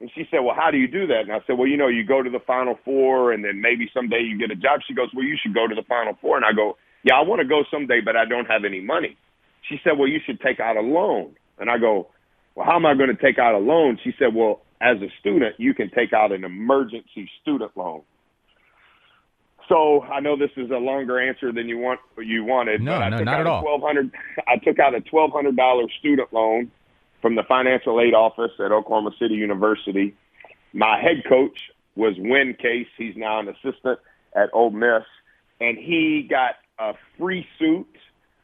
And 0.00 0.10
she 0.14 0.24
said, 0.30 0.40
Well, 0.40 0.56
how 0.56 0.70
do 0.70 0.78
you 0.78 0.88
do 0.88 1.06
that? 1.08 1.20
And 1.20 1.32
I 1.32 1.40
said, 1.46 1.58
Well, 1.58 1.68
you 1.68 1.76
know, 1.76 1.88
you 1.88 2.04
go 2.04 2.22
to 2.22 2.30
the 2.30 2.40
Final 2.46 2.78
Four 2.84 3.32
and 3.32 3.44
then 3.44 3.60
maybe 3.60 3.90
someday 3.92 4.20
you 4.20 4.38
get 4.38 4.50
a 4.50 4.56
job. 4.56 4.80
She 4.86 4.94
goes, 4.94 5.08
Well, 5.14 5.24
you 5.24 5.36
should 5.40 5.54
go 5.54 5.66
to 5.68 5.74
the 5.74 5.84
Final 5.86 6.16
Four. 6.20 6.36
And 6.36 6.46
I 6.46 6.52
go, 6.52 6.76
Yeah, 7.04 7.14
I 7.14 7.22
want 7.22 7.40
to 7.40 7.46
go 7.46 7.64
someday, 7.70 8.00
but 8.02 8.16
I 8.16 8.24
don't 8.24 8.46
have 8.46 8.64
any 8.64 8.80
money. 8.80 9.16
She 9.68 9.76
said, 9.84 9.98
Well, 9.98 10.08
you 10.08 10.20
should 10.24 10.40
take 10.40 10.58
out 10.58 10.76
a 10.76 10.80
loan. 10.80 11.34
And 11.58 11.70
I 11.70 11.76
go, 11.78 12.08
Well, 12.54 12.64
how 12.64 12.76
am 12.76 12.86
I 12.86 12.94
going 12.94 13.14
to 13.14 13.22
take 13.22 13.38
out 13.38 13.54
a 13.54 13.58
loan? 13.58 13.98
She 14.02 14.12
said, 14.18 14.34
Well, 14.34 14.62
as 14.80 14.96
a 15.02 15.12
student, 15.20 15.56
you 15.58 15.74
can 15.74 15.90
take 15.90 16.14
out 16.14 16.32
an 16.32 16.44
emergency 16.44 17.28
student 17.42 17.76
loan. 17.76 18.00
So 19.70 20.02
I 20.02 20.18
know 20.18 20.36
this 20.36 20.50
is 20.56 20.70
a 20.70 20.78
longer 20.78 21.20
answer 21.20 21.52
than 21.52 21.68
you 21.68 21.78
want 21.78 22.00
you 22.18 22.44
wanted. 22.44 22.82
No, 22.82 22.98
no, 23.08 23.20
not 23.20 23.40
at 23.40 23.46
all. 23.46 23.62
Twelve 23.62 23.82
hundred. 23.82 24.10
I 24.48 24.56
took 24.56 24.80
out 24.80 24.96
a 24.96 25.00
twelve 25.00 25.30
hundred 25.30 25.56
dollar 25.56 25.84
student 26.00 26.32
loan 26.32 26.72
from 27.22 27.36
the 27.36 27.44
financial 27.44 28.00
aid 28.00 28.12
office 28.12 28.50
at 28.58 28.72
Oklahoma 28.72 29.12
City 29.18 29.34
University. 29.34 30.16
My 30.72 31.00
head 31.00 31.22
coach 31.28 31.70
was 31.94 32.14
Win 32.18 32.56
Case. 32.60 32.88
He's 32.98 33.14
now 33.16 33.38
an 33.38 33.48
assistant 33.48 34.00
at 34.34 34.50
Ole 34.52 34.70
Miss, 34.70 35.04
and 35.60 35.78
he 35.78 36.26
got 36.28 36.56
a 36.80 36.94
free 37.16 37.46
suit 37.56 37.86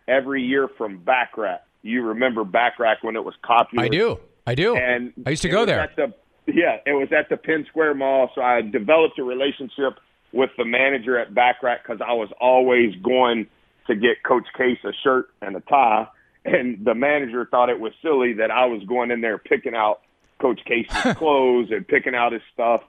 every 0.06 0.42
year 0.42 0.68
from 0.78 1.00
Bachrach. 1.00 1.58
You 1.82 2.02
remember 2.02 2.44
Bachrach 2.44 2.96
when 3.02 3.16
it 3.16 3.24
was 3.24 3.34
popular? 3.42 3.84
I 3.84 3.88
do. 3.88 4.20
I 4.46 4.54
do. 4.54 4.76
And 4.76 5.12
I 5.24 5.30
used 5.30 5.42
to 5.42 5.48
go 5.48 5.64
there. 5.64 5.90
The, 5.96 6.14
yeah, 6.46 6.76
it 6.86 6.92
was 6.92 7.08
at 7.10 7.28
the 7.28 7.36
Penn 7.36 7.66
Square 7.68 7.94
Mall. 7.94 8.30
So 8.34 8.42
I 8.42 8.60
developed 8.60 9.18
a 9.18 9.24
relationship 9.24 9.98
with 10.36 10.50
the 10.56 10.64
manager 10.64 11.18
at 11.18 11.34
Bachrach 11.34 11.78
because 11.82 12.00
I 12.06 12.12
was 12.12 12.28
always 12.40 12.94
going 13.02 13.46
to 13.86 13.94
get 13.94 14.22
Coach 14.26 14.46
Case 14.56 14.78
a 14.84 14.92
shirt 15.02 15.30
and 15.42 15.56
a 15.56 15.60
tie. 15.60 16.08
And 16.44 16.84
the 16.84 16.94
manager 16.94 17.46
thought 17.50 17.70
it 17.70 17.80
was 17.80 17.92
silly 18.02 18.34
that 18.34 18.50
I 18.50 18.66
was 18.66 18.82
going 18.84 19.10
in 19.10 19.20
there 19.20 19.38
picking 19.38 19.74
out 19.74 20.00
Coach 20.40 20.60
Case's 20.66 21.14
clothes 21.16 21.68
and 21.70 21.86
picking 21.86 22.14
out 22.14 22.32
his 22.32 22.42
stuff. 22.52 22.82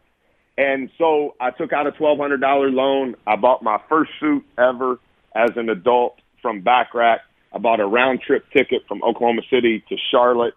And 0.57 0.89
so 0.97 1.36
I 1.39 1.51
took 1.51 1.71
out 1.71 1.88
a 1.88 1.91
twelve 1.91 2.17
hundred 2.17 2.41
dollar 2.41 2.69
loan. 2.69 3.15
I 3.25 3.36
bought 3.36 3.63
my 3.63 3.79
first 3.89 4.12
suit 4.19 4.43
ever 4.57 4.99
as 5.36 5.51
an 5.55 5.69
adult 5.69 6.19
from 6.41 6.63
Bachrach. 6.63 7.19
I 7.53 7.60
bought 7.60 7.79
a 7.79 7.86
round 7.86 8.21
trip 8.21 8.45
ticket 8.51 8.83
from 8.88 9.03
Oklahoma 9.03 9.41
City 9.49 9.83
to 9.89 9.95
Charlotte. 10.12 10.55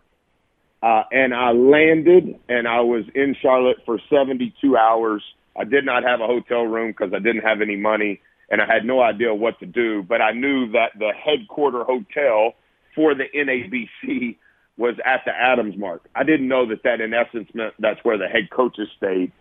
Uh, 0.82 1.02
and 1.12 1.34
I 1.34 1.52
landed 1.52 2.38
and 2.48 2.66
I 2.66 2.80
was 2.80 3.04
in 3.14 3.36
Charlotte 3.40 3.78
for 3.84 3.98
72 4.08 4.76
hours. 4.76 5.22
I 5.56 5.64
did 5.64 5.84
not 5.84 6.04
have 6.04 6.20
a 6.20 6.26
hotel 6.26 6.62
room 6.62 6.90
because 6.90 7.12
I 7.14 7.18
didn't 7.18 7.42
have 7.42 7.60
any 7.60 7.76
money 7.76 8.20
and 8.50 8.60
I 8.60 8.66
had 8.66 8.84
no 8.84 9.00
idea 9.00 9.34
what 9.34 9.58
to 9.60 9.66
do. 9.66 10.02
But 10.02 10.20
I 10.20 10.32
knew 10.32 10.72
that 10.72 10.92
the 10.98 11.12
headquarter 11.12 11.84
hotel 11.84 12.54
for 12.94 13.14
the 13.14 13.24
NABC 13.34 14.36
was 14.76 14.94
at 15.04 15.22
the 15.24 15.32
Adams 15.32 15.76
Mark. 15.76 16.08
I 16.14 16.24
didn't 16.24 16.48
know 16.48 16.66
that 16.68 16.82
that 16.84 17.00
in 17.00 17.14
essence 17.14 17.48
meant 17.54 17.74
that's 17.78 18.00
where 18.02 18.18
the 18.18 18.26
head 18.26 18.50
coaches 18.50 18.88
stayed. 18.96 19.32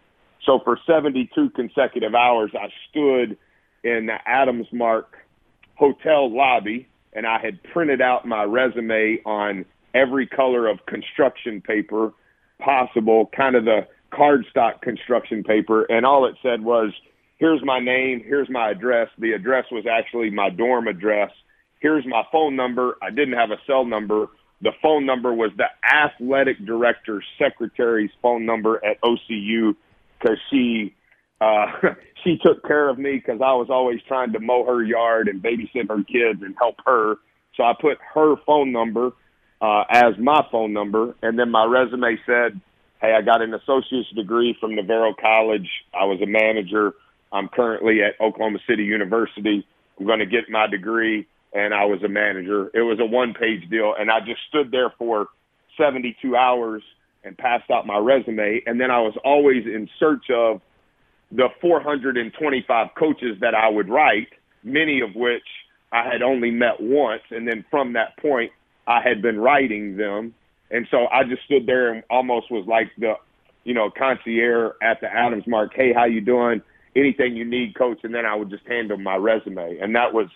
So 0.46 0.60
for 0.64 0.78
72 0.86 1.50
consecutive 1.52 2.14
hours, 2.14 2.52
I 2.54 2.70
stood 2.90 3.38
in 3.84 4.08
the 4.08 4.18
Adams 4.26 4.68
Mark 4.72 5.18
hotel 5.76 6.34
lobby 6.34 6.88
and 7.14 7.26
I 7.26 7.40
had 7.40 7.64
printed 7.64 8.02
out 8.02 8.28
my 8.28 8.44
resume 8.44 9.20
on 9.26 9.66
every 9.94 10.28
color 10.28 10.68
of 10.68 10.86
construction 10.86 11.62
paper 11.62 12.14
possible, 12.60 13.30
kind 13.36 13.56
of 13.56 13.66
the 13.66 13.88
cardstock 14.12 14.82
construction 14.82 15.44
paper. 15.44 15.84
And 15.84 16.06
all 16.06 16.26
it 16.26 16.36
said 16.42 16.62
was, 16.62 16.92
here's 17.38 17.64
my 17.64 17.80
name, 17.80 18.22
here's 18.26 18.50
my 18.50 18.72
address. 18.72 19.10
The 19.18 19.34
address 19.34 19.66
was 19.72 19.86
actually 19.86 20.30
my 20.30 20.50
dorm 20.50 20.88
address. 20.88 21.32
Here's 21.80 22.06
my 22.06 22.24
phone 22.32 22.56
number. 22.56 22.98
I 23.02 23.10
didn't 23.10 23.36
have 23.36 23.52
a 23.52 23.58
cell 23.66 23.86
number. 23.86 24.28
The 24.62 24.74
phone 24.82 25.06
number 25.06 25.34
was 25.34 25.52
the 25.56 25.68
athletic 25.88 26.66
director's 26.66 27.24
secretary's 27.42 28.12
phone 28.22 28.46
number 28.46 28.84
at 28.84 29.02
OCU 29.02 29.76
because 30.20 30.38
she 30.52 30.94
uh, 31.40 31.68
she 32.24 32.38
took 32.44 32.66
care 32.68 32.90
of 32.90 32.98
me 32.98 33.14
because 33.14 33.42
I 33.42 33.54
was 33.54 33.68
always 33.70 34.00
trying 34.08 34.34
to 34.34 34.40
mow 34.40 34.66
her 34.66 34.84
yard 34.84 35.30
and 35.30 35.42
babysit 35.42 35.88
her 35.88 36.04
kids 36.04 36.42
and 36.42 36.56
help 36.58 36.76
her. 36.86 37.16
So 37.56 37.64
I 37.64 37.74
put 37.80 37.98
her 38.14 38.36
phone 38.46 38.72
number 38.72 39.12
uh, 39.62 39.84
as 39.90 40.18
my 40.18 40.46
phone 40.52 40.74
number, 40.74 41.16
and 41.22 41.38
then 41.38 41.52
my 41.52 41.66
resume 41.66 42.18
said, 42.26 42.60
"Hey, 43.02 43.14
I 43.14 43.22
got 43.22 43.42
an 43.42 43.54
associate's 43.54 44.10
degree 44.12 44.56
from 44.60 44.76
Navarro 44.76 45.14
College. 45.14 45.70
I 45.94 46.06
was 46.06 46.22
a 46.22 46.26
manager. 46.26 46.94
I'm 47.32 47.48
currently 47.48 48.04
at 48.04 48.20
Oklahoma 48.20 48.60
City 48.68 48.84
University. 48.84 49.66
I'm 50.00 50.06
going 50.06 50.20
to 50.20 50.26
get 50.26 50.50
my 50.50 50.68
degree." 50.68 51.26
And 51.52 51.74
I 51.74 51.86
was 51.86 52.04
a 52.04 52.08
manager. 52.08 52.70
It 52.76 52.82
was 52.82 53.00
a 53.00 53.06
one-page 53.06 53.70
deal, 53.72 53.96
and 53.98 54.12
I 54.12 54.20
just 54.20 54.42
stood 54.50 54.70
there 54.70 54.92
for 55.00 55.30
72 55.78 56.36
hours 56.36 56.84
and 57.24 57.36
passed 57.38 57.72
out 57.72 57.88
my 57.88 57.98
resume. 57.98 58.62
And 58.68 58.80
then 58.80 58.92
I 58.92 59.02
was 59.02 59.18
always 59.26 59.66
in 59.66 59.90
search 60.00 60.30
of 60.30 60.62
the 61.32 61.50
425 61.60 62.88
coaches 62.96 63.38
that 63.42 63.56
I 63.56 63.68
would 63.70 63.90
write, 63.90 64.28
many 64.64 65.02
of 65.02 65.16
which 65.16 65.44
I 65.92 66.04
had 66.04 66.22
only 66.22 66.52
met 66.52 66.80
once. 66.80 67.24
And 67.32 67.48
then 67.48 67.66
from 67.72 67.94
that 67.94 68.18
point, 68.18 68.52
I 68.88 69.02
had 69.02 69.22
been 69.22 69.40
writing 69.40 69.98
them. 69.98 70.34
And 70.72 70.88
so 70.92 71.08
I 71.08 71.24
just 71.24 71.44
stood 71.44 71.66
there 71.66 71.94
and 71.94 72.04
almost 72.10 72.52
was 72.52 72.66
like 72.68 72.92
the, 72.98 73.14
you 73.64 73.74
know, 73.74 73.90
concierge 73.90 74.74
at 74.82 75.02
the 75.02 75.08
Adams 75.08 75.46
Mark. 75.48 75.74
Hey, 75.74 75.94
how 75.94 76.06
you 76.06 76.22
doing? 76.22 76.62
Anything 76.96 77.36
you 77.36 77.46
need, 77.46 77.76
coach. 77.76 78.00
And 78.04 78.14
then 78.14 78.26
I 78.26 78.36
would 78.36 78.50
just 78.50 78.66
hand 78.68 78.90
them 78.90 79.04
my 79.04 79.16
resume. 79.16 79.80
And 79.80 79.96
that 79.96 80.14
was 80.14 80.28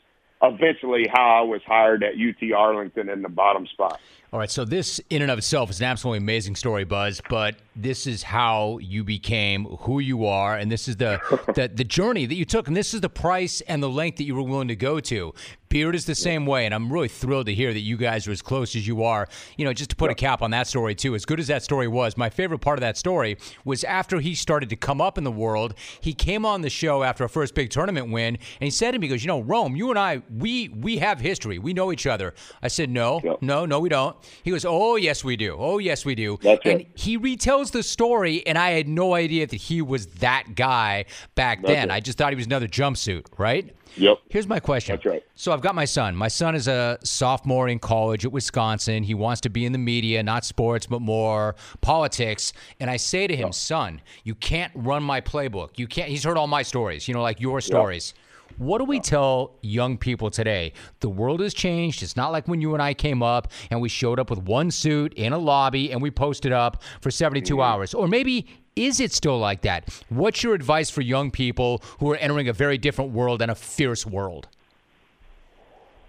eventually 0.41 1.07
how 1.11 1.39
I 1.39 1.41
was 1.41 1.61
hired 1.65 2.03
at 2.03 2.13
UT 2.15 2.51
Arlington 2.51 3.09
in 3.09 3.21
the 3.21 3.29
bottom 3.29 3.65
spot. 3.67 3.99
All 4.31 4.39
right, 4.39 4.49
so 4.49 4.65
this 4.65 4.99
in 5.09 5.21
and 5.21 5.31
of 5.31 5.37
itself 5.37 5.69
is 5.69 5.79
an 5.79 5.85
absolutely 5.85 6.17
amazing 6.17 6.55
story, 6.55 6.83
Buzz. 6.83 7.21
But 7.29 7.55
this 7.75 8.05
is 8.07 8.23
how 8.23 8.77
you 8.81 9.03
became 9.03 9.65
who 9.81 9.99
you 9.99 10.25
are, 10.25 10.55
and 10.55 10.71
this 10.71 10.87
is 10.87 10.97
the, 10.97 11.19
the 11.55 11.69
the 11.73 11.83
journey 11.83 12.25
that 12.25 12.35
you 12.35 12.45
took, 12.45 12.67
and 12.67 12.77
this 12.77 12.93
is 12.93 13.01
the 13.01 13.09
price 13.09 13.61
and 13.61 13.81
the 13.81 13.89
length 13.89 14.17
that 14.17 14.25
you 14.25 14.35
were 14.35 14.43
willing 14.43 14.67
to 14.67 14.75
go 14.75 14.99
to. 14.99 15.33
Beard 15.69 15.95
is 15.95 16.05
the 16.05 16.13
same 16.13 16.45
way, 16.45 16.65
and 16.67 16.73
I'm 16.75 16.93
really 16.93 17.07
thrilled 17.07 17.47
to 17.47 17.53
hear 17.55 17.73
that 17.73 17.79
you 17.79 17.97
guys 17.97 18.27
are 18.27 18.31
as 18.31 18.43
close 18.43 18.75
as 18.75 18.85
you 18.85 19.01
are. 19.03 19.27
You 19.57 19.65
know, 19.65 19.73
just 19.73 19.89
to 19.89 19.95
put 19.95 20.11
a 20.11 20.15
cap 20.15 20.43
on 20.43 20.51
that 20.51 20.67
story 20.67 20.93
too. 20.93 21.15
As 21.15 21.25
good 21.25 21.39
as 21.39 21.47
that 21.47 21.63
story 21.63 21.87
was, 21.87 22.15
my 22.15 22.29
favorite 22.29 22.59
part 22.59 22.77
of 22.77 22.81
that 22.81 22.95
story 22.95 23.37
was 23.65 23.83
after 23.83 24.19
he 24.19 24.35
started 24.35 24.69
to 24.69 24.75
come 24.75 25.01
up 25.01 25.17
in 25.17 25.23
the 25.23 25.31
world. 25.31 25.73
He 25.99 26.13
came 26.13 26.45
on 26.45 26.61
the 26.61 26.69
show 26.69 27.01
after 27.01 27.23
a 27.23 27.29
first 27.29 27.55
big 27.55 27.71
tournament 27.71 28.11
win, 28.11 28.35
and 28.35 28.39
he 28.61 28.69
said 28.69 28.91
to 28.91 28.99
me, 28.99 29.07
"He 29.07 29.09
goes, 29.13 29.23
you 29.23 29.27
know, 29.29 29.41
Rome, 29.41 29.75
you 29.75 29.89
and 29.89 29.97
I, 29.97 30.21
we 30.37 30.69
we 30.69 30.97
have 30.97 31.19
history. 31.19 31.57
We 31.57 31.73
know 31.73 31.91
each 31.91 32.05
other." 32.05 32.35
I 32.61 32.67
said, 32.67 32.91
"No, 32.91 33.19
Yep. 33.23 33.37
no, 33.41 33.65
no, 33.65 33.79
we 33.79 33.89
don't." 33.89 34.15
He 34.43 34.51
goes, 34.51 34.65
"Oh, 34.65 34.95
yes, 34.95 35.23
we 35.23 35.35
do. 35.35 35.55
Oh, 35.57 35.79
yes, 35.79 36.05
we 36.05 36.13
do." 36.13 36.37
That's 36.43 36.61
and 36.65 36.81
it. 36.81 36.87
he 36.93 37.17
retells 37.17 37.62
the 37.71 37.83
story, 37.83 38.45
and 38.45 38.57
I 38.57 38.71
had 38.71 38.87
no 38.87 39.13
idea 39.13 39.47
that 39.47 39.55
he 39.55 39.81
was 39.81 40.07
that 40.07 40.55
guy 40.55 41.05
back 41.35 41.61
then. 41.63 41.89
it. 41.89 41.93
I 41.93 41.99
just 41.99 42.17
thought 42.17 42.31
he 42.31 42.35
was 42.35 42.45
another 42.45 42.67
jumpsuit, 42.67 43.25
right? 43.37 43.73
Yep. 43.95 44.17
Here's 44.29 44.47
my 44.47 44.59
question. 44.59 44.95
That's 44.95 45.05
right. 45.05 45.23
So 45.35 45.51
I've 45.51 45.61
got 45.61 45.75
my 45.75 45.85
son. 45.85 46.15
My 46.15 46.27
son 46.27 46.55
is 46.55 46.67
a 46.67 46.97
sophomore 47.03 47.67
in 47.67 47.79
college 47.79 48.25
at 48.25 48.31
Wisconsin. 48.31 49.03
He 49.03 49.13
wants 49.13 49.41
to 49.41 49.49
be 49.49 49.65
in 49.65 49.71
the 49.71 49.77
media, 49.77 50.23
not 50.23 50.45
sports, 50.45 50.87
but 50.87 51.01
more 51.01 51.55
politics. 51.81 52.53
And 52.79 52.89
I 52.89 52.97
say 52.97 53.27
to 53.27 53.35
him, 53.35 53.51
son, 53.51 54.01
you 54.23 54.35
can't 54.35 54.71
run 54.75 55.03
my 55.03 55.21
playbook. 55.21 55.77
You 55.77 55.87
can't. 55.87 56.09
He's 56.09 56.23
heard 56.23 56.37
all 56.37 56.47
my 56.47 56.63
stories, 56.63 57.07
you 57.07 57.13
know, 57.13 57.21
like 57.21 57.39
your 57.39 57.61
stories. 57.61 58.13
What 58.57 58.77
do 58.79 58.85
we 58.85 58.99
tell 58.99 59.55
young 59.61 59.97
people 59.97 60.29
today? 60.29 60.73
The 60.99 61.09
world 61.09 61.39
has 61.41 61.53
changed. 61.53 62.03
It's 62.03 62.15
not 62.15 62.31
like 62.31 62.47
when 62.47 62.61
you 62.61 62.73
and 62.73 62.81
I 62.81 62.93
came 62.93 63.23
up 63.23 63.51
and 63.69 63.81
we 63.81 63.89
showed 63.89 64.19
up 64.19 64.29
with 64.29 64.39
one 64.39 64.71
suit 64.71 65.13
in 65.15 65.33
a 65.33 65.37
lobby 65.37 65.91
and 65.91 66.01
we 66.01 66.11
posted 66.11 66.51
up 66.51 66.81
for 67.01 67.11
72 67.11 67.53
mm-hmm. 67.53 67.61
hours. 67.61 67.93
Or 67.93 68.07
maybe 68.07 68.47
is 68.75 68.99
it 68.99 69.11
still 69.11 69.37
like 69.37 69.61
that? 69.61 69.89
What's 70.09 70.43
your 70.43 70.53
advice 70.53 70.89
for 70.89 71.01
young 71.01 71.31
people 71.31 71.81
who 71.99 72.11
are 72.11 72.17
entering 72.17 72.47
a 72.47 72.53
very 72.53 72.77
different 72.77 73.11
world 73.11 73.41
and 73.41 73.51
a 73.51 73.55
fierce 73.55 74.05
world? 74.05 74.47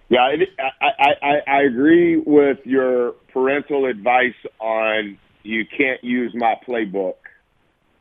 Yeah, 0.08 0.28
it, 0.28 0.48
I, 0.80 1.14
I, 1.22 1.58
I 1.58 1.62
agree 1.62 2.16
with 2.16 2.58
your 2.64 3.12
parental 3.32 3.86
advice 3.86 4.34
on 4.60 5.18
you 5.42 5.64
can't 5.66 6.02
use 6.04 6.32
my 6.34 6.54
playbook. 6.66 7.14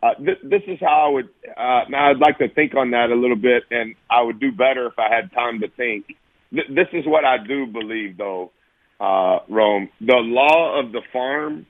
Uh, 0.04 0.16
th- 0.16 0.39
this 0.43 0.64
is 0.68 0.80
how 0.82 1.08
I 1.08 1.10
would. 1.10 1.30
Uh, 1.56 1.84
now, 1.88 2.10
I'd 2.10 2.20
like 2.20 2.38
to 2.39 2.49
think 2.49 2.76
on 2.76 2.91
that 2.91 3.10
a 3.10 3.16
little 3.16 3.38
bit, 3.38 3.64
and 3.72 3.95
I 4.10 4.22
would 4.22 4.38
do 4.38 4.51
better 4.51 4.86
if 4.88 4.99
I 4.99 5.08
had 5.08 5.32
time 5.32 5.62
to 5.62 5.70
think. 5.70 6.08
Th- 6.54 6.68
this 6.68 6.89
is 6.91 7.06
what 7.06 7.24
I 7.24 7.38
do 7.38 7.68
believe, 7.68 8.18
though, 8.18 8.51
uh, 8.99 9.39
Rome. 9.47 9.88
The 10.01 10.18
law 10.18 10.78
of 10.78 10.91
the 10.91 11.04
farm 11.14 11.66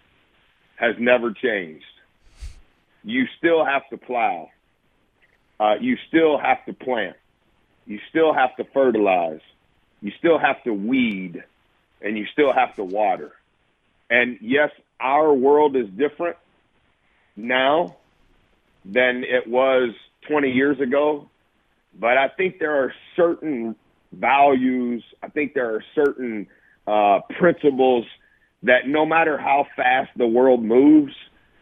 has 0.78 0.96
never 0.98 1.32
changed. 1.32 1.86
You 3.04 3.26
still 3.38 3.64
have 3.64 3.88
to 3.92 3.98
plow. 3.98 4.50
Uh, 5.60 5.76
you 5.80 5.96
still 6.08 6.40
have 6.40 6.66
to 6.66 6.74
plant. 6.74 7.18
You 7.86 8.00
still 8.10 8.34
have 8.34 8.56
to 8.56 8.64
fertilize. 8.74 9.42
You 10.02 10.12
still 10.18 10.40
have 10.40 10.64
to 10.64 10.74
weed, 10.74 11.44
and 12.02 12.18
you 12.18 12.26
still 12.34 12.52
have 12.52 12.76
to 12.78 12.84
water. 12.84 13.34
And 14.10 14.40
yes, 14.42 14.72
our 15.00 15.32
world 15.32 15.76
is 15.76 15.88
different 15.90 16.38
now 17.36 17.98
than 18.86 19.24
it 19.24 19.48
was 19.48 19.90
20 20.28 20.50
years 20.52 20.80
ago. 20.80 21.30
But 22.00 22.18
I 22.18 22.28
think 22.30 22.60
there 22.60 22.84
are 22.84 22.94
certain 23.16 23.76
values, 24.12 25.04
I 25.22 25.30
think 25.30 25.54
there 25.54 25.76
are 25.76 25.84
certain 25.96 26.48
uh, 26.88 27.20
principles 27.40 28.06
that 28.64 28.88
no 28.88 29.06
matter 29.06 29.38
how 29.38 29.68
fast 29.76 30.10
the 30.18 30.28
world 30.28 30.64
moves, 30.64 31.14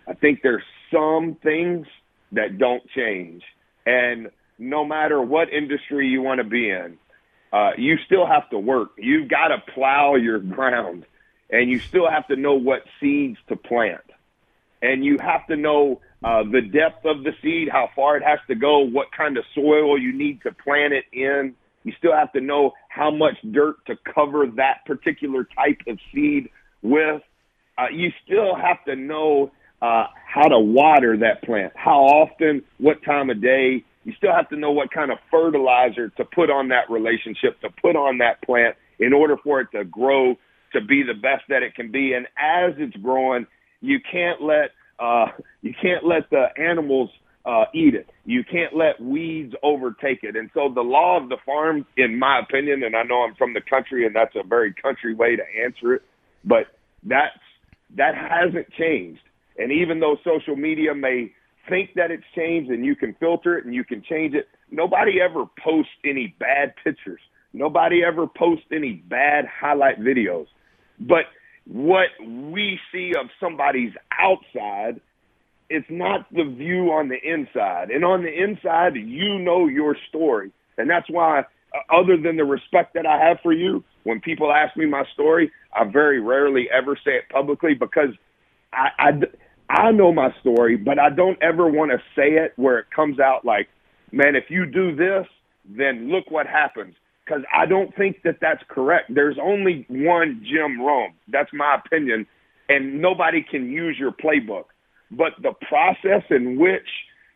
I 0.08 0.14
think 0.14 0.42
there's 0.42 0.64
some 0.92 1.38
things 1.42 1.88
that 2.32 2.58
don't 2.58 2.88
change. 2.90 3.44
And 3.86 4.30
no 4.58 4.86
matter 4.86 5.22
what 5.22 5.52
industry 5.52 6.08
you 6.08 6.22
want 6.22 6.40
to 6.40 6.44
be 6.44 6.70
in, 6.70 6.98
uh, 7.52 7.72
you 7.78 7.98
still 8.06 8.26
have 8.26 8.50
to 8.52 8.60
work. 8.60 8.92
You've 8.98 9.28
got 9.28 9.50
to 9.50 9.58
plow 9.74 10.16
your 10.16 10.40
ground 10.40 11.06
and 11.50 11.70
you 11.70 11.80
still 11.80 12.10
have 12.10 12.28
to 12.28 12.36
know 12.36 12.54
what 12.54 12.84
seeds 13.00 13.38
to 13.50 13.56
plant. 13.56 14.02
And 14.82 15.04
you 15.04 15.18
have 15.20 15.46
to 15.48 15.58
know 15.58 16.02
uh, 16.24 16.44
the 16.44 16.62
depth 16.62 17.06
of 17.06 17.24
the 17.24 17.32
seed, 17.42 17.70
how 17.72 17.90
far 17.96 18.18
it 18.18 18.24
has 18.24 18.40
to 18.48 18.56
go, 18.56 18.80
what 18.80 19.08
kind 19.16 19.38
of 19.38 19.44
soil 19.56 20.00
you 20.00 20.14
need 20.14 20.42
to 20.44 20.52
plant 20.52 20.94
it 20.94 21.06
in. 21.12 21.56
You 21.84 21.94
still 21.98 22.16
have 22.16 22.32
to 22.34 22.42
know 22.42 22.74
how 22.90 23.10
much 23.10 23.36
dirt 23.52 23.78
to 23.88 23.96
cover 24.14 24.46
that 24.56 24.86
particular 24.86 25.48
type 25.56 25.80
of 25.88 25.98
seed 26.14 26.50
with. 26.84 27.22
Uh, 27.78 27.88
you 27.92 28.10
still 28.24 28.56
have 28.56 28.84
to 28.86 28.96
know 28.96 29.52
uh, 29.82 30.06
how 30.28 30.48
to 30.48 30.60
water 30.60 31.18
that 31.18 31.42
plant, 31.44 31.74
how 31.76 32.02
often, 32.02 32.62
what 32.78 33.04
time 33.04 33.32
of 33.32 33.42
day. 33.42 33.84
You 34.04 34.14
still 34.18 34.34
have 34.34 34.50
to 34.50 34.56
know 34.58 34.72
what 34.72 34.92
kind 34.92 35.12
of 35.12 35.18
fertilizer 35.32 36.10
to 36.10 36.26
put 36.26 36.52
on 36.52 36.68
that 36.70 36.90
relationship, 36.90 37.60
to 37.62 37.70
put 37.82 37.96
on 37.96 38.20
that 38.20 38.42
plant 38.44 38.76
in 39.00 39.14
order 39.14 39.38
for 39.44 39.62
it 39.62 39.70
to 39.74 39.84
grow 39.86 40.36
to 40.74 40.82
be 40.82 41.04
the 41.04 41.14
best 41.14 41.44
that 41.50 41.64
it 41.64 41.74
can 41.76 41.92
be. 41.92 42.14
And 42.14 42.28
as 42.38 42.74
it's 42.78 42.96
growing, 42.98 43.48
you 43.82 44.00
can't 44.12 44.42
let 44.42 44.72
uh, 45.02 45.26
you 45.62 45.74
can't 45.82 46.06
let 46.06 46.30
the 46.30 46.46
animals 46.58 47.10
uh, 47.46 47.66
eat 47.74 47.96
it. 47.96 48.08
You 48.26 48.44
can't 48.44 48.76
let 48.76 49.02
weeds 49.02 49.54
overtake 49.64 50.20
it. 50.24 50.36
And 50.36 50.50
so 50.54 50.72
the 50.74 50.82
law 50.82 51.22
of 51.22 51.30
the 51.30 51.38
farm, 51.46 51.86
in 51.98 52.20
my 52.20 52.40
opinion, 52.40 52.84
and 52.84 52.96
I 52.96 53.04
know 53.04 53.24
I'm 53.24 53.36
from 53.36 53.54
the 53.54 53.62
country, 53.62 54.06
and 54.06 54.16
that's 54.16 54.36
a 54.36 54.48
very 54.48 54.74
country 54.74 55.16
way 55.16 55.36
to 55.36 55.44
answer 55.64 55.96
it, 55.96 56.04
but 56.46 56.68
that's 57.04 57.38
that 57.98 58.14
hasn't 58.16 58.72
changed. 58.74 59.22
And 59.58 59.72
even 59.72 60.00
though 60.00 60.18
social 60.24 60.56
media 60.56 60.94
may 60.94 61.32
think 61.68 61.92
that 61.96 62.12
it's 62.12 62.24
changed 62.36 62.72
and 62.72 62.86
you 62.86 62.96
can 62.96 63.16
filter 63.20 63.58
it 63.58 63.66
and 63.66 63.74
you 63.74 63.84
can 63.84 64.02
change 64.02 64.34
it, 64.34 64.48
nobody 64.72 65.20
ever 65.20 65.46
posts 65.64 65.92
any 66.06 66.36
bad 66.40 66.74
pictures. 66.84 67.20
Nobody 67.54 68.02
ever 68.04 68.28
posts 68.28 68.66
any 68.72 68.94
bad 68.94 69.46
highlight 69.46 70.00
videos. 70.00 70.48
But 71.00 71.26
what 71.72 72.10
we 72.20 72.78
see 72.92 73.14
of 73.18 73.28
somebody's 73.40 73.94
outside, 74.20 75.00
it's 75.70 75.88
not 75.90 76.28
the 76.34 76.44
view 76.44 76.92
on 76.92 77.08
the 77.08 77.16
inside. 77.24 77.92
And 77.92 78.04
on 78.04 78.24
the 78.24 78.44
inside, 78.44 78.96
you 78.96 79.40
know 79.40 79.68
your 79.68 79.96
story. 80.10 80.52
And 80.78 80.90
that's 80.90 81.10
why, 81.10 81.40
uh, 81.40 81.96
other 81.96 82.18
than 82.18 82.36
the 82.36 82.44
respect 82.44 82.94
that 82.96 83.06
I 83.06 83.18
have 83.18 83.38
for 83.42 83.54
you, 83.54 83.86
when 84.04 84.20
people 84.20 84.52
ask 84.52 84.76
me 84.76 84.86
my 84.86 85.06
story, 85.14 85.50
I 85.74 85.86
very 85.86 86.20
rarely 86.20 86.68
ever 86.70 86.98
say 86.98 87.12
it 87.12 87.30
publicly 87.32 87.74
because 87.74 88.10
I, 88.74 88.90
I, 89.00 89.12
I 89.70 89.92
know 89.92 90.12
my 90.12 90.36
story, 90.42 90.76
but 90.76 91.00
I 91.00 91.10
don't 91.10 91.42
ever 91.42 91.70
want 91.70 91.92
to 91.92 92.00
say 92.18 92.34
it 92.34 92.52
where 92.58 92.80
it 92.80 92.88
comes 92.94 93.18
out 93.22 93.46
like, 93.46 93.70
man, 94.12 94.36
if 94.36 94.46
you 94.50 94.66
do 94.66 94.94
this, 94.94 95.26
then 95.66 96.12
look 96.12 96.30
what 96.30 96.48
happens 96.48 96.96
because 97.32 97.46
I 97.56 97.66
don't 97.66 97.96
think 97.96 98.24
that 98.24 98.38
that's 98.42 98.62
correct. 98.68 99.14
There's 99.14 99.38
only 99.42 99.86
one 99.90 100.44
Jim 100.44 100.82
Rome. 100.82 101.14
That's 101.30 101.50
my 101.54 101.78
opinion, 101.84 102.28
and 102.68 103.02
nobody 103.02 103.44
can 103.44 103.70
use 103.70 103.98
your 103.98 104.12
playbook. 104.12 104.66
But 105.12 105.34
the 105.42 105.54
process 105.68 106.24
in 106.30 106.60
which 106.60 106.88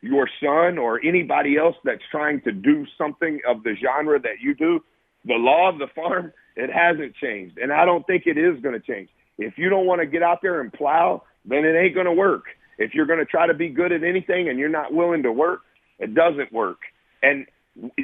your 0.01 0.29
son 0.43 0.77
or 0.77 0.99
anybody 1.03 1.57
else 1.57 1.75
that's 1.83 2.01
trying 2.11 2.41
to 2.41 2.51
do 2.51 2.85
something 2.97 3.39
of 3.47 3.63
the 3.63 3.75
genre 3.81 4.19
that 4.19 4.41
you 4.41 4.53
do, 4.53 4.81
the 5.23 5.35
law 5.35 5.69
of 5.69 5.79
the 5.79 5.87
farm, 5.95 6.33
it 6.55 6.69
hasn't 6.69 7.15
changed, 7.15 7.57
and 7.57 7.71
I 7.71 7.85
don't 7.85 8.05
think 8.05 8.23
it 8.25 8.37
is 8.37 8.59
going 8.61 8.79
to 8.79 8.85
change. 8.85 9.09
If 9.37 9.57
you 9.57 9.69
don't 9.69 9.85
want 9.85 10.01
to 10.01 10.07
get 10.07 10.23
out 10.23 10.41
there 10.41 10.61
and 10.61 10.71
plow, 10.71 11.23
then 11.45 11.65
it 11.65 11.75
ain't 11.77 11.93
going 11.93 12.05
to 12.05 12.13
work. 12.13 12.43
If 12.77 12.93
you're 12.93 13.05
going 13.05 13.19
to 13.19 13.25
try 13.25 13.47
to 13.47 13.53
be 13.53 13.69
good 13.69 13.91
at 13.91 14.03
anything 14.03 14.49
and 14.49 14.59
you're 14.59 14.69
not 14.69 14.93
willing 14.93 15.23
to 15.23 15.31
work, 15.31 15.61
it 15.99 16.13
doesn't 16.13 16.51
work. 16.51 16.79
And 17.21 17.45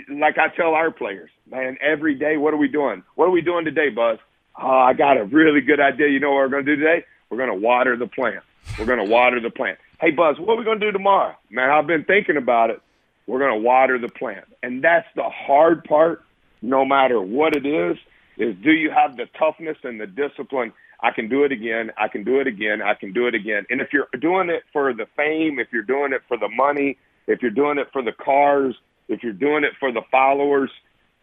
like 0.09 0.37
I 0.37 0.49
tell 0.55 0.73
our 0.73 0.91
players, 0.91 1.29
man, 1.49 1.77
every 1.81 2.15
day, 2.15 2.37
what 2.37 2.53
are 2.53 2.57
we 2.57 2.67
doing? 2.67 3.03
What 3.15 3.25
are 3.25 3.31
we 3.31 3.41
doing 3.41 3.65
today, 3.65 3.89
Buzz? 3.89 4.19
Oh, 4.61 4.67
I 4.67 4.93
got 4.93 5.17
a 5.17 5.23
really 5.23 5.61
good 5.61 5.79
idea. 5.79 6.09
You 6.09 6.19
know 6.19 6.31
what 6.31 6.37
we're 6.37 6.49
going 6.49 6.65
to 6.65 6.75
do 6.75 6.81
today? 6.81 7.05
We're 7.29 7.37
going 7.37 7.49
to 7.49 7.65
water 7.65 7.95
the 7.95 8.07
plant. 8.07 8.43
We're 8.77 8.85
going 8.85 8.99
to 8.99 9.05
water 9.05 9.39
the 9.39 9.49
plant. 9.49 9.79
Hey, 9.99 10.11
Buzz, 10.11 10.37
what 10.39 10.53
are 10.53 10.57
we 10.57 10.65
going 10.65 10.79
to 10.79 10.87
do 10.87 10.91
tomorrow? 10.91 11.35
Man, 11.49 11.69
I've 11.69 11.87
been 11.87 12.03
thinking 12.03 12.37
about 12.37 12.69
it. 12.69 12.81
We're 13.27 13.39
going 13.39 13.53
to 13.53 13.65
water 13.65 13.97
the 13.97 14.09
plant. 14.09 14.45
And 14.61 14.83
that's 14.83 15.07
the 15.15 15.29
hard 15.29 15.83
part, 15.85 16.23
no 16.61 16.83
matter 16.83 17.21
what 17.21 17.55
it 17.55 17.65
is, 17.65 17.97
is 18.37 18.55
do 18.63 18.71
you 18.71 18.91
have 18.91 19.15
the 19.15 19.27
toughness 19.37 19.77
and 19.83 20.01
the 20.01 20.07
discipline? 20.07 20.73
I 20.99 21.11
can 21.11 21.29
do 21.29 21.43
it 21.43 21.51
again. 21.51 21.91
I 21.97 22.07
can 22.07 22.23
do 22.23 22.39
it 22.39 22.47
again. 22.47 22.81
I 22.81 22.93
can 22.93 23.13
do 23.13 23.27
it 23.27 23.35
again. 23.35 23.65
And 23.69 23.79
if 23.81 23.93
you're 23.93 24.07
doing 24.19 24.49
it 24.49 24.63
for 24.73 24.93
the 24.93 25.05
fame, 25.15 25.59
if 25.59 25.67
you're 25.71 25.81
doing 25.81 26.13
it 26.13 26.21
for 26.27 26.37
the 26.37 26.49
money, 26.49 26.97
if 27.27 27.41
you're 27.41 27.51
doing 27.51 27.77
it 27.77 27.87
for 27.93 28.03
the 28.03 28.11
cars, 28.11 28.75
if 29.11 29.23
you're 29.23 29.33
doing 29.33 29.63
it 29.63 29.73
for 29.79 29.91
the 29.91 30.01
followers, 30.09 30.71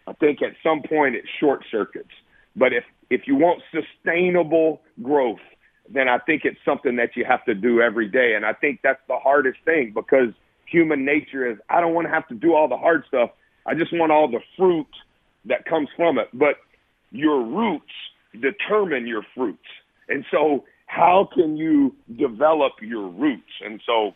I 0.06 0.12
think 0.14 0.42
at 0.42 0.52
some 0.62 0.82
point 0.82 1.14
it 1.14 1.24
short 1.40 1.64
circuits. 1.70 2.10
But 2.56 2.72
if 2.72 2.84
if 3.10 3.22
you 3.26 3.36
want 3.36 3.62
sustainable 3.72 4.80
growth, 5.02 5.40
then 5.88 6.08
I 6.08 6.18
think 6.18 6.42
it's 6.44 6.58
something 6.64 6.96
that 6.96 7.16
you 7.16 7.24
have 7.24 7.44
to 7.46 7.54
do 7.54 7.80
every 7.80 8.08
day. 8.08 8.34
And 8.34 8.44
I 8.44 8.52
think 8.52 8.80
that's 8.82 9.00
the 9.08 9.16
hardest 9.16 9.58
thing 9.64 9.92
because 9.94 10.34
human 10.66 11.04
nature 11.04 11.50
is 11.50 11.58
I 11.70 11.80
don't 11.80 11.94
want 11.94 12.06
to 12.06 12.12
have 12.12 12.28
to 12.28 12.34
do 12.34 12.54
all 12.54 12.68
the 12.68 12.76
hard 12.76 13.04
stuff. 13.08 13.30
I 13.66 13.74
just 13.74 13.92
want 13.92 14.12
all 14.12 14.28
the 14.28 14.40
fruit 14.56 14.88
that 15.46 15.64
comes 15.64 15.88
from 15.96 16.18
it. 16.18 16.28
But 16.34 16.56
your 17.10 17.42
roots 17.42 17.92
determine 18.32 19.06
your 19.06 19.22
fruits. 19.34 19.64
And 20.08 20.24
so 20.30 20.64
how 20.86 21.28
can 21.32 21.56
you 21.56 21.94
develop 22.18 22.72
your 22.82 23.08
roots? 23.08 23.52
And 23.64 23.80
so 23.86 24.14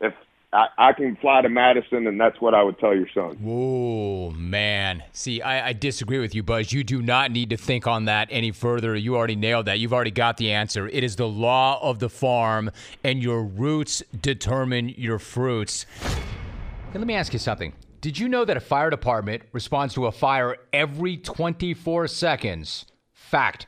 if 0.00 0.14
I, 0.54 0.68
I, 0.78 0.92
can 0.92 1.16
fly 1.16 1.42
to 1.42 1.48
Madison, 1.48 2.06
and 2.06 2.20
that's 2.20 2.40
what 2.40 2.54
I 2.54 2.62
would 2.62 2.78
tell 2.78 2.94
your 2.94 3.08
son. 3.12 3.36
Whoa, 3.40 4.30
man. 4.30 5.02
See, 5.12 5.42
I, 5.42 5.70
I, 5.70 5.72
disagree 5.72 6.20
with 6.20 6.32
you, 6.32 6.44
Buzz. 6.44 6.72
You 6.72 6.84
do 6.84 7.02
not 7.02 7.32
need 7.32 7.50
to 7.50 7.56
think 7.56 7.88
on 7.88 8.04
that 8.04 8.28
any 8.30 8.52
further. 8.52 8.94
You 8.94 9.16
already 9.16 9.34
nailed 9.34 9.66
that. 9.66 9.80
You've 9.80 9.92
already 9.92 10.12
got 10.12 10.36
the 10.36 10.52
answer. 10.52 10.86
It 10.86 11.02
is 11.02 11.16
the 11.16 11.26
law 11.26 11.80
of 11.82 11.98
the 11.98 12.08
farm, 12.08 12.70
and 13.02 13.20
your 13.20 13.42
roots 13.42 14.00
determine 14.22 14.90
your 14.90 15.18
fruits. 15.18 15.86
Let 16.94 17.04
me 17.04 17.14
ask 17.14 17.32
you 17.32 17.40
something. 17.40 17.72
Did 18.00 18.16
you 18.16 18.28
know 18.28 18.44
that 18.44 18.56
a 18.56 18.60
fire 18.60 18.90
department 18.90 19.42
responds 19.50 19.94
to 19.94 20.06
a 20.06 20.12
fire 20.12 20.56
every 20.72 21.16
24 21.16 22.06
seconds? 22.06 22.86
Fact. 23.12 23.66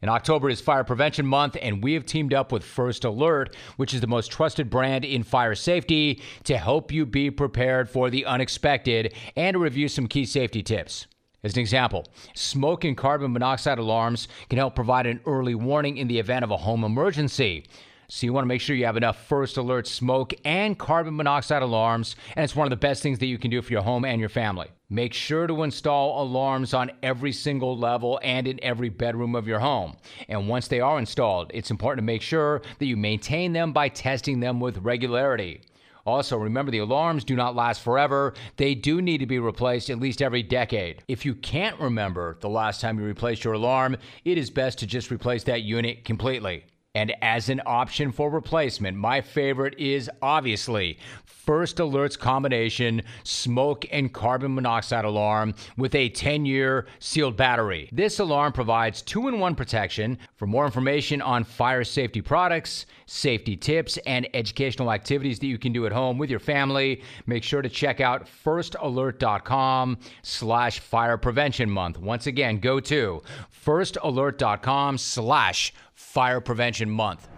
And 0.00 0.10
October 0.10 0.48
is 0.48 0.60
Fire 0.60 0.84
Prevention 0.84 1.26
Month, 1.26 1.56
and 1.60 1.82
we 1.82 1.94
have 1.94 2.06
teamed 2.06 2.32
up 2.32 2.52
with 2.52 2.62
First 2.62 3.04
Alert, 3.04 3.56
which 3.76 3.92
is 3.92 4.00
the 4.00 4.06
most 4.06 4.30
trusted 4.30 4.70
brand 4.70 5.04
in 5.04 5.24
fire 5.24 5.56
safety, 5.56 6.22
to 6.44 6.56
help 6.56 6.92
you 6.92 7.04
be 7.04 7.32
prepared 7.32 7.90
for 7.90 8.08
the 8.08 8.24
unexpected 8.24 9.12
and 9.34 9.54
to 9.54 9.58
review 9.58 9.88
some 9.88 10.06
key 10.06 10.24
safety 10.24 10.62
tips. 10.62 11.08
As 11.42 11.54
an 11.54 11.60
example, 11.60 12.06
smoke 12.34 12.84
and 12.84 12.96
carbon 12.96 13.32
monoxide 13.32 13.78
alarms 13.78 14.28
can 14.48 14.58
help 14.58 14.76
provide 14.76 15.06
an 15.06 15.20
early 15.26 15.54
warning 15.54 15.96
in 15.96 16.06
the 16.06 16.18
event 16.18 16.44
of 16.44 16.50
a 16.50 16.56
home 16.56 16.84
emergency. 16.84 17.64
So 18.10 18.26
you 18.26 18.32
want 18.32 18.44
to 18.44 18.48
make 18.48 18.62
sure 18.62 18.74
you 18.74 18.86
have 18.86 18.96
enough 18.96 19.26
first 19.26 19.58
alert 19.58 19.86
smoke 19.86 20.32
and 20.42 20.78
carbon 20.78 21.14
monoxide 21.14 21.60
alarms, 21.60 22.16
and 22.34 22.42
it's 22.42 22.56
one 22.56 22.66
of 22.66 22.70
the 22.70 22.76
best 22.76 23.02
things 23.02 23.18
that 23.18 23.26
you 23.26 23.36
can 23.36 23.50
do 23.50 23.60
for 23.60 23.70
your 23.70 23.82
home 23.82 24.06
and 24.06 24.18
your 24.18 24.30
family. 24.30 24.68
Make 24.88 25.12
sure 25.12 25.46
to 25.46 25.62
install 25.62 26.22
alarms 26.22 26.72
on 26.72 26.90
every 27.02 27.32
single 27.32 27.76
level 27.76 28.18
and 28.22 28.48
in 28.48 28.64
every 28.64 28.88
bedroom 28.88 29.34
of 29.34 29.46
your 29.46 29.58
home. 29.58 29.98
And 30.26 30.48
once 30.48 30.68
they 30.68 30.80
are 30.80 30.98
installed, 30.98 31.50
it's 31.52 31.70
important 31.70 31.98
to 31.98 32.06
make 32.06 32.22
sure 32.22 32.62
that 32.78 32.86
you 32.86 32.96
maintain 32.96 33.52
them 33.52 33.74
by 33.74 33.90
testing 33.90 34.40
them 34.40 34.58
with 34.58 34.78
regularity. 34.78 35.60
Also, 36.06 36.38
remember 36.38 36.72
the 36.72 36.78
alarms 36.78 37.24
do 37.24 37.36
not 37.36 37.54
last 37.54 37.82
forever. 37.82 38.32
They 38.56 38.74
do 38.74 39.02
need 39.02 39.18
to 39.18 39.26
be 39.26 39.38
replaced 39.38 39.90
at 39.90 40.00
least 40.00 40.22
every 40.22 40.42
decade. 40.42 41.04
If 41.08 41.26
you 41.26 41.34
can't 41.34 41.78
remember 41.78 42.38
the 42.40 42.48
last 42.48 42.80
time 42.80 42.98
you 42.98 43.04
replaced 43.04 43.44
your 43.44 43.52
alarm, 43.52 43.98
it 44.24 44.38
is 44.38 44.48
best 44.48 44.78
to 44.78 44.86
just 44.86 45.10
replace 45.10 45.44
that 45.44 45.60
unit 45.60 46.06
completely. 46.06 46.64
And 46.98 47.14
as 47.22 47.48
an 47.48 47.62
option 47.64 48.10
for 48.10 48.28
replacement, 48.28 48.96
my 48.96 49.20
favorite 49.20 49.78
is 49.78 50.10
obviously 50.20 50.98
First 51.24 51.78
Alert's 51.78 52.16
combination 52.16 53.02
smoke 53.22 53.86
and 53.92 54.12
carbon 54.12 54.54
monoxide 54.54 55.04
alarm 55.04 55.54
with 55.76 55.94
a 55.94 56.08
10 56.08 56.44
year 56.44 56.86
sealed 56.98 57.36
battery. 57.36 57.88
This 57.92 58.18
alarm 58.18 58.52
provides 58.52 59.00
two 59.00 59.28
in 59.28 59.38
one 59.38 59.54
protection. 59.54 60.18
For 60.34 60.46
more 60.46 60.66
information 60.66 61.22
on 61.22 61.44
fire 61.44 61.84
safety 61.84 62.20
products, 62.20 62.84
safety 63.06 63.56
tips, 63.56 63.96
and 63.98 64.28
educational 64.34 64.92
activities 64.92 65.38
that 65.38 65.46
you 65.46 65.56
can 65.56 65.72
do 65.72 65.86
at 65.86 65.92
home 65.92 66.18
with 66.18 66.30
your 66.30 66.40
family, 66.40 67.02
make 67.26 67.44
sure 67.44 67.62
to 67.62 67.68
check 67.68 68.00
out 68.00 68.26
firstalert.com 68.44 69.98
slash 70.22 70.80
fire 70.80 71.16
prevention 71.16 71.70
month. 71.70 71.96
Once 71.96 72.26
again, 72.26 72.58
go 72.58 72.80
to 72.80 73.22
firstalert.com 73.64 74.98
slash 74.98 75.72
fire 75.72 75.87
prevention 76.14 76.90
month. 76.90 77.28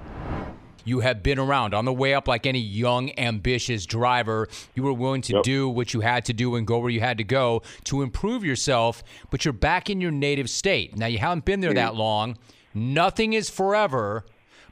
You 0.84 1.00
have 1.00 1.22
been 1.22 1.38
around 1.38 1.74
on 1.74 1.84
the 1.84 1.92
way 1.92 2.14
up 2.14 2.26
like 2.26 2.46
any 2.46 2.58
young, 2.58 3.16
ambitious 3.18 3.84
driver. 3.84 4.48
You 4.74 4.82
were 4.82 4.92
willing 4.92 5.22
to 5.22 5.34
yep. 5.34 5.42
do 5.42 5.68
what 5.68 5.92
you 5.92 6.00
had 6.00 6.24
to 6.26 6.32
do 6.32 6.56
and 6.56 6.66
go 6.66 6.78
where 6.78 6.90
you 6.90 7.00
had 7.00 7.18
to 7.18 7.24
go 7.24 7.62
to 7.84 8.02
improve 8.02 8.44
yourself, 8.44 9.04
but 9.30 9.44
you're 9.44 9.52
back 9.52 9.90
in 9.90 10.00
your 10.00 10.10
native 10.10 10.48
state. 10.48 10.96
Now, 10.96 11.06
you 11.06 11.18
haven't 11.18 11.44
been 11.44 11.60
there 11.60 11.70
mm-hmm. 11.70 11.76
that 11.76 11.94
long. 11.94 12.38
Nothing 12.72 13.34
is 13.34 13.50
forever, 13.50 14.24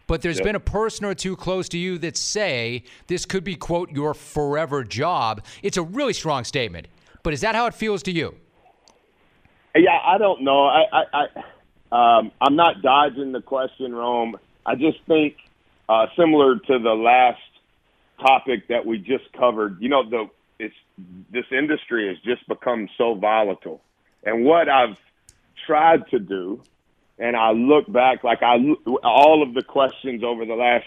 but 0.07 0.23
there's 0.23 0.39
yep. 0.39 0.45
been 0.45 0.57
a 0.57 0.61
person 0.61 1.05
or 1.05 1.15
two 1.15 1.37
close 1.37 1.69
to 1.71 1.79
you 1.79 1.99
that 1.99 2.17
say 2.17 2.85
this 3.07 3.27
could 3.27 3.45
be, 3.45 3.55
quote, 3.55 3.91
your 3.91 4.15
forever 4.15 4.85
job. 4.85 5.45
It's 5.63 5.77
a 5.77 5.83
really 5.83 6.15
strong 6.15 6.45
statement, 6.45 6.89
but 7.23 7.35
is 7.35 7.43
that 7.43 7.55
how 7.55 7.67
it 7.67 7.75
feels 7.75 8.03
to 8.05 8.13
you? 8.13 8.35
Yeah, 9.77 9.99
I 10.05 10.17
don't 10.17 10.43
know. 10.43 10.67
I, 10.67 10.85
I, 10.93 11.05
I 11.13 11.27
um, 11.91 12.33
I'm 12.41 12.57
not 12.57 12.83
dodging 12.83 13.33
the 13.33 13.43
question, 13.43 13.95
Rome. 13.95 14.37
I 14.67 14.75
just 14.75 14.99
think 15.07 15.37
uh, 15.89 16.07
similar 16.17 16.57
to 16.57 16.79
the 16.79 16.95
last 16.95 17.41
topic 18.21 18.69
that 18.69 18.85
we 18.85 18.99
just 18.99 19.33
covered, 19.33 19.81
you 19.81 19.89
know, 19.89 20.09
the 20.09 20.29
it's 20.59 20.75
this 21.31 21.45
industry 21.53 22.09
has 22.09 22.19
just 22.25 22.47
become 22.49 22.89
so 22.99 23.15
volatile. 23.15 23.81
And 24.25 24.45
what 24.45 24.69
I've 24.69 24.97
tried 25.67 26.09
to 26.11 26.19
do, 26.19 26.63
and 27.19 27.37
I 27.37 27.53
look 27.53 27.91
back, 27.91 28.25
like 28.25 28.43
I 28.43 28.57
all 29.05 29.43
of 29.43 29.55
the 29.55 29.63
questions 29.63 30.23
over 30.25 30.45
the 30.45 30.55
last 30.55 30.87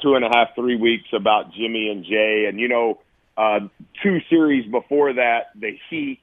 two 0.00 0.14
and 0.14 0.24
a 0.24 0.28
half, 0.28 0.54
three 0.54 0.76
weeks 0.76 1.08
about 1.12 1.52
Jimmy 1.52 1.90
and 1.90 2.04
Jae, 2.04 2.48
and 2.48 2.58
you 2.58 2.68
know, 2.68 3.00
uh, 3.36 3.60
two 4.02 4.20
series 4.30 4.70
before 4.70 5.14
that, 5.14 5.50
the 5.54 5.76
Heat 5.88 6.20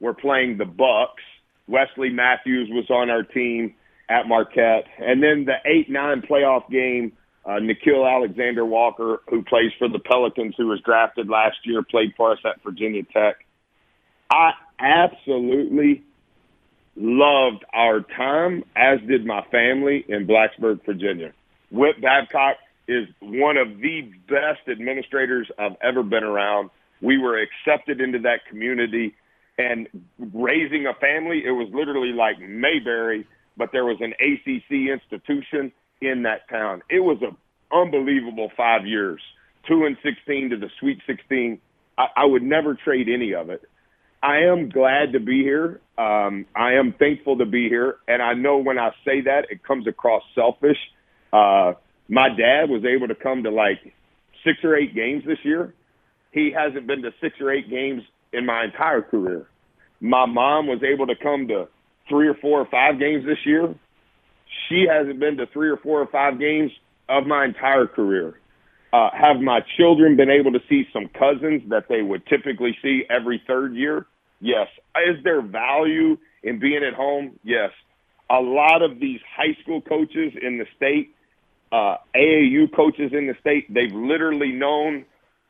were 0.00 0.14
playing 0.14 0.58
the 0.58 0.64
Bucks. 0.64 1.22
Wesley 1.66 2.10
Matthews 2.10 2.68
was 2.70 2.88
on 2.90 3.10
our 3.10 3.22
team 3.22 3.74
at 4.08 4.28
Marquette, 4.28 4.84
and 4.98 5.22
then 5.22 5.44
the 5.44 5.56
eight 5.64 5.90
nine 5.90 6.22
playoff 6.22 6.70
game 6.70 7.12
uh, 7.46 7.60
Nickeil 7.60 8.08
Alexander 8.08 8.64
Walker, 8.64 9.20
who 9.30 9.42
plays 9.42 9.70
for 9.78 9.88
the 9.88 10.00
Pelicans, 10.00 10.54
who 10.56 10.66
was 10.66 10.80
drafted 10.80 11.28
last 11.28 11.56
year, 11.64 11.82
played 11.82 12.12
for 12.16 12.32
us 12.32 12.38
at 12.44 12.62
Virginia 12.62 13.02
Tech. 13.04 13.36
I 14.30 14.50
absolutely 14.80 16.02
loved 16.96 17.64
our 17.72 18.00
time, 18.00 18.64
as 18.74 18.98
did 19.06 19.24
my 19.24 19.44
family 19.52 20.04
in 20.08 20.26
Blacksburg, 20.26 20.84
Virginia. 20.84 21.32
Whit 21.70 22.00
Babcock 22.02 22.56
is 22.88 23.06
one 23.20 23.56
of 23.56 23.78
the 23.78 24.10
best 24.28 24.68
administrators 24.68 25.48
I've 25.56 25.76
ever 25.82 26.02
been 26.02 26.24
around. 26.24 26.70
We 27.00 27.18
were 27.18 27.40
accepted 27.40 28.00
into 28.00 28.18
that 28.20 28.46
community 28.48 29.14
and 29.58 29.88
raising 30.18 30.86
a 30.86 30.94
family, 30.94 31.42
it 31.44 31.50
was 31.50 31.68
literally 31.72 32.12
like 32.12 32.38
Mayberry, 32.40 33.26
but 33.56 33.70
there 33.72 33.84
was 33.84 33.98
an 34.00 34.12
ACC 34.20 34.90
institution 34.92 35.72
in 36.00 36.22
that 36.24 36.48
town. 36.50 36.82
It 36.90 37.00
was 37.00 37.18
an 37.22 37.36
unbelievable 37.72 38.50
five 38.56 38.86
years, 38.86 39.20
two 39.68 39.84
and 39.84 39.96
sixteen 40.02 40.50
to 40.50 40.56
the 40.56 40.68
Sweet 40.80 40.98
Sixteen. 41.06 41.60
I, 41.96 42.06
I 42.16 42.24
would 42.26 42.42
never 42.42 42.74
trade 42.74 43.08
any 43.08 43.34
of 43.34 43.50
it. 43.50 43.62
I 44.22 44.38
am 44.40 44.68
glad 44.68 45.12
to 45.12 45.20
be 45.20 45.42
here. 45.42 45.80
Um, 45.96 46.46
I 46.54 46.74
am 46.74 46.94
thankful 46.98 47.38
to 47.38 47.46
be 47.46 47.68
here, 47.68 47.96
and 48.08 48.20
I 48.20 48.34
know 48.34 48.58
when 48.58 48.78
I 48.78 48.90
say 49.04 49.22
that, 49.22 49.46
it 49.50 49.64
comes 49.64 49.86
across 49.86 50.22
selfish. 50.34 50.78
Uh, 51.32 51.74
my 52.08 52.28
dad 52.28 52.68
was 52.68 52.84
able 52.84 53.08
to 53.08 53.14
come 53.14 53.44
to 53.44 53.50
like 53.50 53.80
six 54.44 54.58
or 54.64 54.76
eight 54.76 54.94
games 54.94 55.24
this 55.26 55.38
year. 55.42 55.74
He 56.32 56.52
hasn't 56.54 56.86
been 56.86 57.02
to 57.02 57.10
six 57.20 57.36
or 57.40 57.50
eight 57.50 57.70
games 57.70 58.02
in 58.32 58.46
my 58.46 58.64
entire 58.64 59.02
career. 59.02 59.46
My 60.00 60.26
mom 60.26 60.66
was 60.66 60.82
able 60.82 61.06
to 61.06 61.16
come 61.16 61.48
to 61.48 61.68
three 62.08 62.28
or 62.28 62.34
four 62.34 62.60
or 62.60 62.66
five 62.66 62.98
games 62.98 63.24
this 63.24 63.38
year. 63.44 63.74
She 64.68 64.86
hasn't 64.90 65.18
been 65.18 65.36
to 65.38 65.46
three 65.46 65.68
or 65.68 65.76
four 65.76 66.00
or 66.00 66.06
five 66.06 66.38
games 66.38 66.70
of 67.08 67.26
my 67.26 67.44
entire 67.44 67.86
career. 67.86 68.38
Uh, 68.92 69.10
have 69.12 69.40
my 69.40 69.60
children 69.76 70.16
been 70.16 70.30
able 70.30 70.52
to 70.52 70.60
see 70.68 70.86
some 70.92 71.08
cousins 71.08 71.62
that 71.68 71.88
they 71.88 72.02
would 72.02 72.24
typically 72.26 72.76
see 72.82 73.04
every 73.10 73.42
third 73.46 73.74
year? 73.74 74.06
Yes. 74.40 74.68
Is 74.96 75.22
there 75.24 75.42
value 75.42 76.16
in 76.42 76.58
being 76.58 76.82
at 76.84 76.94
home? 76.94 77.38
Yes. 77.42 77.70
A 78.30 78.40
lot 78.40 78.82
of 78.82 79.00
these 79.00 79.20
high 79.36 79.56
school 79.62 79.80
coaches 79.80 80.32
in 80.40 80.58
the 80.58 80.66
state, 80.76 81.14
uh, 81.72 81.96
AAU 82.14 82.74
coaches 82.74 83.12
in 83.12 83.26
the 83.26 83.34
state, 83.40 83.72
they've 83.72 83.92
literally 83.92 84.52
known, 84.52 85.04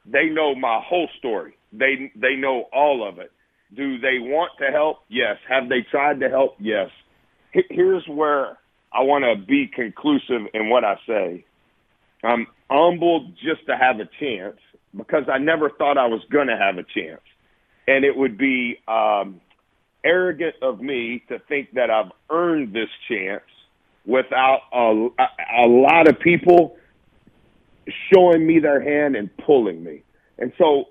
they 0.05 0.27
know 0.27 0.55
my 0.55 0.81
whole 0.85 1.09
story. 1.19 1.56
They 1.73 2.13
they 2.17 2.37
know 2.37 2.69
all 2.73 3.07
of 3.07 3.19
it. 3.19 3.33
Do 3.75 3.99
they 3.99 4.19
want 4.19 4.53
to 4.61 4.71
help? 4.71 4.99
Yes. 5.09 5.37
Have 5.49 5.69
they 5.69 5.85
tried 5.91 6.21
to 6.21 6.29
help? 6.29 6.57
Yes. 6.61 6.91
Here's 7.53 8.07
where 8.07 8.59
I 8.93 9.03
want 9.03 9.25
to 9.25 9.45
be 9.45 9.67
conclusive 9.67 10.43
in 10.55 10.69
what 10.69 10.85
I 10.85 10.97
say. 11.07 11.45
I'm 12.23 12.47
humbled 12.71 13.35
just 13.37 13.67
to 13.67 13.77
have 13.77 14.01
a 14.01 14.09
chance 14.21 14.57
because 14.97 15.25
I 15.33 15.39
never 15.39 15.71
thought 15.71 15.99
I 15.99 16.07
was 16.07 16.23
going 16.31 16.49
to 16.49 16.57
have 16.57 16.79
a 16.79 16.83
chance. 16.83 17.21
And 17.89 18.05
it 18.05 18.17
would 18.17 18.39
be 18.39 18.79
um, 18.89 19.41
arrogant 20.05 20.57
of 20.63 20.81
me 20.81 21.23
to 21.29 21.39
think 21.49 21.73
that 21.75 21.91
I've 21.91 22.13
earned 22.31 22.73
this 22.73 22.89
chance 23.09 23.43
without 24.07 24.61
a, 24.73 25.09
a 25.59 25.67
lot 25.67 26.09
of 26.09 26.19
people 26.21 26.77
showing 28.13 28.47
me 28.47 28.59
their 28.59 28.81
hand 28.81 29.17
and 29.17 29.31
pulling 29.39 29.83
me. 29.85 30.03
And 30.39 30.53
so, 30.59 30.87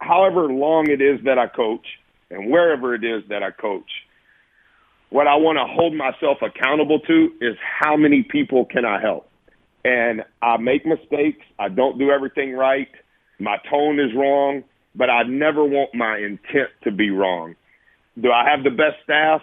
however 0.00 0.52
long 0.52 0.88
it 0.90 1.00
is 1.00 1.20
that 1.24 1.38
I 1.38 1.46
coach 1.46 1.86
and 2.30 2.50
wherever 2.50 2.94
it 2.94 3.04
is 3.04 3.22
that 3.28 3.42
I 3.42 3.50
coach, 3.50 3.90
what 5.10 5.26
I 5.26 5.36
want 5.36 5.58
to 5.58 5.72
hold 5.72 5.94
myself 5.94 6.38
accountable 6.42 7.00
to 7.00 7.30
is 7.40 7.56
how 7.80 7.96
many 7.96 8.22
people 8.22 8.64
can 8.64 8.84
I 8.84 9.00
help? 9.00 9.28
And 9.84 10.24
I 10.42 10.56
make 10.56 10.86
mistakes. 10.86 11.44
I 11.58 11.68
don't 11.68 11.98
do 11.98 12.10
everything 12.10 12.54
right. 12.54 12.88
My 13.38 13.58
tone 13.70 14.00
is 14.00 14.14
wrong, 14.16 14.64
but 14.94 15.10
I 15.10 15.22
never 15.24 15.64
want 15.64 15.94
my 15.94 16.16
intent 16.18 16.70
to 16.84 16.90
be 16.90 17.10
wrong. 17.10 17.54
Do 18.20 18.32
I 18.32 18.48
have 18.48 18.64
the 18.64 18.70
best 18.70 18.96
staff? 19.04 19.42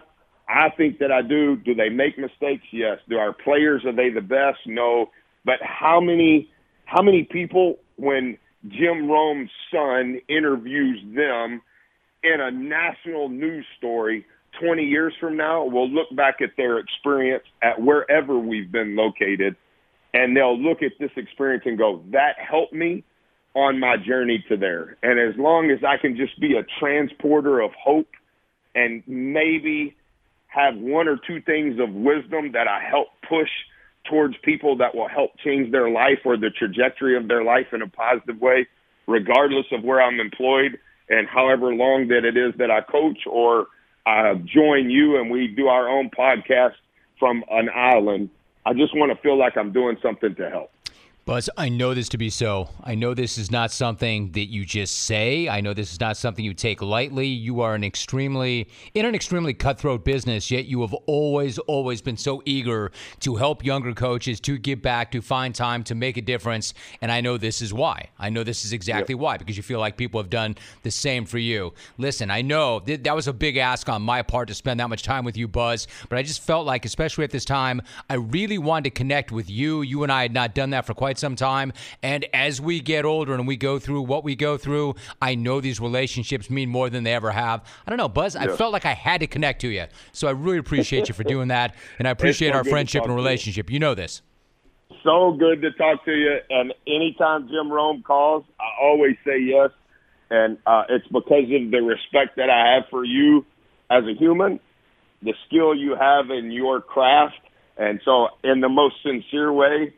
I 0.49 0.69
think 0.75 0.99
that 0.99 1.11
I 1.11 1.21
do. 1.21 1.55
Do 1.57 1.75
they 1.75 1.89
make 1.89 2.17
mistakes? 2.17 2.65
Yes. 2.71 2.97
Do 3.07 3.17
our 3.17 3.34
players 3.34 3.86
are 3.86 3.95
they 3.95 4.09
the 4.09 4.21
best? 4.21 4.59
No. 4.65 5.11
But 5.45 5.59
how 5.61 6.01
many 6.01 6.49
how 6.86 7.01
many 7.01 7.23
people 7.23 7.79
when 7.95 8.38
Jim 8.68 9.09
Rome's 9.09 9.49
son 9.72 10.20
interviews 10.30 10.99
them 11.16 11.62
in 12.24 12.39
a 12.39 12.51
national 12.51 13.30
news 13.30 13.66
story 13.78 14.26
20 14.59 14.84
years 14.84 15.14
from 15.20 15.38
now 15.38 15.64
we'll 15.64 15.89
look 15.89 16.14
back 16.16 16.36
at 16.41 16.49
their 16.57 16.78
experience 16.78 17.43
at 17.64 17.82
wherever 17.82 18.38
we've 18.38 18.72
been 18.72 18.95
located 18.95 19.55
and 20.14 20.36
they'll 20.36 20.59
look 20.59 20.82
at 20.84 20.91
this 20.99 21.12
experience 21.16 21.64
and 21.66 21.78
go, 21.78 22.03
that 22.12 22.36
helped 22.38 22.74
me 22.74 23.03
on 23.53 23.80
my 23.80 23.97
journey 23.97 24.43
to 24.49 24.57
there. 24.57 24.97
And 25.03 25.20
as 25.20 25.38
long 25.38 25.72
as 25.72 25.80
I 25.88 25.97
can 25.97 26.18
just 26.18 26.39
be 26.39 26.55
a 26.55 26.64
transporter 26.80 27.62
of 27.62 27.72
hope 27.74 28.09
and 28.76 29.03
maybe 29.07 29.95
have 30.47 30.76
one 30.76 31.07
or 31.07 31.18
two 31.26 31.41
things 31.41 31.80
of 31.80 31.93
wisdom 31.93 32.51
that 32.53 32.68
I 32.68 32.82
help 32.84 33.07
push 33.28 33.49
towards 34.10 34.36
people 34.43 34.78
that 34.78 34.95
will 34.95 35.08
help 35.08 35.32
change 35.43 35.72
their 35.72 35.89
life 35.89 36.20
or 36.26 36.38
the 36.38 36.49
trajectory 36.49 37.16
of 37.18 37.28
their 37.28 37.43
life 37.43 37.68
in 37.74 37.82
a 37.82 37.88
positive 37.88 38.39
way, 38.39 38.68
regardless 39.08 39.66
of 39.72 39.84
where 39.84 40.02
I'm 40.02 40.20
employed 40.20 40.80
and 41.10 41.28
however 41.28 41.74
long 41.74 42.08
that 42.08 42.26
it 42.26 42.38
is 42.38 42.54
that 42.58 42.72
I 42.72 42.82
coach 42.82 43.20
or 43.28 43.68
I 44.06 44.34
join 44.34 44.89
you 44.89 45.20
and 45.20 45.30
we 45.30 45.47
do 45.47 45.68
our 45.68 45.88
own 45.88 46.10
podcast 46.10 46.74
from 47.20 47.43
an 47.52 47.70
island. 47.70 48.30
I 48.66 48.74
just 48.74 48.95
want 48.95 49.12
to 49.16 49.22
feel 49.22 49.38
like 49.38 49.58
I'm 49.58 49.72
doing 49.72 49.97
something 50.02 50.36
to 50.36 50.49
help. 50.49 50.72
Buzz, 51.32 51.49
I 51.55 51.69
know 51.69 51.93
this 51.93 52.09
to 52.09 52.17
be 52.17 52.29
so. 52.29 52.67
I 52.84 52.93
know 52.95 53.13
this 53.13 53.38
is 53.38 53.51
not 53.51 53.71
something 53.71 54.34
that 54.34 54.47
you 54.47 54.65
just 54.65 55.03
say. 55.03 55.47
I 55.47 55.61
know 55.61 55.73
this 55.73 55.93
is 55.93 55.99
not 56.01 56.17
something 56.17 56.43
you 56.43 56.53
take 56.53 56.82
lightly. 56.82 57.27
You 57.27 57.61
are 57.61 57.73
an 57.73 57.86
extremely 57.86 58.67
in 58.93 59.05
an 59.05 59.15
extremely 59.15 59.53
cutthroat 59.53 60.03
business, 60.03 60.51
yet 60.51 60.65
you 60.65 60.82
have 60.82 60.93
always 61.05 61.57
always 61.57 62.01
been 62.01 62.17
so 62.17 62.41
eager 62.43 62.91
to 63.21 63.38
help 63.38 63.63
younger 63.63 63.93
coaches 63.93 64.41
to 64.41 64.57
give 64.57 64.82
back, 64.82 65.09
to 65.11 65.21
find 65.21 65.55
time 65.55 65.86
to 65.86 65.95
make 65.95 66.17
a 66.17 66.21
difference, 66.21 66.73
and 67.01 67.09
I 67.09 67.21
know 67.21 67.38
this 67.38 67.61
is 67.61 67.73
why. 67.73 68.09
I 68.19 68.29
know 68.29 68.43
this 68.43 68.65
is 68.65 68.73
exactly 68.73 69.13
yep. 69.13 69.21
why 69.21 69.38
because 69.38 69.55
you 69.55 69.63
feel 69.63 69.79
like 69.79 69.95
people 69.95 70.19
have 70.21 70.29
done 70.29 70.57
the 70.84 70.91
same 70.91 71.25
for 71.25 71.38
you. 71.38 71.73
Listen, 71.97 72.29
I 72.29 72.41
know 72.41 72.82
th- 72.82 73.03
that 73.03 73.15
was 73.15 73.29
a 73.29 73.34
big 73.34 73.55
ask 73.55 73.88
on 73.88 74.01
my 74.01 74.21
part 74.21 74.49
to 74.49 74.53
spend 74.53 74.82
that 74.82 74.89
much 74.89 75.03
time 75.03 75.23
with 75.23 75.38
you, 75.38 75.47
Buzz, 75.47 75.88
but 76.09 76.17
I 76.17 76.23
just 76.23 76.43
felt 76.43 76.65
like 76.65 76.84
especially 76.84 77.23
at 77.23 77.32
this 77.32 77.45
time, 77.45 77.82
I 78.09 78.15
really 78.15 78.57
wanted 78.57 78.84
to 78.84 78.89
connect 78.89 79.32
with 79.32 79.49
you. 79.49 79.82
You 79.82 80.03
and 80.03 80.11
I 80.11 80.23
had 80.23 80.34
not 80.34 80.53
done 80.53 80.71
that 80.71 80.86
for 80.86 80.93
quite 80.93 81.11
quite 81.11 81.19
some 81.22 81.38
time. 81.38 81.72
And 82.03 82.26
as 82.34 82.59
we 82.59 82.82
get 82.82 83.05
older 83.05 83.34
and 83.34 83.47
we 83.47 83.55
go 83.55 83.80
through 83.80 84.01
what 84.01 84.26
we 84.26 84.36
go 84.36 84.57
through, 84.57 84.95
I 85.22 85.36
know 85.36 85.61
these 85.61 85.80
relationships 85.80 86.49
mean 86.49 86.67
more 86.67 86.89
than 86.89 87.05
they 87.05 87.13
ever 87.13 87.32
have. 87.32 87.63
I 87.88 87.89
don't 87.89 87.97
know, 87.97 88.09
Buzz. 88.09 88.36
I 88.36 88.47
felt 88.47 88.74
like 88.74 88.86
I 88.86 88.93
had 88.93 89.22
to 89.22 89.28
connect 89.28 89.61
to 89.61 89.69
you, 89.69 89.86
so 90.11 90.28
I 90.28 90.32
really 90.32 90.57
appreciate 90.57 91.07
you 91.07 91.13
for 91.13 91.24
doing 91.24 91.47
that, 91.47 91.76
and 91.97 92.07
I 92.07 92.11
appreciate 92.11 92.53
our 92.53 92.65
friendship 92.65 93.03
and 93.03 93.15
relationship. 93.15 93.69
You. 93.69 93.76
you 93.76 93.80
know 93.80 93.95
this. 93.95 94.22
So 95.03 95.34
good 95.34 95.61
to 95.61 95.72
talk 95.72 96.05
to 96.05 96.11
you. 96.11 96.38
And 96.49 96.74
anytime 96.88 97.47
Jim 97.47 97.72
Rome 97.72 98.03
calls, 98.03 98.43
I 98.59 98.84
always 98.84 99.15
say 99.26 99.39
yes. 99.39 99.72
And 100.30 100.57
uh, 100.65 100.84
it's 100.89 101.07
because 101.07 101.43
of 101.43 101.72
the 101.72 101.82
respect 101.82 102.38
that 102.38 102.49
I 102.49 102.76
have 102.76 102.84
for 102.89 103.03
you 103.03 103.45
as 103.89 104.03
a 104.05 104.13
human, 104.13 104.59
the 105.22 105.34
skill 105.47 105.76
you 105.76 105.95
have 105.95 106.30
in 106.30 106.51
your 106.51 106.82
craft. 106.82 107.39
And 107.78 107.99
so, 108.05 108.28
in 108.43 108.61
the 108.61 108.69
most 108.69 108.95
sincere 109.03 109.51
way, 109.51 109.93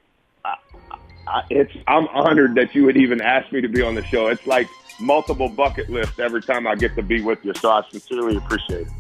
I, 1.28 1.44
it's 1.50 1.72
I'm 1.88 2.08
honored 2.10 2.56
that 2.56 2.76
you 2.76 2.84
would 2.86 2.98
even 2.98 3.22
ask 3.22 3.52
me 3.52 3.62
to 3.62 3.68
be 3.68 3.82
on 3.82 3.96
the 3.96 4.04
show. 4.04 4.28
It's 4.28 4.46
like 4.46 4.68
multiple 5.00 5.50
bucket 5.50 5.90
lists 5.90 6.20
every 6.20 6.42
time 6.42 6.68
I 6.68 6.76
get 6.76 6.96
to 6.96 7.02
be 7.02 7.22
with 7.22 7.40
you. 7.44 7.54
So 7.56 7.72
I 7.72 7.84
sincerely 7.90 8.38
appreciate 8.38 8.88
it. 8.88 8.94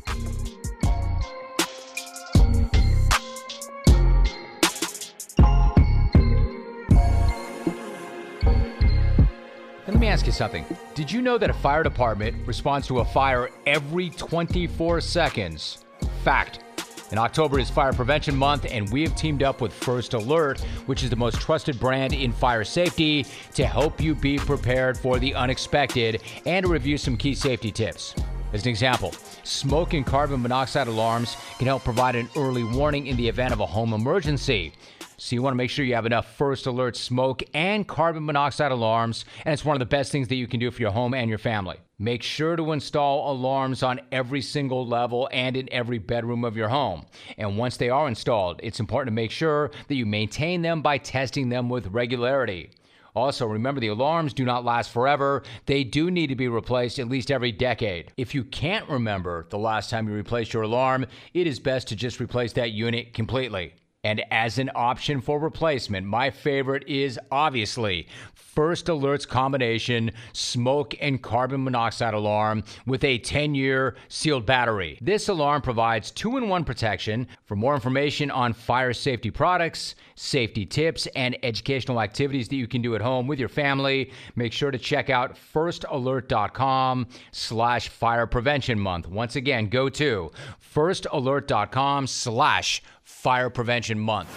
Let 9.86 9.99
me 9.99 10.07
ask 10.07 10.26
you 10.26 10.32
something. 10.32 10.65
Did 10.95 11.11
you 11.11 11.21
know 11.21 11.38
that 11.38 11.49
a 11.49 11.53
fire 11.53 11.84
department 11.84 12.47
responds 12.47 12.88
to 12.88 12.99
a 12.99 13.05
fire 13.05 13.49
every 13.65 14.09
24 14.11 15.01
seconds? 15.01 15.86
Fact. 16.24 16.62
And 17.14 17.20
October 17.20 17.59
is 17.59 17.70
Fire 17.70 17.93
Prevention 17.93 18.36
Month, 18.36 18.66
and 18.72 18.91
we 18.91 19.03
have 19.03 19.16
teamed 19.16 19.43
up 19.43 19.61
with 19.61 19.72
First 19.72 20.16
Alert, 20.16 20.59
which 20.88 21.03
is 21.03 21.11
the 21.11 21.16
most 21.16 21.39
trusted 21.39 21.80
brand 21.80 22.11
in 22.11 22.32
fire 22.32 22.64
safety, 22.64 23.28
to 23.53 23.68
help 23.68 24.01
you 24.01 24.16
be 24.16 24.39
prepared 24.39 24.97
for 24.97 25.20
the 25.20 25.36
unexpected 25.36 26.24
and 26.47 26.66
to 26.66 26.72
review 26.72 26.97
some 26.97 27.16
key 27.16 27.36
safety 27.36 27.72
tips. 27.72 28.16
As 28.51 28.64
an 28.64 28.70
example, 28.70 29.14
smoke 29.43 29.93
and 29.93 30.03
carbon 30.03 30.41
monoxide 30.41 30.88
alarms 30.88 31.38
can 31.59 31.68
help 31.68 31.84
provide 31.84 32.16
an 32.16 32.28
early 32.36 32.64
warning 32.64 33.05
in 33.05 33.16
the 33.16 33.28
event 33.28 33.53
of 33.53 33.59
a 33.59 33.66
home 33.68 33.93
emergency. 33.93 34.74
So 35.18 35.36
you 35.36 35.43
want 35.43 35.53
to 35.53 35.57
make 35.57 35.70
sure 35.70 35.86
you 35.86 35.93
have 35.93 36.07
enough 36.07 36.36
first 36.36 36.66
alert 36.66 36.97
smoke 36.97 37.43
and 37.53 37.88
carbon 37.88 38.26
monoxide 38.26 38.72
alarms, 38.72 39.26
and 39.45 39.53
it's 39.53 39.64
one 39.64 39.76
of 39.76 39.80
the 39.80 39.86
best 39.86 40.11
things 40.11 40.30
that 40.30 40.36
you 40.36 40.47
can 40.47 40.59
do 40.59 40.72
for 40.72 40.82
your 40.82 40.89
home 40.89 41.14
and 41.14 41.30
your 41.30 41.38
family. 41.38 41.78
Make 42.04 42.22
sure 42.22 42.58
to 42.58 42.74
install 42.74 43.32
alarms 43.32 43.82
on 43.82 44.01
every 44.12 44.41
single 44.41 44.86
level 44.86 45.30
and 45.32 45.56
in 45.56 45.72
every 45.72 45.99
bedroom 45.99 46.43
of 46.43 46.58
your 46.58 46.68
home. 46.68 47.06
And 47.38 47.58
once 47.58 47.78
they 47.78 47.89
are 47.89 48.10
installed, 48.10 48.60
it's 48.62 48.82
important 48.82 49.08
to 49.08 49.16
make 49.16 49.32
sure 49.32 49.72
that 49.88 49.95
you 49.95 50.06
maintain 50.06 50.62
them 50.62 50.82
by 50.82 50.97
testing 50.97 51.47
them 51.47 51.70
with 51.70 51.88
regularity. 51.88 52.72
Also, 53.16 53.47
remember 53.47 53.80
the 53.80 53.88
alarms 53.88 54.34
do 54.34 54.43
not 54.43 54.66
last 54.66 54.91
forever. 54.91 55.43
They 55.66 55.86
do 55.86 56.12
need 56.12 56.28
to 56.28 56.36
be 56.36 56.49
replaced 56.49 56.99
at 56.99 57.08
least 57.08 57.32
every 57.32 57.54
decade. 57.54 58.12
If 58.18 58.36
you 58.36 58.43
can't 58.43 58.89
remember 58.89 59.47
the 59.49 59.58
last 59.58 59.89
time 59.89 60.06
you 60.06 60.14
replaced 60.14 60.51
your 60.51 60.64
alarm, 60.64 61.06
it 61.34 61.47
is 61.47 61.58
best 61.58 61.88
to 61.88 61.95
just 61.95 62.20
replace 62.20 62.51
that 62.54 62.72
unit 62.72 63.14
completely. 63.14 63.76
And 64.04 64.22
as 64.32 64.60
an 64.60 64.70
option 64.76 65.22
for 65.22 65.39
replacement, 65.39 66.06
my 66.06 66.30
favorite 66.30 66.84
is 66.88 67.18
obviously 67.32 68.08
First 68.34 68.88
Alert's 68.89 69.26
combination 69.26 70.12
smoke 70.34 70.93
and 71.01 71.24
carbon 71.24 71.64
monoxide 71.64 72.14
alarm 72.14 72.64
with 72.86 73.04
a 73.04 73.18
10 73.18 73.56
year 73.56 73.95
sealed 74.10 74.45
battery. 74.45 74.99
This 75.01 75.30
alarm 75.30 75.62
provides 75.62 76.12
two 76.12 76.38
in 76.38 76.49
one 76.49 76.66
protection. 76.66 77.28
For 77.45 77.56
more 77.56 77.74
information 77.74 78.30
on 78.30 78.54
fire 78.54 78.93
safety 78.93 79.32
products, 79.32 79.95
safety 80.16 80.66
tips, 80.66 81.08
and 81.16 81.38
educational 81.41 82.01
activities 82.01 82.47
that 82.49 82.58
you 82.58 82.68
can 82.68 82.82
do 82.82 82.95
at 82.95 83.01
home 83.01 83.26
with 83.26 83.39
your 83.39 83.49
family, 83.49 84.12
make 84.36 84.54
sure 84.54 84.70
to 84.70 84.78
check 84.78 85.10
out 85.10 85.36
firstalert.com 85.36 87.08
slash 87.32 87.89
fire 87.89 88.28
prevention 88.28 88.80
month. 88.80 89.08
Once 89.08 89.36
again, 89.36 89.68
go 89.68 89.89
to 89.89 90.32
firstalert.com 90.76 92.06
slash 92.06 92.84
fire 93.14 93.49
prevention 93.49 93.97
month. 93.97 94.30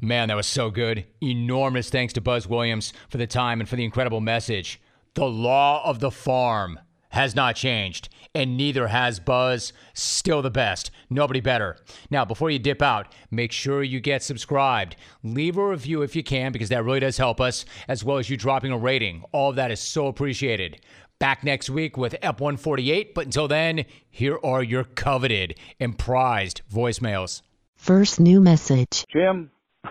Man, 0.00 0.28
that 0.28 0.36
was 0.36 0.46
so 0.46 0.70
good. 0.70 1.04
Enormous 1.20 1.90
thanks 1.90 2.12
to 2.12 2.20
Buzz 2.20 2.46
Williams 2.46 2.92
for 3.08 3.16
the 3.16 3.26
time 3.26 3.58
and 3.58 3.68
for 3.68 3.74
the 3.74 3.84
incredible 3.84 4.20
message. 4.20 4.80
The 5.14 5.24
law 5.24 5.84
of 5.84 5.98
the 5.98 6.12
farm 6.12 6.78
has 7.08 7.34
not 7.34 7.56
changed, 7.56 8.08
and 8.32 8.56
neither 8.56 8.88
has 8.88 9.18
Buzz. 9.18 9.72
Still 9.94 10.42
the 10.42 10.50
best. 10.50 10.92
Nobody 11.10 11.40
better. 11.40 11.76
Now, 12.10 12.24
before 12.24 12.50
you 12.50 12.60
dip 12.60 12.82
out, 12.82 13.12
make 13.32 13.50
sure 13.50 13.82
you 13.82 13.98
get 13.98 14.22
subscribed. 14.22 14.94
Leave 15.24 15.56
a 15.56 15.66
review 15.66 16.02
if 16.02 16.14
you 16.14 16.22
can, 16.22 16.52
because 16.52 16.68
that 16.68 16.84
really 16.84 17.00
does 17.00 17.16
help 17.16 17.40
us, 17.40 17.64
as 17.88 18.04
well 18.04 18.18
as 18.18 18.30
you 18.30 18.36
dropping 18.36 18.70
a 18.70 18.78
rating. 18.78 19.24
All 19.32 19.50
of 19.50 19.56
that 19.56 19.72
is 19.72 19.80
so 19.80 20.06
appreciated. 20.06 20.80
Back 21.18 21.42
next 21.42 21.70
week 21.70 21.96
with 21.96 22.14
Ep 22.22 22.40
148, 22.40 23.14
but 23.14 23.24
until 23.24 23.48
then, 23.48 23.86
here 24.10 24.38
are 24.44 24.62
your 24.62 24.84
coveted 24.84 25.58
and 25.80 25.98
prized 25.98 26.60
voicemails. 26.72 27.42
First 27.84 28.18
new 28.18 28.40
message. 28.40 29.04
Jim, 29.12 29.50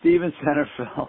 Steven 0.00 0.32
Centerfield, 0.44 1.06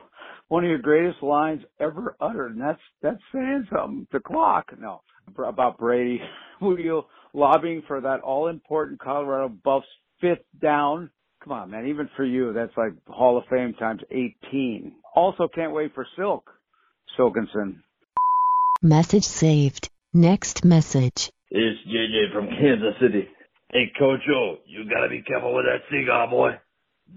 one 0.47 0.63
of 0.63 0.69
your 0.69 0.77
greatest 0.77 1.23
lines 1.23 1.63
ever 1.79 2.15
uttered, 2.21 2.51
and 2.51 2.61
that's 2.61 2.79
that's 3.01 3.21
saying 3.33 3.65
something. 3.73 4.05
The 4.11 4.19
clock, 4.19 4.67
no, 4.79 5.01
about 5.43 5.79
Brady. 5.79 6.21
Were 6.61 6.79
you 6.79 7.01
lobbying 7.33 7.81
for 7.87 7.99
that 7.99 8.19
all-important 8.19 8.99
Colorado 9.01 9.49
Buffs 9.49 9.87
fifth 10.19 10.45
down? 10.61 11.09
Come 11.43 11.53
on, 11.53 11.71
man. 11.71 11.87
Even 11.87 12.11
for 12.15 12.25
you, 12.25 12.53
that's 12.53 12.77
like 12.77 12.91
Hall 13.07 13.39
of 13.39 13.45
Fame 13.49 13.73
times 13.73 14.01
18. 14.11 14.93
Also, 15.15 15.47
can't 15.47 15.73
wait 15.73 15.95
for 15.95 16.05
Silk, 16.15 16.47
Silkinson. 17.17 17.81
Message 18.83 19.23
saved. 19.23 19.89
Next 20.13 20.63
message. 20.63 21.31
It's 21.49 21.79
JJ 21.87 22.31
from 22.33 22.49
Kansas 22.49 22.93
City. 23.01 23.27
Hey, 23.73 23.89
Coach 23.97 24.19
O, 24.29 24.57
you 24.65 24.83
gotta 24.89 25.07
be 25.07 25.21
careful 25.21 25.55
with 25.55 25.63
that 25.63 25.87
cigar, 25.89 26.27
boy. 26.27 26.59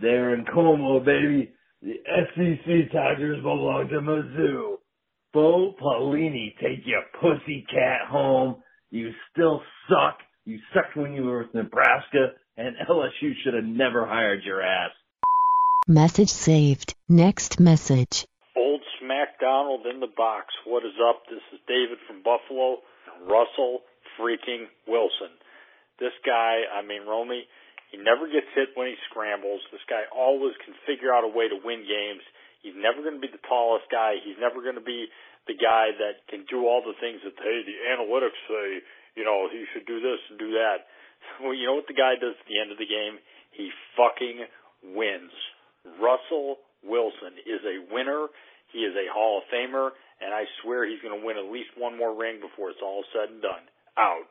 They're 0.00 0.34
in 0.34 0.44
Como, 0.44 1.00
baby. 1.00 1.50
The 1.82 1.94
SEC 2.06 2.92
Tigers 2.92 3.42
belong 3.42 3.88
to 3.88 4.00
Mizzou. 4.00 4.76
Bo 5.32 5.74
Pelini, 5.82 6.54
take 6.62 6.86
your 6.86 7.02
pussy 7.20 7.66
cat 7.68 8.06
home. 8.08 8.62
You 8.90 9.10
still 9.32 9.62
suck. 9.88 10.18
You 10.44 10.60
sucked 10.72 10.96
when 10.96 11.14
you 11.14 11.24
were 11.24 11.38
with 11.38 11.54
Nebraska, 11.54 12.34
and 12.56 12.76
LSU 12.88 13.32
should 13.42 13.54
have 13.54 13.64
never 13.64 14.06
hired 14.06 14.44
your 14.44 14.62
ass. 14.62 14.92
Message 15.88 16.28
saved. 16.28 16.94
Next 17.08 17.58
message. 17.58 18.26
Old 18.56 18.80
Smack 19.00 19.40
Donald 19.40 19.86
in 19.92 19.98
the 19.98 20.12
box. 20.16 20.54
What 20.66 20.84
is 20.84 20.94
up? 21.10 21.22
This 21.28 21.42
is 21.52 21.58
David 21.66 21.98
from 22.06 22.22
Buffalo. 22.22 22.78
Russell 23.26 23.80
freaking 24.20 24.66
Wilson. 24.86 25.34
This 25.98 26.14
guy, 26.26 26.66
I 26.70 26.82
mean, 26.82 27.06
Romy, 27.06 27.46
he 27.94 27.98
never 28.02 28.26
gets 28.26 28.50
hit 28.58 28.74
when 28.74 28.90
he 28.90 28.96
scrambles. 29.10 29.62
This 29.70 29.84
guy 29.86 30.02
always 30.10 30.54
can 30.66 30.74
figure 30.82 31.14
out 31.14 31.22
a 31.22 31.30
way 31.30 31.46
to 31.46 31.58
win 31.62 31.86
games. 31.86 32.24
He's 32.64 32.74
never 32.74 33.04
going 33.04 33.20
to 33.20 33.22
be 33.22 33.30
the 33.30 33.42
tallest 33.46 33.86
guy. 33.92 34.18
He's 34.18 34.40
never 34.40 34.58
going 34.64 34.80
to 34.80 34.84
be 34.84 35.06
the 35.46 35.54
guy 35.54 35.92
that 36.00 36.24
can 36.26 36.48
do 36.48 36.64
all 36.64 36.80
the 36.80 36.96
things 36.98 37.20
that 37.22 37.36
hey 37.36 37.60
the 37.62 37.76
analytics 37.92 38.40
say. 38.48 38.80
You 39.14 39.22
know 39.22 39.46
he 39.52 39.62
should 39.70 39.86
do 39.86 40.00
this 40.00 40.20
and 40.30 40.38
do 40.38 40.58
that. 40.58 40.88
Well, 41.40 41.56
you 41.56 41.64
know 41.64 41.72
what 41.72 41.88
the 41.88 41.96
guy 41.96 42.20
does 42.20 42.36
at 42.36 42.44
the 42.52 42.60
end 42.60 42.68
of 42.68 42.76
the 42.76 42.84
game? 42.84 43.16
He 43.56 43.72
fucking 43.96 44.44
wins. 44.92 45.32
Russell 45.96 46.60
Wilson 46.84 47.40
is 47.48 47.64
a 47.64 47.80
winner. 47.88 48.28
He 48.76 48.84
is 48.84 48.92
a 48.92 49.08
Hall 49.08 49.40
of 49.40 49.48
Famer, 49.48 49.96
and 50.20 50.34
I 50.34 50.44
swear 50.60 50.84
he's 50.84 51.00
going 51.00 51.16
to 51.16 51.24
win 51.24 51.40
at 51.40 51.48
least 51.48 51.72
one 51.80 51.96
more 51.96 52.12
ring 52.12 52.44
before 52.44 52.68
it's 52.68 52.84
all 52.84 53.08
said 53.16 53.32
and 53.32 53.40
done. 53.40 53.64
Out. 53.96 54.28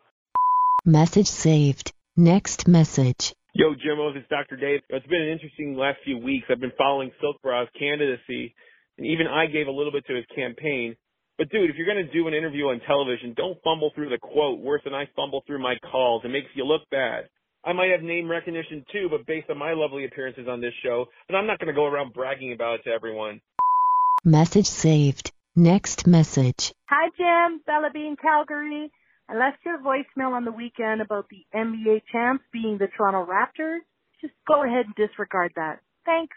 Message 0.85 1.27
saved. 1.27 1.93
Next 2.17 2.67
message. 2.67 3.33
Yo, 3.53 3.73
Jimos, 3.73 4.17
it's 4.17 4.27
Dr. 4.27 4.57
Dave. 4.57 4.81
It's 4.89 5.07
been 5.07 5.21
an 5.21 5.29
interesting 5.29 5.77
last 5.77 5.99
few 6.03 6.17
weeks. 6.17 6.47
I've 6.49 6.59
been 6.59 6.73
following 6.77 7.09
Silk 7.21 7.41
Brow's 7.41 7.69
candidacy, 7.79 8.53
and 8.97 9.07
even 9.07 9.25
I 9.27 9.45
gave 9.45 9.67
a 9.67 9.71
little 9.71 9.93
bit 9.93 10.05
to 10.07 10.13
his 10.13 10.25
campaign. 10.35 10.97
But 11.37 11.49
dude, 11.51 11.69
if 11.69 11.77
you're 11.77 11.87
going 11.87 12.05
to 12.05 12.11
do 12.11 12.27
an 12.27 12.33
interview 12.33 12.65
on 12.65 12.81
television, 12.85 13.33
don't 13.33 13.57
fumble 13.63 13.91
through 13.95 14.09
the 14.09 14.17
quote 14.17 14.59
worse 14.59 14.81
than 14.83 14.93
I 14.93 15.07
fumble 15.15 15.41
through 15.47 15.63
my 15.63 15.75
calls. 15.89 16.23
It 16.25 16.31
makes 16.31 16.47
you 16.53 16.65
look 16.65 16.81
bad. 16.91 17.29
I 17.63 17.71
might 17.71 17.91
have 17.91 18.03
name 18.03 18.29
recognition 18.29 18.83
too, 18.91 19.07
but 19.09 19.25
based 19.25 19.49
on 19.49 19.57
my 19.57 19.71
lovely 19.71 20.03
appearances 20.03 20.49
on 20.49 20.59
this 20.59 20.73
show, 20.83 21.05
but 21.29 21.37
I'm 21.37 21.47
not 21.47 21.59
going 21.59 21.73
to 21.73 21.73
go 21.73 21.85
around 21.85 22.11
bragging 22.11 22.51
about 22.51 22.81
it 22.81 22.83
to 22.83 22.89
everyone. 22.89 23.39
Message 24.25 24.67
saved. 24.67 25.31
Next 25.55 26.07
message. 26.07 26.73
Hi, 26.89 27.07
Jim. 27.15 27.61
Bella 27.65 27.89
Bean, 27.93 28.17
Calgary. 28.21 28.91
I 29.33 29.35
left 29.35 29.65
your 29.65 29.79
voicemail 29.79 30.33
on 30.33 30.45
the 30.45 30.51
weekend 30.51 31.01
about 31.01 31.27
the 31.29 31.43
NBA 31.55 32.03
champs 32.11 32.43
being 32.53 32.77
the 32.77 32.87
Toronto 32.95 33.25
Raptors. 33.25 33.79
Just 34.21 34.33
go 34.47 34.63
ahead 34.63 34.85
and 34.85 34.95
disregard 34.95 35.53
that. 35.55 35.79
Thanks. 36.05 36.35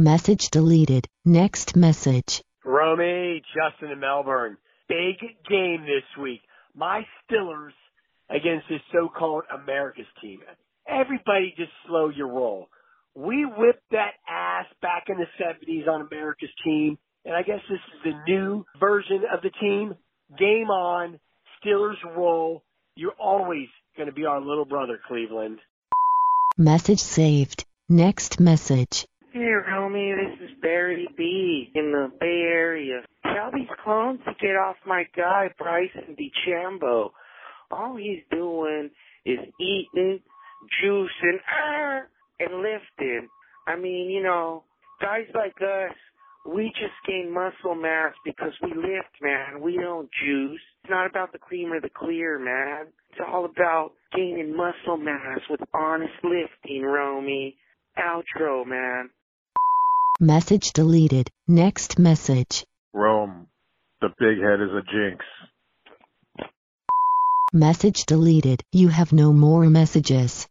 Message 0.00 0.48
deleted. 0.48 1.06
Next 1.26 1.76
message. 1.76 2.42
Romy, 2.64 3.42
Justin 3.54 3.90
in 3.90 4.00
Melbourne. 4.00 4.56
Big 4.88 5.18
game 5.46 5.82
this 5.82 6.22
week. 6.22 6.40
My 6.74 7.02
Stillers 7.28 7.74
against 8.30 8.66
this 8.70 8.80
so-called 8.92 9.44
America's 9.52 10.06
team. 10.22 10.40
Everybody 10.88 11.52
just 11.56 11.72
slow 11.86 12.08
your 12.08 12.28
roll. 12.28 12.68
We 13.14 13.44
whipped 13.44 13.90
that 13.90 14.12
ass 14.26 14.66
back 14.80 15.04
in 15.08 15.18
the 15.18 15.26
70s 15.38 15.86
on 15.86 16.06
America's 16.10 16.48
team, 16.64 16.96
and 17.26 17.34
I 17.34 17.42
guess 17.42 17.60
this 17.68 17.78
is 17.78 18.00
the 18.04 18.32
new 18.32 18.64
version 18.78 19.22
of 19.30 19.42
the 19.42 19.50
team. 19.60 19.94
Game 20.38 20.70
on. 20.70 21.18
Steelers 21.64 22.02
roll. 22.16 22.62
You're 22.96 23.14
always 23.18 23.68
going 23.96 24.08
to 24.08 24.14
be 24.14 24.24
our 24.24 24.40
little 24.40 24.64
brother, 24.64 24.98
Cleveland. 25.06 25.58
Message 26.56 27.00
saved. 27.00 27.64
Next 27.88 28.40
message. 28.40 29.06
Hey, 29.32 29.52
Romy, 29.68 30.12
this 30.12 30.50
is 30.50 30.56
Barry 30.60 31.08
B. 31.16 31.70
in 31.74 31.92
the 31.92 32.10
Bay 32.18 32.42
Area. 32.50 33.02
Tell 33.22 33.50
these 33.52 33.68
clones 33.84 34.20
to 34.26 34.32
get 34.40 34.56
off 34.56 34.76
my 34.86 35.04
guy, 35.16 35.50
Bryson 35.56 36.16
DeChambeau. 36.18 37.10
All 37.70 37.96
he's 37.96 38.22
doing 38.30 38.90
is 39.24 39.38
eating, 39.60 40.20
juicing, 40.82 41.36
uh, 41.36 42.00
and 42.40 42.62
lifting. 42.62 43.28
I 43.66 43.76
mean, 43.76 44.10
you 44.10 44.22
know, 44.22 44.64
guys 45.00 45.26
like 45.34 45.56
us, 45.62 45.94
we 46.44 46.72
just 46.74 46.94
gain 47.06 47.32
muscle 47.32 47.74
mass 47.74 48.14
because 48.24 48.52
we 48.62 48.70
lift, 48.70 49.14
man. 49.22 49.60
We 49.60 49.76
don't 49.76 50.08
juice. 50.24 50.60
It's 50.82 50.90
not 50.90 51.06
about 51.06 51.32
the 51.32 51.38
cream 51.38 51.72
or 51.72 51.80
the 51.80 51.90
clear, 51.90 52.38
man. 52.38 52.86
It's 53.10 53.20
all 53.26 53.44
about 53.44 53.92
gaining 54.14 54.56
muscle 54.56 54.96
mass 54.96 55.40
with 55.48 55.60
honest 55.74 56.14
lifting, 56.22 56.82
Romy. 56.82 57.56
Outro, 57.98 58.66
man. 58.66 59.10
Message 60.20 60.72
deleted. 60.72 61.30
Next 61.48 61.98
message. 61.98 62.64
Rome, 62.92 63.48
the 64.00 64.08
big 64.18 64.38
head 64.38 64.60
is 64.60 64.70
a 64.70 64.82
jinx. 64.82 65.24
Message 67.52 68.06
deleted. 68.06 68.62
You 68.72 68.88
have 68.88 69.12
no 69.12 69.32
more 69.32 69.68
messages. 69.68 70.46